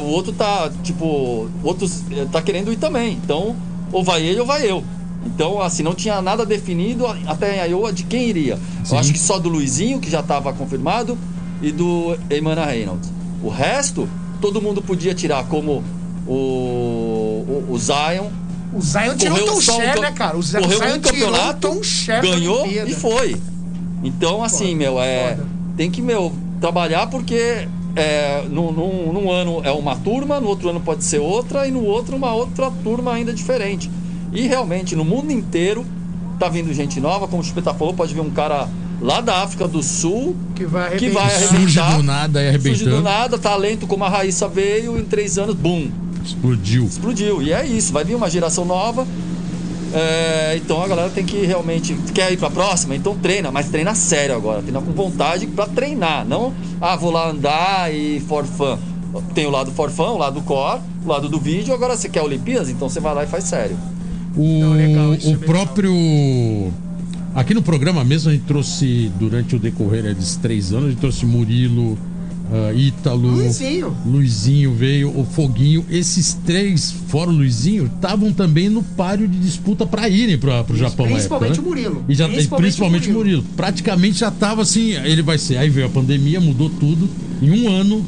[0.00, 1.88] o outro tá, tipo, o outro
[2.32, 3.54] tá querendo ir também, então
[3.92, 4.82] ou vai ele ou vai eu.
[5.26, 8.56] Então, assim, não tinha nada definido até em Iowa de quem iria.
[8.84, 8.94] Sim.
[8.94, 11.16] Eu acho que só do Luizinho, que já estava confirmado,
[11.62, 13.10] e do Emana Reynolds.
[13.42, 14.06] O resto,
[14.40, 15.82] todo mundo podia tirar, como
[16.26, 18.28] o, o, o Zion,
[18.74, 20.36] O Zion tirou o Tom um cam- né, cara?
[20.36, 23.36] O Zion, correu o Zion um tirou o campeonato, Tom Share da ganhou e foi.
[24.02, 25.36] Então, assim, Foda, meu, é.
[25.36, 25.48] foda.
[25.76, 27.66] Tem que, meu, trabalhar porque
[27.96, 31.70] é, num, num, num ano é uma turma, no outro ano pode ser outra, e
[31.70, 33.90] no outro uma outra turma ainda diferente.
[34.32, 35.86] E realmente, no mundo inteiro,
[36.38, 38.68] tá vindo gente nova, como o Chupeta falou, pode vir um cara
[39.00, 41.56] lá da África do Sul Que vai que vai arrebentar.
[41.56, 41.96] Surge arrebentar.
[41.98, 43.02] do nada e Surge do arrebentando.
[43.02, 45.90] nada, talento como a Raíssa veio, em três anos, bum,
[46.24, 46.84] Explodiu.
[46.86, 47.42] explodiu.
[47.42, 49.06] E é isso, vai vir uma geração nova.
[49.94, 51.94] É, então a galera tem que realmente.
[52.12, 52.96] Quer ir pra próxima?
[52.96, 54.60] Então treina, mas treina sério agora.
[54.60, 56.26] Treina com vontade pra treinar.
[56.26, 58.76] Não, ah, vou lá andar e for fun.
[59.32, 61.72] Tem o lado for fun, o lado core, o lado do vídeo.
[61.72, 62.68] Agora você quer Olimpíadas?
[62.68, 63.78] Então você vai lá e faz sério.
[64.36, 66.72] O, Não, legal, é o próprio.
[67.32, 71.00] Aqui no programa mesmo a gente trouxe, durante o decorrer desses três anos, a gente
[71.00, 71.96] trouxe Murilo,
[72.52, 73.28] ah, Ítalo.
[73.30, 73.96] Luizinho.
[74.06, 75.84] Luizinho veio, o Foguinho.
[75.90, 80.76] Esses três, fora o Luizinho, estavam também no páreo de disputa para irem para o
[80.76, 81.06] Japão.
[81.06, 81.58] Principalmente época, né?
[81.58, 82.04] o Murilo.
[82.08, 83.36] E já, Principalmente principalmente, o Murilo.
[83.42, 83.54] Murilo.
[83.56, 85.56] Praticamente já tava assim, ele vai ser.
[85.56, 87.08] Aí veio a pandemia, mudou tudo.
[87.42, 88.04] Em um ano,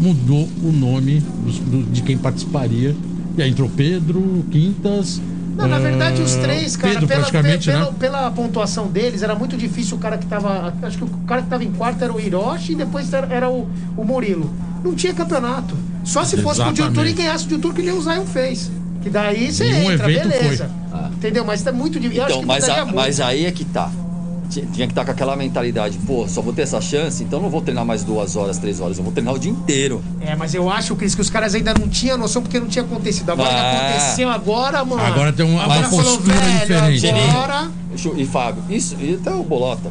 [0.00, 2.94] mudou o nome dos- do- de quem participaria.
[3.38, 5.20] E aí entrou Pedro, Quintas.
[5.56, 7.78] Não, na verdade, os três, cara, Pedro, pela, praticamente, pe- né?
[7.84, 10.72] pela, pela pontuação deles, era muito difícil o cara que tava.
[10.82, 13.48] Acho que o cara que tava em quarto era o Hiroshi e depois era, era
[13.50, 13.66] o,
[13.96, 14.52] o Murilo.
[14.84, 15.74] Não tinha campeonato.
[16.04, 16.82] Só se fosse com o Exatamente.
[16.94, 18.70] Diltur e ganhasse o Diltur que nem o Zion fez.
[19.02, 20.70] Que daí você um entra, beleza.
[20.92, 21.08] Ah.
[21.12, 21.44] Entendeu?
[21.44, 22.24] Mas tá muito difícil.
[22.24, 22.94] Então, que mas, a- muito.
[22.94, 23.90] mas aí é que tá.
[24.48, 27.60] Tinha que estar com aquela mentalidade, pô, só vou ter essa chance, então não vou
[27.60, 30.02] treinar mais duas horas, três horas, eu vou treinar o dia inteiro.
[30.20, 32.84] É, mas eu acho, Cris, que os caras ainda não tinham noção porque não tinha
[32.84, 33.30] acontecido.
[33.30, 33.88] Agora que Ah.
[33.90, 35.02] aconteceu agora, mano.
[35.02, 37.70] Agora tem uma- O uma cara falou, postura "Velho, diferente." Agora.
[37.90, 39.90] Deixa eu- E Fábio, isso, e até o Bolota.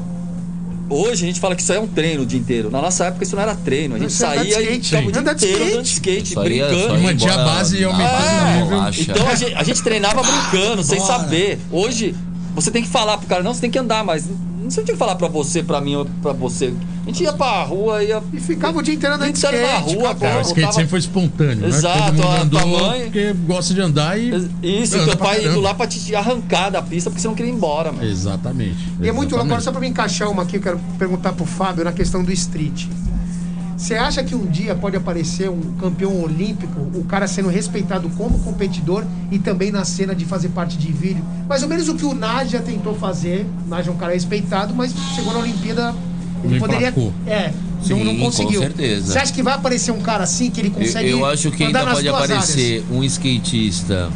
[0.87, 2.69] Hoje a gente fala que isso aí é um treino o dia inteiro.
[2.69, 3.95] Na nossa época isso não era treino.
[3.95, 4.85] A gente é saía e skate.
[4.89, 5.63] ficava o dia inteiro skate.
[5.71, 6.79] andando de skate, é brincando.
[6.79, 8.67] só ir Mantinha a base e o nível.
[8.69, 9.01] relaxa.
[9.01, 11.59] Então a gente, a gente treinava brincando, sem saber.
[11.71, 12.13] Hoje,
[12.55, 14.95] você tem que falar pro cara, não, você tem que andar, mas não sei tinha
[14.95, 16.73] que falar pra você, pra mim ou pra você.
[17.03, 18.23] A gente ia pra rua, ia.
[18.33, 19.95] E ficava o dia inteiro andando de Inteiro na skate.
[19.95, 20.27] rua, acabou.
[20.27, 21.67] É, o skate Botava- sempre foi espontâneo, né?
[21.67, 24.29] Exato, mundo a tua mãe- porque gosta de andar e...
[24.63, 25.61] Isso, e teu pai indo caramba.
[25.61, 28.07] lá pra te arrancar da pista porque você não queria ir embora, mano.
[28.09, 28.77] Exatamente.
[28.99, 31.45] E é muito louco, agora só pra me encaixar uma aqui, eu quero perguntar pro
[31.45, 32.87] Fábio na questão do street.
[33.77, 38.39] Você acha que um dia pode aparecer um campeão olímpico, o cara sendo respeitado como
[38.39, 41.23] competidor e também na cena de fazer parte de vídeo?
[41.47, 43.45] Mais ou menos o que o Nadia tentou fazer.
[43.65, 45.93] O Nadia é um cara respeitado, mas chegou na Olimpíada,
[46.43, 46.87] ele Não poderia.
[46.89, 47.13] emplacou.
[47.27, 47.51] É,
[47.83, 48.61] Sim, não, não com conseguiu.
[48.61, 49.11] certeza.
[49.11, 51.09] Você acha que vai aparecer um cara assim, que ele Eu, consegue.
[51.09, 54.09] eu acho que ainda pode aparecer um skatista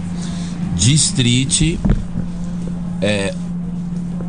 [0.77, 1.77] de street
[3.01, 3.33] é,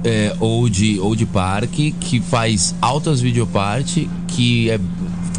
[0.03, 4.81] é, ou, de, ou de parque que faz altas videoparte, que é,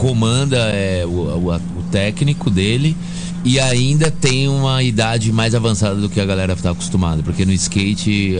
[0.01, 2.97] comanda é, o, o, o técnico dele
[3.45, 7.53] e ainda tem uma idade mais avançada do que a galera está acostumada, porque no
[7.53, 8.37] skate,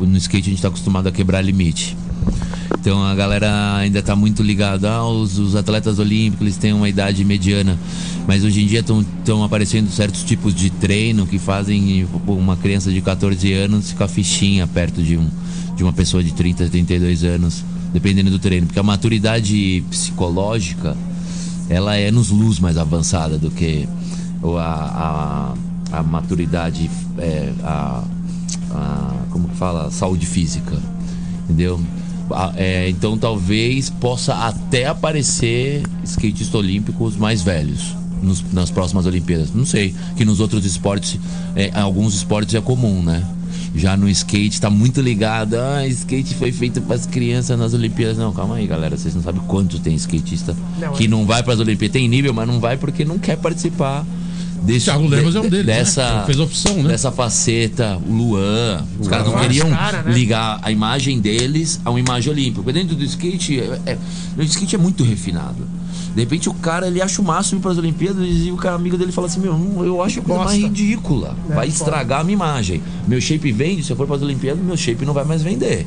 [0.00, 1.96] no skate a gente está acostumado a quebrar limite.
[2.80, 7.24] Então a galera ainda tá muito ligada aos os atletas olímpicos, eles têm uma idade
[7.24, 7.78] mediana.
[8.26, 12.90] Mas hoje em dia estão aparecendo certos tipos de treino que fazem pô, uma criança
[12.90, 15.28] de 14 anos ficar fichinha perto de, um,
[15.76, 18.66] de uma pessoa de 30, 32 anos, dependendo do treino.
[18.66, 20.96] Porque a maturidade psicológica,
[21.68, 23.88] ela é nos luz mais avançada do que
[24.58, 25.54] a,
[25.92, 28.04] a, a maturidade, é, a,
[28.72, 29.90] a- como que fala?
[29.90, 30.76] Saúde física.
[31.44, 31.80] Entendeu?
[32.56, 39.52] É, então talvez possa até aparecer skatistas olímpicos mais velhos nos- nas próximas Olimpíadas.
[39.54, 41.18] Não sei, que nos outros esportes,
[41.54, 43.24] é, alguns esportes é comum, né?
[43.76, 45.54] Já no skate tá muito ligado.
[45.54, 48.16] Ah, skate foi feito para as crianças nas Olimpíadas.
[48.16, 48.96] Não, calma aí, galera.
[48.96, 51.92] Vocês não sabem quanto tem skatista Não, que é- não vai para as Olimpíadas.
[51.92, 54.04] Tem nível, mas não vai porque não quer participar
[54.62, 55.74] desse, Thiago Lemos é um deles, né?
[55.74, 56.88] dessa, Fez opção, né?
[56.88, 58.84] dessa faceta, o Luan.
[58.98, 60.12] Os caras não queriam cara, né?
[60.12, 62.62] ligar a imagem deles a uma imagem olímpica.
[62.62, 63.98] Porque dentro do skate, é, é-
[64.36, 65.66] o skate é muito refinado.
[66.14, 68.96] De repente o cara ele acha o máximo para as Olimpíadas e o cara amigo
[68.96, 71.36] dele fala assim: Meu, eu acho a coisa mais ridícula.
[71.50, 72.82] É, vai estragar a minha imagem.
[73.06, 75.86] Meu shape vende, se eu for para as Olimpíadas, meu shape não vai mais vender.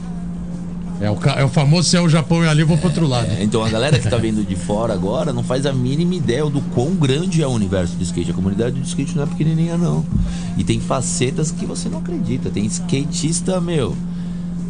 [1.01, 3.07] É o, é o famoso se é o Japão e ali, eu vou pro outro
[3.07, 3.31] lado.
[3.31, 6.43] É, então a galera que tá vendo de fora agora não faz a mínima ideia
[6.45, 8.31] do quão grande é o universo do skate.
[8.31, 10.05] A comunidade do skate não é pequenininha, não.
[10.57, 12.49] E tem facetas que você não acredita.
[12.49, 13.95] Tem skatista, meu.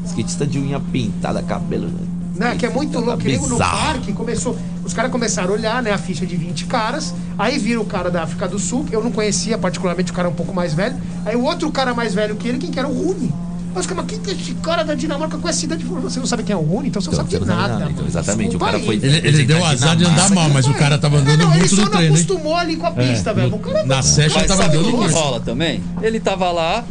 [0.06, 1.90] Skatista de unha pintada, cabelo.
[2.36, 3.18] Né, que é muito louco.
[3.18, 4.58] Que nem no parque começou.
[4.86, 7.14] Os caras começaram a olhar, né, a ficha de 20 caras.
[7.38, 10.30] Aí viram o cara da África do Sul, que eu não conhecia, particularmente o cara
[10.30, 10.96] um pouco mais velho.
[11.26, 13.34] Aí o outro cara mais velho que ele, quem que era o Rune.
[13.74, 15.84] Mas quem que é esse cara da Dinamarca com essa idade?
[15.86, 17.62] Você não sabe quem é o Rune, então você não Então, sabe de não sabe
[17.70, 17.80] nada.
[17.80, 17.92] nada.
[17.92, 18.86] Então, exatamente, o Desculpa cara aí.
[18.86, 21.50] foi- Ele, ele deu azar de andar mal, mas o cara tava É, andando não,
[21.52, 22.24] ele muito só no não treino, hein?
[22.24, 23.56] acostumou ali com a pista, É, velho.
[23.56, 25.14] O cara na session tava andando o que muito.
[25.14, 25.82] rola também?
[26.02, 26.84] Ele tava lá,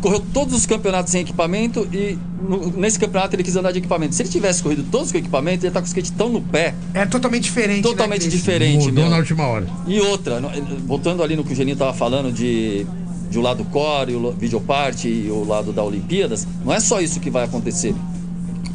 [0.00, 4.14] correu todos os campeonatos sem equipamento e no- nesse campeonato ele quis andar de equipamento.
[4.14, 6.40] Se ele tivesse corrido todos com equipamento, ele ia estar com o skate tão no
[6.40, 7.82] pé, É totalmente diferente.
[7.82, 8.84] totalmente né, diferente.
[8.86, 9.10] Mudou meu.
[9.10, 9.66] na última hora.
[9.86, 10.40] E outra,
[10.86, 12.86] voltando ali no que o Geninho tava falando de,
[13.36, 17.20] de o lado core, o videoparte e o lado da Olimpíadas, não é só isso
[17.20, 17.94] que vai acontecer.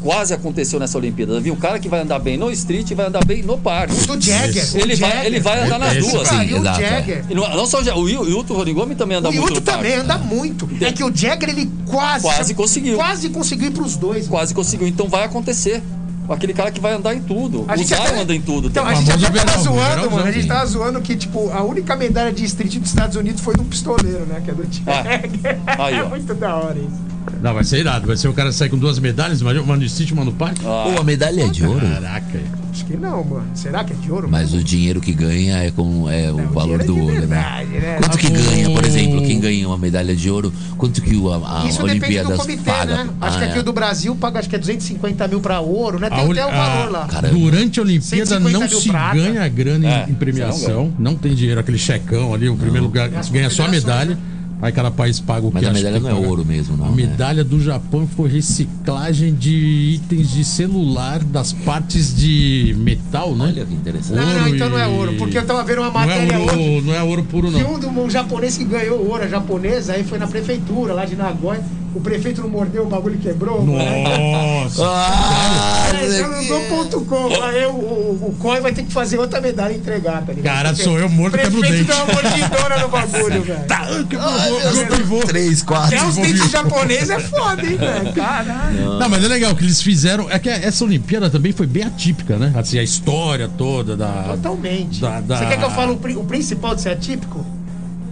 [0.03, 1.39] Quase aconteceu nessa Olimpíada.
[1.39, 1.53] Viu?
[1.53, 3.93] O cara que vai andar bem no street vai andar bem no parque.
[4.07, 4.63] Do Jagger.
[4.73, 5.25] o Ele vai, Jagger.
[5.25, 6.27] ele vai andar nas duas.
[6.27, 6.89] sim, o exato, é.
[6.89, 7.25] Jagger.
[7.29, 9.59] E não, não só o, Ja- o o Yuto Horigome também anda O muito Yuto
[9.59, 9.83] no parque.
[9.83, 10.67] também anda muito.
[10.81, 12.23] É que o Jagger, ele quase.
[12.23, 12.95] Quase conseguiu.
[12.97, 14.23] Quase conseguiu ir pros dois.
[14.25, 14.29] mano.
[14.29, 14.87] Quase conseguiu.
[14.87, 15.83] Então vai acontecer.
[16.29, 17.65] Aquele cara que vai andar em tudo.
[17.67, 20.25] A o gente até- anda em tudo Então, a gente até tava zoando, verãozão, mano.
[20.27, 23.53] A gente tava zoando que, tipo, a única medalha de street dos Estados Unidos foi
[23.55, 24.41] do pistoleiro, né?
[24.43, 25.59] Que é do Jagger.
[25.67, 25.83] Ah.
[25.85, 27.10] Aí, é muito da hora isso.
[27.41, 28.07] Não, vai ser irado.
[28.07, 30.61] Vai ser o cara sair com duas medalhas, imagina, uma no City, uma no parque.
[30.65, 31.79] Ah, Pô, a medalha é de ouro.
[31.81, 32.39] Caraca.
[32.71, 33.45] Acho que não, mano.
[33.53, 34.27] Será que é de ouro?
[34.31, 34.59] Mas mesmo?
[34.59, 36.99] o dinheiro que ganha é com é o É, o valor dinheiro é do de
[37.01, 37.19] ouro, né?
[37.27, 37.97] verdade, né?
[37.99, 40.53] Quanto que ganha, por o- exemplo, quem ganha uma medalha de ouro?
[40.77, 42.95] Quanto que o- a, a Isso depende do Olimpíadas comitê, paga?
[43.03, 43.09] né?
[43.19, 43.61] Acho que Ah, aqui é.
[43.61, 46.09] o do Brasil paga, acho que é 250 mil pra ouro, né?
[46.09, 47.05] Tem A até o a- valor lá.
[47.07, 49.15] Cara, Durante a Olimpíada 150 não se prata.
[49.15, 50.93] ganha grana em- É, em, não premiação.
[50.97, 54.17] Não, tem dinheiro, aquele checão ali, o primeiro lugar ganha só a medalha.
[54.61, 56.45] Aí cada país paga o Mas que a acha medalha que não é que ouro
[56.45, 56.85] mesmo, não.
[56.85, 56.95] A né?
[56.95, 59.55] medalha do Japão foi reciclagem de
[59.95, 63.45] itens de celular das partes de metal, né?
[63.45, 64.17] Olha que interessante.
[64.17, 65.13] Não, não, então não é ouro.
[65.17, 66.81] Porque eu tava vendo uma Não é matéria ouro, hoje.
[66.85, 67.73] não é ouro puro, Que não.
[67.73, 71.15] um, do, um japonês que ganhou ouro, a japonesa, aí foi na prefeitura lá de
[71.15, 71.63] Nagoya.
[71.93, 73.65] O prefeito não mordeu, o bagulho quebrou.
[73.65, 74.81] Nossa!
[74.85, 77.43] Ah, É, eu não dou ponto com.
[77.43, 80.53] Aí o, o, o COI vai ter que fazer outra medalha e entregar, tá ligado?
[80.55, 81.97] Cara, Porque sou eu morto, O quebro o prefeito dente.
[81.97, 83.63] deu uma mordidona no bagulho, velho.
[83.67, 85.97] Tá, que Ai, vou- Deus, vou- vou- Três, quatro.
[85.97, 88.13] Até os dentes japoneses é foda, hein, velho?
[88.13, 88.97] Caralho.
[88.97, 90.29] Não, mas é legal que eles fizeram.
[90.31, 92.53] É que essa Olimpíada também foi bem atípica, né?
[92.55, 94.07] Assim, a história toda da.
[94.31, 95.01] Totalmente.
[95.01, 97.45] Da- da- Você quer que eu fale o, o principal de ser atípico?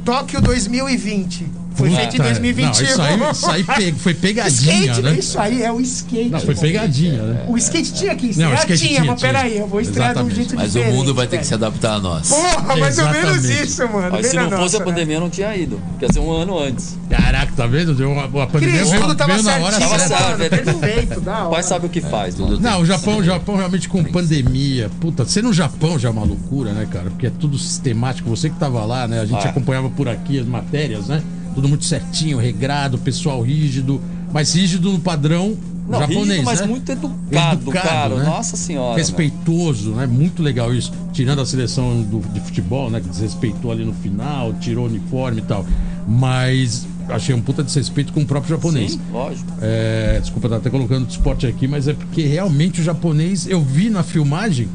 [0.04, 1.48] Tóquio 2020.
[1.80, 2.66] Foi feito em 2021.
[2.66, 5.16] Não, isso aí, isso aí pe- foi pegadinha, skate, né?
[5.20, 6.30] Isso aí é o skate.
[6.30, 7.46] Não, foi pegadinha, né?
[7.48, 8.54] O skate tinha que Não, o estrear?
[8.60, 9.34] skate tinha, tinha, mas tinha.
[9.34, 10.36] peraí, eu vou estrear de um Exatamente.
[10.36, 10.96] jeito Mas o diferente.
[10.98, 12.30] mundo vai ter que se adaptar a nós.
[12.30, 13.64] Porra, mais ou menos Exatamente.
[13.68, 14.08] isso, mano.
[14.12, 14.86] Mas se não fosse a né?
[14.86, 15.82] pandemia, não tinha ido.
[16.02, 16.98] Ia ser um ano antes.
[17.10, 17.96] Caraca, tá vendo?
[17.96, 20.44] Deu uma, a pandemia Cris, veio, tudo tava veio na hora Tava certa.
[20.44, 20.50] é.
[20.50, 21.50] Perfeito, da O hora.
[21.52, 22.36] pai sabe o que faz.
[22.38, 24.90] Não, o Japão, o Japão realmente com pandemia.
[25.00, 27.10] Puta, ser no Japão já é uma loucura, né, cara?
[27.10, 28.30] Porque é tudo sistemático.
[28.30, 29.20] Você que tava lá, né?
[29.22, 29.50] A gente Ah.
[29.50, 31.22] acompanhava por aqui as matérias, né?
[31.60, 34.00] Tudo muito certinho, regrado, pessoal rígido.
[34.32, 35.58] Mas rígido no padrão
[35.90, 36.68] Não, japonês, rígido, mas né?
[36.68, 38.16] muito educado, Educado, cara.
[38.16, 38.24] né?
[38.24, 38.96] Nossa senhora.
[38.98, 40.08] respeitoso, né?
[40.08, 40.94] Muito legal isso.
[41.12, 43.02] Tirando a seleção do, de futebol, né?
[43.02, 45.66] Que desrespeitou ali no final, tirou o uniforme e tal.
[46.08, 48.94] Mas achei um puta desrespeito com o próprio japonês.
[48.94, 49.52] Sim, lógico.
[49.62, 53.90] É, desculpa, tá até colocando esporte aqui, mas é porque realmente o japonês, eu vi
[53.90, 54.70] na filmagem,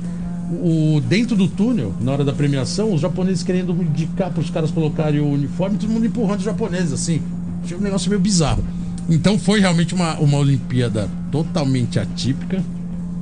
[0.51, 4.71] o, dentro do túnel, na hora da premiação, os japoneses querendo indicar para os caras
[4.71, 7.21] colocarem o uniforme, todo mundo empurrando os japoneses, assim.
[7.65, 8.63] Achei um negócio meio bizarro.
[9.09, 12.63] Então foi realmente uma, uma Olimpíada totalmente atípica,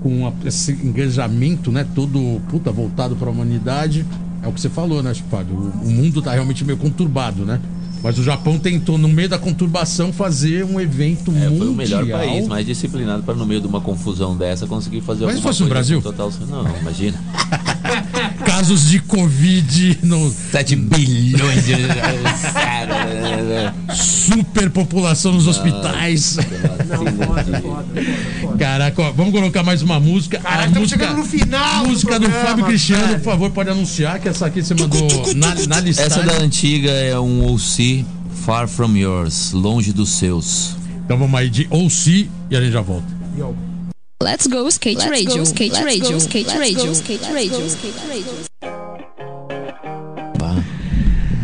[0.03, 4.05] com a- esse engajamento, né, todo puta, voltado para a humanidade.
[4.43, 5.55] É o que você falou, né, Fábio?
[5.55, 7.61] O, o mundo tá realmente meio conturbado, né?
[8.03, 11.57] Mas o Japão tentou, no meio da conturbação, fazer um evento É, mundial.
[11.59, 15.25] foi o melhor país, mais disciplinado para no meio de uma confusão dessa conseguir fazer
[15.25, 16.03] Mas alguma fosse no coisa Brasil?
[16.03, 16.33] com Total...
[16.49, 17.19] Não, imagina.
[18.45, 21.75] Casos de Covid no 7 bilhões de.
[23.95, 26.37] superpopulação nos hospitais.
[26.37, 27.83] Não, foda, foda, foda,
[28.41, 28.57] foda.
[28.59, 30.39] Caraca, ó, vamos colocar mais uma música.
[30.39, 33.19] Caralho, a estamos música, chegando no final do música do programa, Fábio Cristiano, velho.
[33.21, 36.13] por favor, pode anunciar que essa aqui você mandou na, na listagem.
[36.13, 38.05] Essa da antiga é um OC
[38.45, 40.77] Far From Yours, longe dos seus.
[41.05, 43.07] Então vamos aí de OC e a gente já volta.
[43.37, 43.72] Yo.
[44.23, 47.23] Let's go skate Let's radio, go, skate let's radio, go, skate let's radio, go, skate
[47.23, 48.53] let's radio, go, skate radio.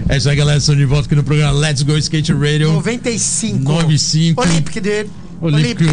[0.08, 0.58] É isso aí, galera.
[0.58, 2.72] Estamos de volta aqui no programa Let's Go Skate Radio.
[2.74, 3.64] 95.
[3.64, 4.40] 95.
[4.40, 5.10] Olympic Day.
[5.40, 5.90] Olímpico,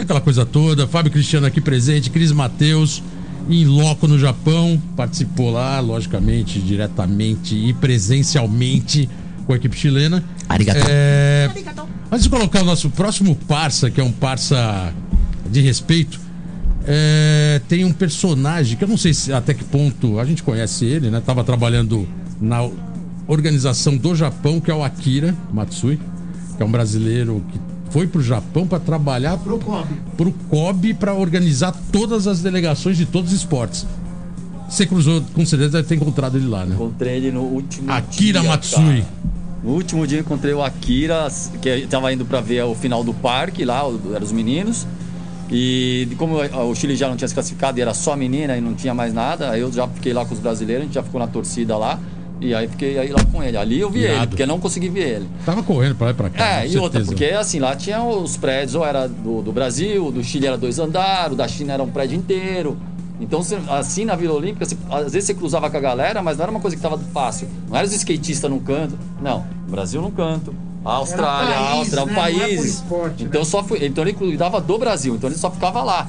[0.00, 0.86] aquela coisa toda.
[0.86, 3.02] Fábio Cristiano aqui presente, Cris Mateus
[3.48, 9.08] em loco no Japão, participou lá, logicamente, diretamente e presencialmente
[9.46, 10.22] com a equipe chilena.
[10.48, 10.78] Arigato.
[10.88, 11.50] É,
[12.12, 14.94] antes de colocar o nosso próximo parça, que é um parça
[15.50, 16.20] de respeito,
[16.86, 20.84] é, tem um personagem que eu não sei se, até que ponto a gente conhece
[20.84, 21.20] ele, né?
[21.24, 22.08] Tava trabalhando
[22.40, 22.68] na
[23.28, 25.98] organização do Japão, que é o Akira Matsui,
[26.56, 27.60] que é um brasileiro que
[27.90, 29.88] foi pro Japão para trabalhar Pro COB.
[30.16, 33.86] pro COB para organizar todas as delegações de todos os esportes.
[34.68, 36.74] Você cruzou, com certeza deve ter encontrado ele lá, né?
[36.76, 39.02] Encontrei ele no último Akira dia, Matsui.
[39.02, 39.06] cara.
[39.64, 41.28] No último dia eu encontrei o Akira,
[41.60, 44.86] que tava indo pra ver o final do parque lá, o- eram os meninos.
[45.50, 48.74] E como o Chile já não tinha se classificado e era só menina e não
[48.74, 51.18] tinha mais nada, aí eu já fiquei lá com os brasileiros, a gente já ficou
[51.20, 51.98] na torcida lá.
[52.40, 53.56] E aí fiquei aí lá com ele.
[53.58, 54.16] Ali eu vi Irado.
[54.18, 55.28] ele, porque eu não consegui ver ele.
[55.44, 56.60] Tava correndo pra lá e pra cá.
[56.62, 57.06] É, e outra, certeza.
[57.06, 60.78] porque assim, lá tinha os prédios, ou era do, do Brasil, do Chile era dois
[60.78, 62.78] andares, o da China era um prédio inteiro.
[63.20, 66.44] Então, assim, na Vila Olímpica, você- às vezes você cruzava com a galera, mas não
[66.44, 67.46] era uma coisa que tava fácil.
[67.68, 68.98] Não era os skatistas num canto.
[69.20, 70.54] Não, Brasil num canto.
[70.84, 72.12] A Austrália, país, a Áustria, né?
[72.12, 73.46] um Não é esporte, então né?
[73.46, 76.08] só foi, então ele cuidava do Brasil, então ele só ficava lá.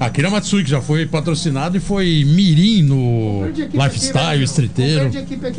[0.00, 5.08] Akira Matsui, que já foi patrocinado e foi mirim no lifestyle, streeteiro.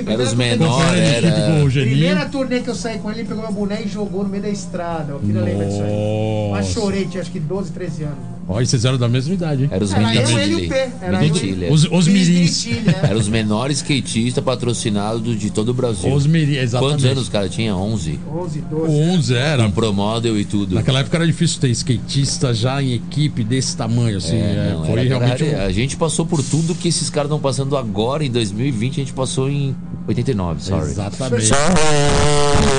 [0.06, 1.96] Era os menores, era- com o Geninho.
[1.96, 4.44] Primeira turnê que eu saí com ele, ele pegou meu boné e jogou no meio
[4.44, 5.14] da estrada.
[5.14, 6.50] Eu queria lembrar disso aí.
[6.52, 8.35] Mas chorei, tinha acho que 12, 13 anos.
[8.48, 9.70] Ó, e vocês eram da mesma idade, hein?
[9.72, 10.70] Era os Era meninos eu, de ele e o Chile.
[10.70, 10.90] P.
[11.02, 11.74] Era.
[11.74, 12.62] Os, os mirins.
[12.62, 12.96] Chile, né?
[13.02, 16.14] Era os menores skatistas patrocinados de todo o Brasil.
[16.14, 16.94] Os mirins, exatamente.
[16.94, 17.76] Quantos anos o cara tinha?
[17.76, 18.20] 11.
[18.32, 18.94] 11, 12.
[18.94, 19.64] 11 era.
[19.64, 20.76] Com promodel e tudo.
[20.76, 24.36] Naquela época era difícil ter skatista já em equipe desse tamanho, assim.
[24.36, 24.40] É,
[24.70, 25.66] é, não, foi era- realmente era- um...
[25.66, 29.14] A gente passou por tudo que esses caras estão passando agora em 2020, a gente
[29.14, 29.76] passou em
[30.08, 30.92] 89, sorry.
[30.92, 31.46] Exatamente.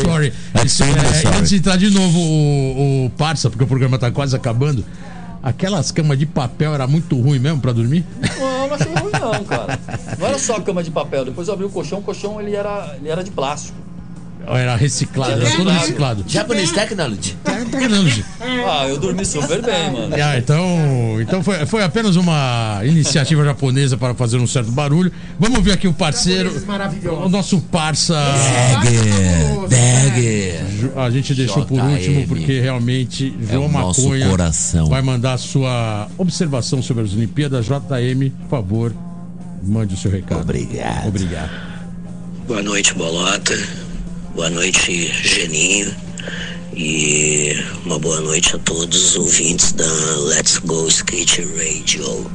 [0.05, 0.33] Sorry.
[0.65, 4.35] Isso, é, Antes de entrar de novo o, o Parça, porque o programa tá quase
[4.37, 4.85] acabando.
[5.47, 8.05] Aquelas camas de papel era muito ruim mesmo pra dormir?
[8.37, 9.79] Não, não achei ruim não, cara.
[10.19, 11.25] Não era só cama de papel.
[11.25, 13.79] Depois eu abri o colchão, o colchão ele era, ele era de plástico.
[14.49, 16.25] Ou Era reciclado, era todo Reciclado.
[16.27, 17.37] Japanese Technology.
[17.45, 18.25] É tecnologia.
[18.41, 20.15] Ah, eu dormi super bem, mano.
[20.15, 25.11] Ah, então, então foi, foi apenas uma iniciativa japonesa para fazer um certo barulho.
[25.39, 26.53] Vamos ver aqui o parceiro,
[27.25, 28.15] o nosso parça.
[29.69, 30.55] Bag.
[30.97, 34.87] A gente deixou por último porque realmente João o nosso Maconha coração.
[34.89, 37.67] vai mandar a sua observação sobre as Olimpíadas.
[37.67, 38.93] JM, por favor,
[39.63, 40.43] mande o seu recado.
[40.43, 41.09] Obrigado.
[41.09, 41.51] Obrigado.
[42.47, 43.86] Boa noite, Bolota.
[44.37, 45.97] Boa noite, Geninho.
[46.75, 47.57] E
[47.87, 49.87] uma boa noite a todos os ouvintes da
[50.27, 52.31] Let's Go Skate Radio.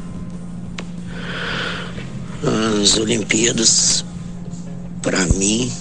[2.82, 4.04] As Olimpíadas,
[5.04, 5.72] para mim,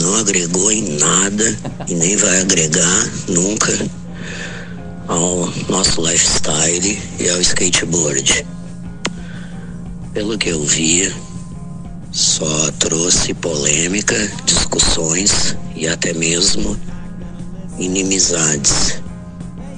[0.00, 3.86] não agregou em nada e nem vai agregar nunca
[5.08, 8.46] ao nosso lifestyle e ao skateboard.
[10.14, 11.12] Pelo que eu vi,
[12.12, 16.76] só trouxe polêmica, discussões e até mesmo
[17.78, 19.00] inimizades.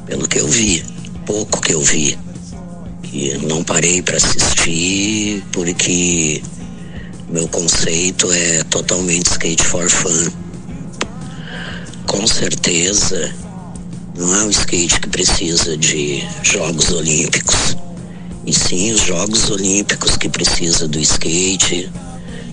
[0.06, 0.84] Pelo que eu vi,
[1.26, 2.18] pouco que eu vi.
[3.02, 6.42] Que não parei para assistir porque
[7.28, 10.30] meu conceito é totalmente skate for fun.
[12.06, 13.34] Com certeza,
[14.16, 17.76] não é um skate que precisa de Jogos Olímpicos.
[18.44, 21.90] E sim os Jogos Olímpicos que precisa do skate,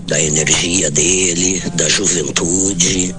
[0.10, 3.16] da energia dele, da juventude.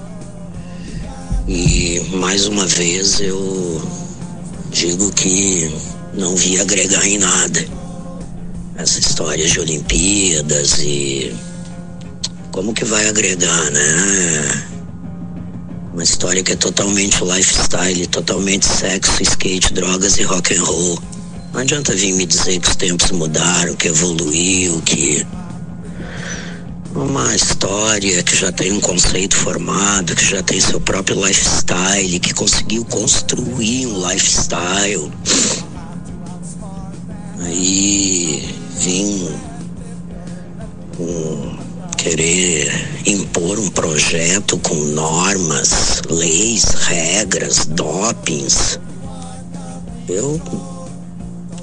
[1.47, 3.81] E mais uma vez eu
[4.69, 5.73] digo que
[6.13, 7.65] não vi agregar em nada
[8.75, 11.33] essa história de Olimpíadas e
[12.51, 14.65] como que vai agregar, né?
[15.93, 20.99] Uma história que é totalmente lifestyle, totalmente sexo, skate, drogas e rock and roll.
[21.53, 25.25] Não adianta vir me dizer que os tempos mudaram, que evoluiu, que
[26.95, 32.33] uma história que já tem um conceito formado, que já tem seu próprio lifestyle, que
[32.33, 35.11] conseguiu construir um lifestyle.
[37.39, 39.29] Aí vim
[40.97, 41.57] com
[41.97, 48.79] querer impor um projeto com normas, leis, regras, dopings.
[50.09, 50.41] Eu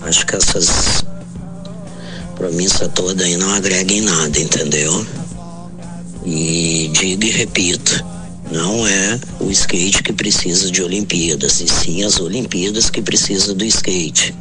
[0.03, 1.03] acho que essas
[2.39, 5.05] promessa toda aí não agrega em nada, entendeu?
[6.25, 8.05] E digo e repito,
[8.53, 13.65] não é o skate que precisa de Olimpíadas, e sim as Olimpíadas que precisam do
[13.65, 14.33] skate.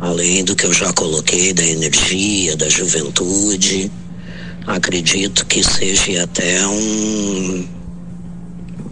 [0.00, 3.90] Além do que eu já coloquei da energia, da juventude,
[4.64, 7.66] acredito que seja até um,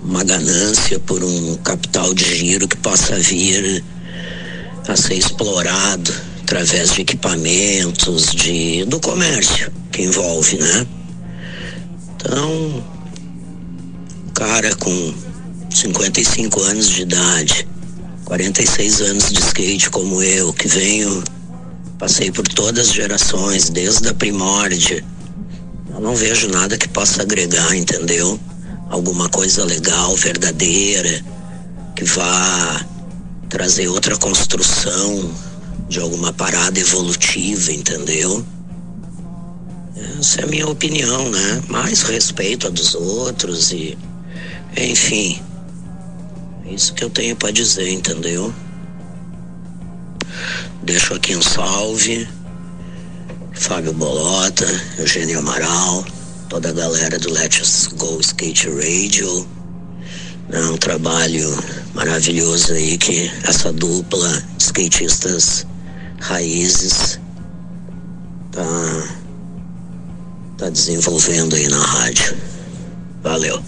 [0.02, 3.84] uma ganância por um capital de giro que possa vir
[4.88, 6.12] a ser explorado
[6.46, 10.86] através de equipamentos, de, do comércio que envolve, né?
[12.14, 12.84] Então,
[14.32, 15.14] cara com
[15.68, 17.66] 55 anos de idade,
[18.24, 21.24] 46 anos de skate como eu, que venho,
[21.98, 25.04] passei por todas as gerações, desde a primórdia.
[25.92, 28.38] Eu não vejo nada que possa agregar, entendeu?
[28.88, 31.24] Alguma coisa legal, verdadeira,
[31.96, 32.86] que vá
[33.48, 35.28] trazer outra construção
[35.88, 38.44] de alguma parada evolutiva, entendeu?
[40.18, 41.62] Essa é a minha opinião, né?
[41.68, 43.96] Mais respeito a dos outros e.
[44.76, 45.40] Enfim.
[46.66, 48.52] É isso que eu tenho para dizer, entendeu?
[50.82, 52.28] Deixo aqui um salve.
[53.54, 54.66] Fábio Bolota,
[54.98, 56.04] Eugênio Amaral,
[56.48, 59.48] toda a galera do Let's Go Skate Radio.
[60.50, 61.58] É um trabalho
[61.94, 65.66] maravilhoso aí que essa dupla de skatistas
[66.20, 67.20] raízes
[68.52, 69.08] tá,
[70.58, 72.36] tá desenvolvendo aí na rádio.
[73.22, 73.62] Valeu.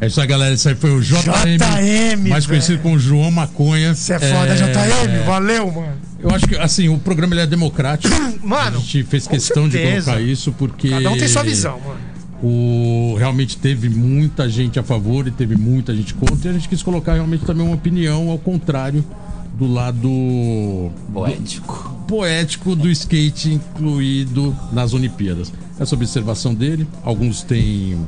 [0.00, 0.54] É isso aí, galera.
[0.54, 1.58] Esse aí foi o JM.
[1.58, 2.82] JM, mais conhecido velho.
[2.82, 3.94] como João Maconha.
[3.94, 5.26] Você é foda, JM.
[5.26, 5.92] Valeu, mano.
[6.18, 8.14] Eu acho que, assim, o programa ele é democrático.
[8.44, 10.12] Mano, a gente fez questão de certeza.
[10.12, 10.90] colocar isso porque.
[10.90, 11.98] Cada um tem sua visão, mano.
[12.42, 16.48] O, realmente teve muita gente a favor e teve muita gente contra.
[16.48, 19.04] E a gente quis colocar realmente também uma opinião ao contrário
[19.54, 21.96] do lado Poético.
[22.06, 25.52] poético do skate incluído nas Olimpíadas.
[25.78, 27.98] Essa observação dele, alguns têm,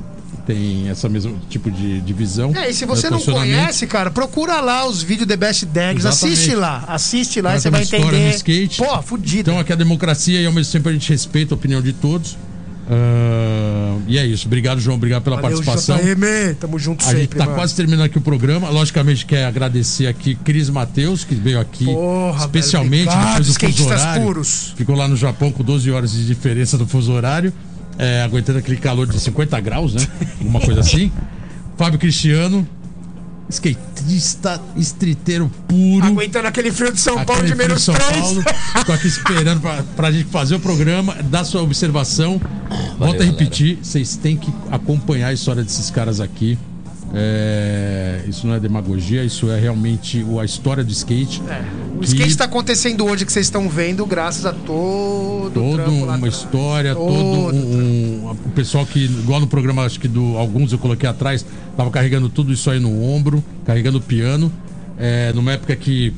[0.47, 2.53] têm essa mesmo tipo de, de visão.
[2.55, 6.07] É, e se você né, não conhece, cara, procura lá os vídeos The Best Dags,
[6.07, 8.25] assiste lá, assiste lá e você tem vai história entender.
[8.25, 8.79] no skate.
[8.79, 9.51] Pô, fudido.
[9.51, 11.93] Então aqui é a democracia e ao mesmo tempo a gente respeita a opinião de
[11.93, 12.37] todos.
[12.91, 14.47] Ah, e é isso.
[14.47, 14.97] Obrigado, João.
[14.97, 15.97] Obrigado pela Valeu, participação.
[15.99, 17.57] JM, tamo junto A gente sempre, tá mano.
[17.57, 18.69] quase terminando aqui o programa.
[18.71, 23.87] Logicamente, quer agradecer aqui Cris Matheus, que veio aqui Porra, especialmente velho, depois do fuso
[23.89, 24.23] horário.
[24.23, 24.75] puros.
[24.77, 27.53] Ficou lá no Japão com 12 horas de diferença do fuso horário,
[27.99, 30.07] é, aguentando aquele calor de 50 graus, né?
[30.39, 31.11] Alguma coisa assim.
[31.77, 32.67] Fábio Cristiano,
[33.49, 36.07] skatista, estriteiro puro.
[36.07, 38.11] Aguentando aquele frio de São Paulo de menos São 3.
[38.11, 38.45] Paulo.
[38.87, 42.41] Tô aqui esperando pra, pra gente fazer o programa, dar sua observação.
[42.99, 46.59] Volto a repetir, vocês têm que acompanhar a história desses caras aqui.
[47.15, 51.43] É, isso não é demagogia, isso é realmente a história do skate.
[51.95, 55.91] O Que skate tá acontecendo hoje que vocês estão vendo, graças a todo o Toda
[55.91, 60.39] uma história, todo Todo um, um- O pessoal que, igual no programa, acho que do
[60.39, 61.45] alguns eu coloquei atrás,
[61.77, 64.51] tava carregando tudo isso aí no ombro, carregando o piano.
[64.99, 66.15] É, numa época que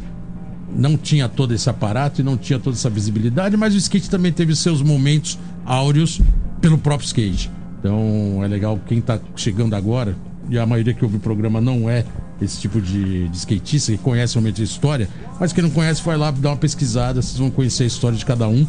[0.77, 4.33] não tinha todo esse aparato e não tinha toda essa visibilidade, mas o skate também
[4.33, 6.21] teve seus momentos áureos
[6.61, 7.51] pelo próprio skate.
[7.81, 10.17] Então é legal quem tá chegando agora,
[10.49, 12.05] e a maioria que ouve o programa não é
[12.41, 15.09] esse tipo de, de skatista, que conhece realmente a história,
[15.41, 18.25] mas quem não conhece, vai lá dar uma pesquisada, vocês vão conhecer a história de
[18.25, 18.67] cada um.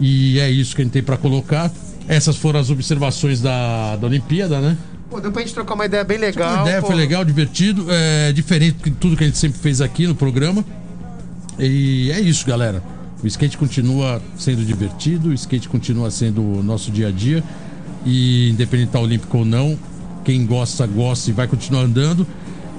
[0.00, 1.70] E é isso que a gente tem para colocar.
[2.06, 4.76] Essas foram as observações da, da Olimpíada, né?
[5.10, 6.58] Pô, deu pra gente trocar uma ideia bem legal.
[6.58, 6.88] A ideia pô.
[6.88, 10.64] foi legal, divertido, é diferente de tudo que a gente sempre fez aqui no programa.
[11.58, 12.82] E é isso, galera.
[13.22, 17.42] O skate continua sendo divertido, o skate continua sendo o nosso dia a dia.
[18.06, 19.76] E independente tá olímpico ou não,
[20.28, 22.26] quem gosta, gosta e vai continuar andando.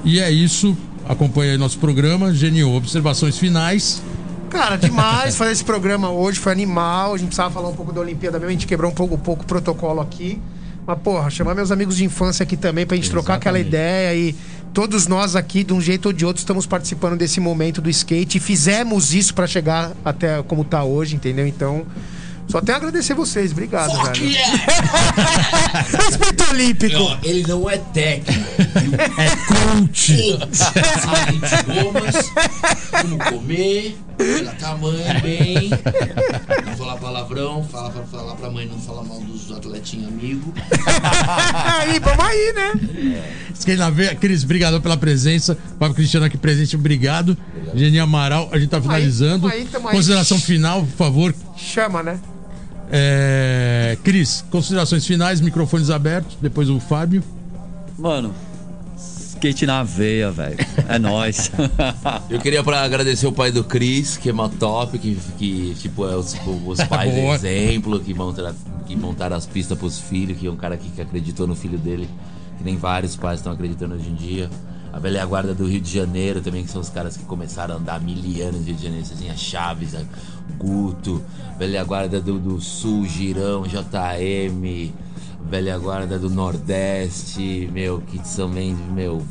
[0.05, 0.77] E é isso.
[1.07, 2.31] Acompanha aí nosso programa.
[2.31, 4.03] Genio, observações finais.
[4.51, 7.15] Cara, demais fazer esse programa hoje, foi animal.
[7.15, 9.19] A gente precisava falar um pouco da Olimpíada mesmo, a gente quebrou um pouco, um
[9.19, 10.39] pouco o protocolo aqui.
[10.85, 14.35] Mas, porra, chamar meus amigos de infância aqui também pra gente trocar aquela ideia e
[14.71, 18.37] todos nós aqui, de um jeito ou de outro, estamos participando desse momento do skate
[18.37, 21.47] e fizemos isso pra chegar até como tá hoje, entendeu?
[21.47, 21.83] Então,
[22.49, 23.51] só tenho a agradecer vocês.
[23.51, 24.25] Obrigado, velho.
[26.03, 26.97] Respeito olímpico.
[26.97, 28.43] Ó, ele não é técnico.
[29.17, 30.39] É coach.
[30.51, 32.31] Sabe idiomas,
[33.01, 35.69] como comer, pela tamanho, bem.
[36.65, 40.51] Não falar palavrão, fala pra falar pra mãe não falar mal dos atletinhos amigos.
[41.79, 42.73] aí, vamos aí, né?
[43.93, 44.15] Veia.
[44.15, 45.55] Cris, obrigado pela presença.
[45.77, 47.37] Fábio Cristiano aqui presente, obrigado.
[47.75, 49.47] Geni Amaral, a gente tá finalizando.
[49.47, 49.81] aí, aí.
[49.81, 51.35] Consideração final, por favor.
[51.55, 52.19] Chama, né?
[52.91, 53.97] É...
[54.03, 56.37] Cris, considerações finais, microfones abertos.
[56.41, 57.23] Depois o Fábio.
[57.97, 58.33] Mano,
[59.39, 60.57] skate na veia, velho.
[60.87, 61.51] É nóis.
[62.29, 66.05] Eu queria pra agradecer o pai do Cris, que é uma top, que, que tipo,
[66.07, 66.35] é os,
[66.65, 67.35] os pais Boa.
[67.35, 68.55] exemplo, que montaram,
[68.85, 71.77] que montaram as pistas pros filhos, que é um cara que, que acreditou no filho
[71.77, 72.09] dele,
[72.57, 74.49] que nem vários pais estão acreditando hoje em dia.
[74.91, 77.77] A velha guarda do Rio de Janeiro também, que são os caras que começaram a
[77.77, 79.05] andar mil anos no Rio de Janeiro.
[79.05, 80.01] Você tinha Chaves, a
[80.57, 81.21] Guto,
[81.57, 84.91] velha guarda do, do Sul, Girão, JM,
[85.49, 89.21] velha guarda do Nordeste, meu, que também, meu,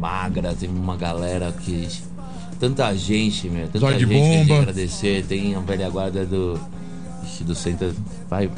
[0.00, 1.88] magra, tem uma galera que.
[2.58, 4.60] Tanta gente, meu, tanta Zóio de gente que a gente tem que bomba.
[4.62, 5.24] agradecer.
[5.28, 6.58] Tem a velha guarda do.
[7.24, 7.94] Ixi, do Centro.
[8.30, 8.50] Vai.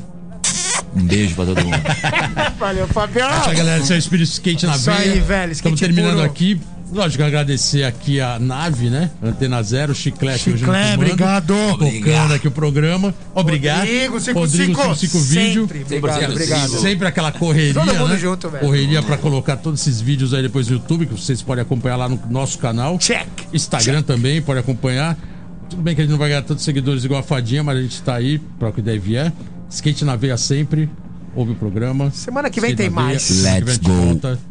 [0.94, 1.76] Um beijo pra todo mundo.
[2.58, 3.28] Valeu, Fabião.
[3.28, 5.12] Essa galera, seu espírito skate na Isso veia.
[5.14, 6.24] aí, velho, Estamos terminando puro.
[6.26, 6.60] aqui.
[6.90, 9.10] Lógico, agradecer aqui a nave, né?
[9.22, 10.50] Antena Zero, Chiclete.
[10.50, 11.54] hoje no Chiclete, obrigado.
[11.78, 13.14] Tocando aqui o programa.
[13.34, 13.80] Obrigado.
[13.80, 14.94] Rodrigo, cinco, Rodrigo, cinco.
[14.96, 15.68] 55 vídeo.
[15.68, 16.68] Sempre, obrigado, Sempre obrigado.
[16.80, 18.18] Sempre aquela correria, Todo mundo né?
[18.18, 18.64] junto, velho.
[18.64, 22.08] Correria pra colocar todos esses vídeos aí depois no YouTube, que vocês podem acompanhar lá
[22.08, 22.98] no nosso canal.
[22.98, 23.26] Check.
[23.52, 25.16] Instagram também, pode acompanhar.
[25.68, 27.82] Tudo bem que a gente não vai ganhar tantos seguidores igual a Fadinha, mas a
[27.82, 29.30] gente tá aí pra o que der vier.
[29.70, 30.88] Skate na veia sempre.
[31.36, 32.10] Ouve o programa.
[32.10, 33.06] Semana que vem Skate tem veia.
[33.08, 33.42] mais.
[33.42, 33.92] Let's go.
[33.92, 34.38] volta.